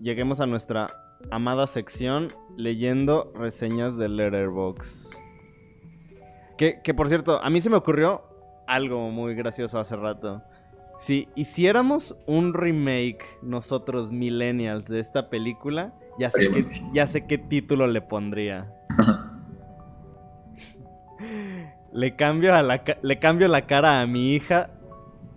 lleguemos 0.00 0.40
a 0.40 0.46
nuestra 0.46 0.94
amada 1.30 1.66
sección 1.66 2.32
leyendo 2.56 3.32
reseñas 3.34 3.96
de 3.96 4.08
Letterboxd. 4.08 5.14
Que, 6.56 6.80
que 6.82 6.94
por 6.94 7.08
cierto, 7.08 7.42
a 7.42 7.50
mí 7.50 7.60
se 7.60 7.70
me 7.70 7.76
ocurrió 7.76 8.22
algo 8.66 9.10
muy 9.10 9.34
gracioso 9.34 9.78
hace 9.78 9.96
rato. 9.96 10.42
Si 10.98 11.28
hiciéramos 11.34 12.16
un 12.26 12.52
remake 12.52 13.24
nosotros 13.42 14.12
millennials 14.12 14.84
de 14.84 15.00
esta 15.00 15.30
película, 15.30 15.94
ya 16.18 16.28
sé, 16.30 16.50
qué, 16.50 16.68
ya 16.92 17.06
sé 17.06 17.26
qué 17.26 17.38
título 17.38 17.86
le 17.86 18.02
pondría. 18.02 18.70
Le, 22.00 22.16
cambio 22.16 22.54
a 22.54 22.62
la, 22.62 22.82
le 23.02 23.18
cambio 23.18 23.46
la 23.46 23.66
cara 23.66 24.00
a 24.00 24.06
mi 24.06 24.32
hija. 24.32 24.70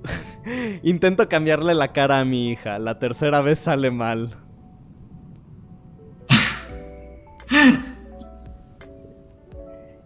Intento 0.83 1.27
cambiarle 1.27 1.73
la 1.73 1.91
cara 1.91 2.19
a 2.19 2.25
mi 2.25 2.51
hija. 2.51 2.79
La 2.79 2.99
tercera 2.99 3.41
vez 3.41 3.59
sale 3.59 3.91
mal. 3.91 4.37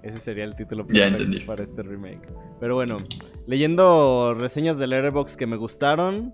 Ese 0.01 0.19
sería 0.19 0.45
el 0.45 0.55
título 0.55 0.87
para 1.45 1.63
este 1.63 1.83
remake. 1.83 2.27
Pero 2.59 2.73
bueno, 2.75 2.97
leyendo 3.45 4.33
reseñas 4.33 4.79
del 4.79 4.93
Airbox 4.93 5.37
que 5.37 5.45
me 5.45 5.57
gustaron. 5.57 6.33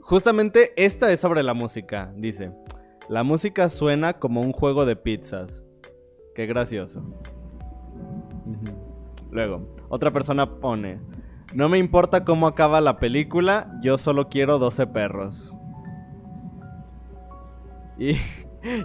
Justamente 0.00 0.72
esta 0.76 1.12
es 1.12 1.20
sobre 1.20 1.44
la 1.44 1.54
música. 1.54 2.12
Dice: 2.16 2.50
La 3.08 3.22
música 3.22 3.70
suena 3.70 4.14
como 4.14 4.40
un 4.40 4.52
juego 4.52 4.84
de 4.84 4.96
pizzas. 4.96 5.62
Qué 6.34 6.46
gracioso. 6.46 7.04
Luego, 9.34 9.68
otra 9.88 10.12
persona 10.12 10.58
pone: 10.58 11.00
No 11.52 11.68
me 11.68 11.76
importa 11.78 12.24
cómo 12.24 12.46
acaba 12.46 12.80
la 12.80 12.98
película, 12.98 13.78
yo 13.82 13.98
solo 13.98 14.28
quiero 14.28 14.58
12 14.58 14.86
perros. 14.86 15.52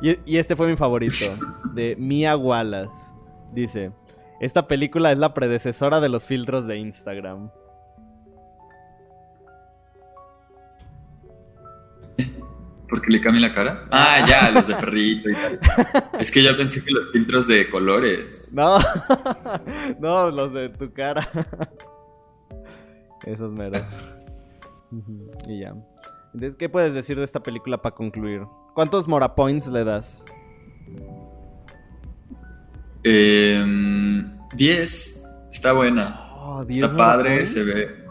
Y, 0.02 0.38
este 0.38 0.58
fue 0.58 0.68
mi 0.68 0.76
favorito, 0.76 1.26
de 1.74 1.96
Mia 1.96 2.36
Wallace. 2.36 3.16
Dice, 3.54 3.94
esta 4.42 4.68
película 4.68 5.10
es 5.14 5.18
la 5.18 5.34
predecesora 5.34 6.02
de 6.02 6.10
los 6.10 6.26
filtros 6.26 6.68
de 6.68 6.80
Instagram. 6.80 7.50
¿Porque 12.90 13.12
le 13.12 13.22
cambia 13.22 13.48
la 13.48 13.54
cara? 13.54 13.88
Ah, 13.92 14.26
ya, 14.28 14.52
los 14.52 14.68
de 14.68 14.76
perrito 14.76 15.30
y 15.30 15.34
tal. 15.34 15.60
Es 16.20 16.32
que 16.32 16.42
ya 16.42 16.58
pensé 16.58 16.84
que 16.84 16.92
los 16.92 17.12
filtros 17.12 17.48
de 17.48 17.70
colores. 17.70 18.50
No, 18.52 18.80
no, 20.00 20.32
los 20.32 20.54
de 20.54 20.70
tu 20.70 20.92
cara. 20.92 21.28
Esos 23.26 23.52
meros. 23.52 23.84
y 25.48 25.60
ya. 25.60 25.74
Entonces, 26.34 26.56
¿qué 26.58 26.70
puedes 26.70 26.94
decir 26.94 27.18
de 27.18 27.26
esta 27.26 27.42
película 27.42 27.82
para 27.82 27.96
concluir? 27.96 28.42
¿Cuántos 28.74 29.08
Mora 29.08 29.36
Points 29.36 29.68
le 29.68 29.84
das? 29.84 30.26
Eh, 33.04 34.24
10. 34.54 35.24
Está 35.52 35.74
buena. 35.74 36.28
Oh, 36.36 36.66
está 36.68 36.96
padre, 36.96 37.46
se 37.46 37.64
ve. 37.64 38.06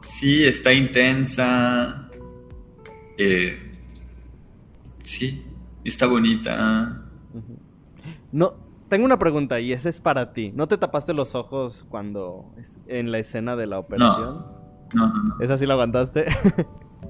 Sí, 0.00 0.44
está 0.44 0.72
intensa. 0.72 2.10
Eh, 3.16 3.67
sí, 5.08 5.44
está 5.84 6.06
bonita. 6.06 7.02
No, 8.32 8.54
tengo 8.88 9.04
una 9.04 9.18
pregunta 9.18 9.60
y 9.60 9.72
esa 9.72 9.88
es 9.88 10.00
para 10.00 10.32
ti. 10.32 10.52
¿No 10.54 10.68
te 10.68 10.78
tapaste 10.78 11.14
los 11.14 11.34
ojos 11.34 11.84
cuando 11.88 12.54
en 12.86 13.10
la 13.10 13.18
escena 13.18 13.56
de 13.56 13.66
la 13.66 13.78
operación? 13.78 14.46
No, 14.94 15.08
no, 15.08 15.22
no. 15.22 15.40
¿Esa 15.40 15.58
sí 15.58 15.66
la 15.66 15.74
aguantaste? 15.74 16.26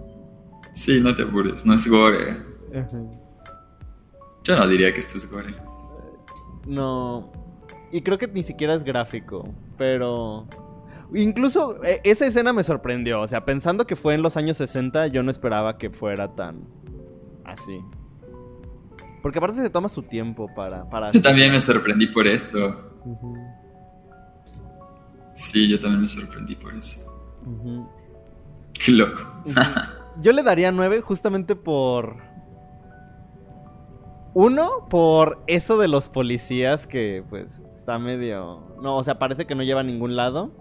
sí, 0.75 1.01
no 1.01 1.15
te 1.15 1.23
apures, 1.23 1.65
no 1.67 1.75
es 1.75 1.89
gore. 1.89 2.37
Yo 4.45 4.57
no 4.57 4.67
diría 4.67 4.93
que 4.93 5.01
esto 5.01 5.19
es 5.19 5.31
gore. 5.31 5.55
No. 6.67 7.33
Y 7.91 8.03
creo 8.03 8.19
que 8.19 8.29
ni 8.29 8.45
siquiera 8.45 8.75
es 8.75 8.85
gráfico. 8.85 9.49
Pero. 9.77 10.47
Incluso 11.15 11.83
e, 11.83 12.01
esa 12.05 12.27
escena 12.27 12.53
me 12.53 12.63
sorprendió. 12.63 13.21
O 13.21 13.27
sea, 13.27 13.45
pensando 13.45 13.87
que 13.87 13.97
fue 13.97 14.15
en 14.15 14.23
los 14.23 14.37
años 14.37 14.57
60, 14.59 15.07
yo 15.09 15.23
no 15.23 15.31
esperaba 15.31 15.79
que 15.79 15.91
fuera 15.91 16.35
tan. 16.35 16.67
Así. 17.53 17.81
Porque 19.23 19.39
aparte 19.39 19.61
se 19.61 19.71
toma 19.71 19.89
su 19.89 20.03
tiempo 20.03 20.49
para. 20.55 20.85
para 20.85 21.11
yo 21.11 21.21
también 21.21 21.53
me 21.53 21.61
sorprendí 21.61 22.07
por 22.07 22.27
eso. 22.27 22.93
Sí, 25.35 25.69
yo 25.69 25.79
también 25.79 26.03
me 26.03 26.09
sorprendí 26.09 26.55
por 26.57 26.75
eso. 26.75 27.07
Qué 28.73 28.93
loco. 28.93 29.21
yo 30.21 30.33
le 30.33 30.43
daría 30.43 30.73
9 30.73 31.01
justamente 31.01 31.57
por 31.57 32.17
uno, 34.35 34.85
por 34.89 35.43
eso 35.47 35.79
de 35.79 35.89
los 35.89 36.09
policías 36.09 36.87
que 36.87 37.25
pues 37.29 37.61
está 37.75 37.99
medio... 37.99 38.77
No, 38.83 38.97
o 38.97 39.05
sea, 39.05 39.19
parece 39.19 39.47
que 39.47 39.55
no 39.55 39.63
lleva 39.63 39.81
a 39.81 39.85
ningún 39.85 40.15
lado. 40.17 40.53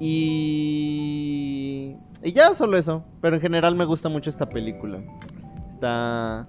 Y... 0.00 1.94
Y 2.22 2.32
ya 2.32 2.54
solo 2.54 2.78
eso. 2.78 3.04
Pero 3.20 3.36
en 3.36 3.42
general 3.42 3.76
me 3.76 3.84
gusta 3.84 4.08
mucho 4.08 4.30
esta 4.30 4.48
película. 4.48 5.02
Está... 5.76 6.48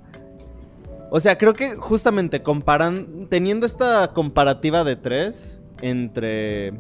O 1.10 1.20
sea, 1.20 1.38
creo 1.38 1.54
que 1.54 1.76
justamente 1.76 2.42
comparan... 2.42 3.28
Teniendo 3.30 3.66
esta 3.66 4.14
comparativa 4.14 4.84
de 4.84 4.96
tres 4.96 5.60
entre 5.82 6.74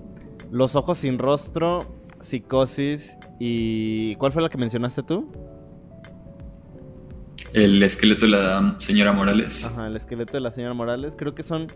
Los 0.49 0.75
Ojos 0.75 0.99
sin 0.99 1.19
Rostro, 1.19 1.85
Psicosis 2.21 3.17
y... 3.39 4.15
¿Cuál 4.15 4.31
fue 4.31 4.41
la 4.41 4.49
que 4.49 4.57
mencionaste 4.57 5.03
tú? 5.03 5.31
El 7.53 7.81
esqueleto 7.83 8.21
de 8.25 8.31
la 8.31 8.75
señora 8.79 9.13
Morales. 9.13 9.65
Ajá, 9.65 9.87
el 9.87 9.95
esqueleto 9.95 10.33
de 10.33 10.41
la 10.41 10.51
señora 10.51 10.73
Morales. 10.73 11.15
Creo 11.17 11.33
que 11.33 11.43
son. 11.43 11.71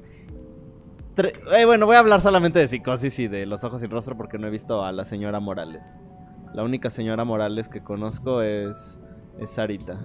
Eh, 1.18 1.66
bueno, 1.66 1.86
voy 1.86 1.96
a 1.96 2.00
hablar 2.00 2.22
solamente 2.22 2.60
de 2.60 2.68
psicosis 2.68 3.20
y 3.20 3.28
de 3.28 3.46
los 3.46 3.64
ojos 3.64 3.82
sin 3.82 3.90
rostro 3.90 4.18
porque 4.18 4.38
no 4.38 4.48
he 4.48 4.50
visto 4.50 4.84
a 4.84 4.92
la 4.92 5.06
señora 5.06 5.40
Morales. 5.40 5.84
La 6.54 6.64
única 6.64 6.90
señora 6.90 7.24
Morales 7.24 7.70
que 7.70 7.82
conozco 7.82 8.42
es. 8.42 9.00
es 9.40 9.50
Sarita. 9.50 10.00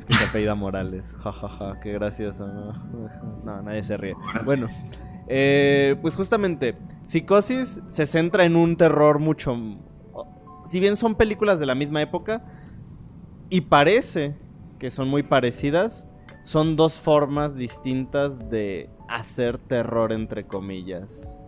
Es 0.00 0.06
que 0.06 0.14
se 0.14 0.24
apellida 0.24 0.54
Morales. 0.54 1.14
Jajaja, 1.20 1.48
ja, 1.48 1.74
ja, 1.74 1.80
qué 1.80 1.92
gracioso. 1.92 2.46
No, 2.46 3.62
nadie 3.62 3.84
se 3.84 3.98
ríe. 3.98 4.16
Bueno, 4.46 4.66
eh, 5.28 5.96
pues 6.00 6.16
justamente, 6.16 6.74
Psicosis 7.04 7.82
se 7.88 8.06
centra 8.06 8.46
en 8.46 8.56
un 8.56 8.76
terror 8.78 9.18
mucho. 9.18 9.54
Si 10.70 10.80
bien 10.80 10.96
son 10.96 11.16
películas 11.16 11.60
de 11.60 11.66
la 11.66 11.74
misma 11.74 12.00
época, 12.00 12.42
y 13.50 13.60
parece 13.60 14.36
que 14.78 14.90
son 14.90 15.08
muy 15.08 15.22
parecidas. 15.22 16.06
Son 16.44 16.76
dos 16.76 16.94
formas 16.94 17.54
distintas 17.54 18.48
de 18.48 18.88
hacer 19.06 19.58
terror, 19.58 20.12
entre 20.12 20.46
comillas. 20.46 21.38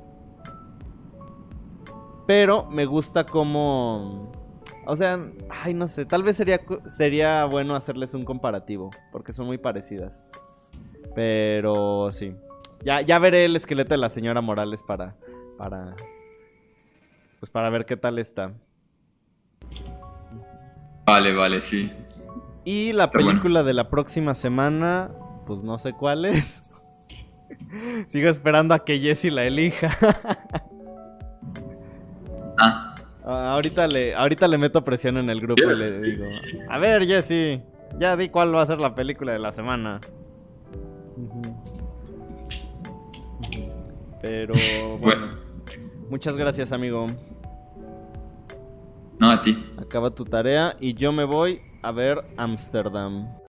Pero 2.27 2.69
me 2.71 2.85
gusta 2.85 3.25
cómo... 3.25 4.42
O 4.85 4.97
sea, 4.97 5.19
ay, 5.49 5.75
no 5.75 5.87
sé, 5.87 6.05
tal 6.05 6.23
vez 6.23 6.37
sería, 6.37 6.61
sería 6.89 7.45
bueno 7.45 7.77
hacerles 7.77 8.15
un 8.15 8.25
comparativo, 8.25 8.91
porque 9.13 9.33
son 9.33 9.47
muy 9.47 9.59
parecidas. 9.59 10.25
Pero 11.15 12.11
sí. 12.13 12.35
Ya, 12.85 13.01
ya 13.01 13.19
veré 13.19 13.45
el 13.45 13.55
esqueleto 13.55 13.95
de 13.95 13.99
la 13.99 14.11
señora 14.11 14.41
Morales 14.41 14.83
para, 14.83 15.15
para, 15.57 15.95
pues 17.39 17.51
para 17.51 17.71
ver 17.71 17.87
qué 17.87 17.97
tal 17.97 18.19
está. 18.19 18.53
Vale, 21.07 21.33
vale, 21.33 21.61
sí. 21.61 21.93
Y 22.65 22.93
la 22.93 23.11
película 23.11 23.63
de 23.63 23.75
la 23.75 23.89
próxima 23.89 24.35
semana, 24.35 25.13
pues 25.47 25.63
no 25.63 25.79
sé 25.79 25.93
cuál 25.93 26.25
es. 26.25 26.65
Sigo 28.09 28.29
esperando 28.29 28.75
a 28.75 28.85
que 28.85 28.99
Jessie 28.99 29.31
la 29.31 29.45
elija. 29.45 29.91
ah. 32.59 32.92
Ah. 33.25 33.53
ahorita, 33.55 33.87
le, 33.87 34.15
ahorita 34.15 34.49
le 34.49 34.59
meto 34.59 34.83
presión 34.85 35.17
en 35.17 35.31
el 35.31 35.41
grupo 35.41 35.63
y 35.63 35.79
le 35.79 36.01
digo, 36.01 36.27
a 36.69 36.79
ver 36.79 37.07
Jessie, 37.07 37.63
ya 37.99 38.17
di 38.17 38.29
cuál 38.29 38.55
va 38.55 38.63
a 38.63 38.67
ser 38.67 38.81
la 38.81 38.95
película 38.95 39.33
de 39.33 39.39
la 39.39 39.53
semana. 39.53 40.01
Pero 44.21 44.55
bueno, 45.01 45.29
muchas 46.09 46.37
gracias 46.37 46.73
amigo. 46.73 47.09
No, 49.19 49.31
a 49.31 49.43
ti. 49.43 49.65
Acaba 49.79 50.11
tu 50.11 50.25
tarea 50.25 50.77
y 50.81 50.95
yo 50.95 51.13
me 51.13 51.25
voy 51.25 51.61
a 51.83 51.93
ver 51.93 52.25
Ámsterdam. 52.37 53.33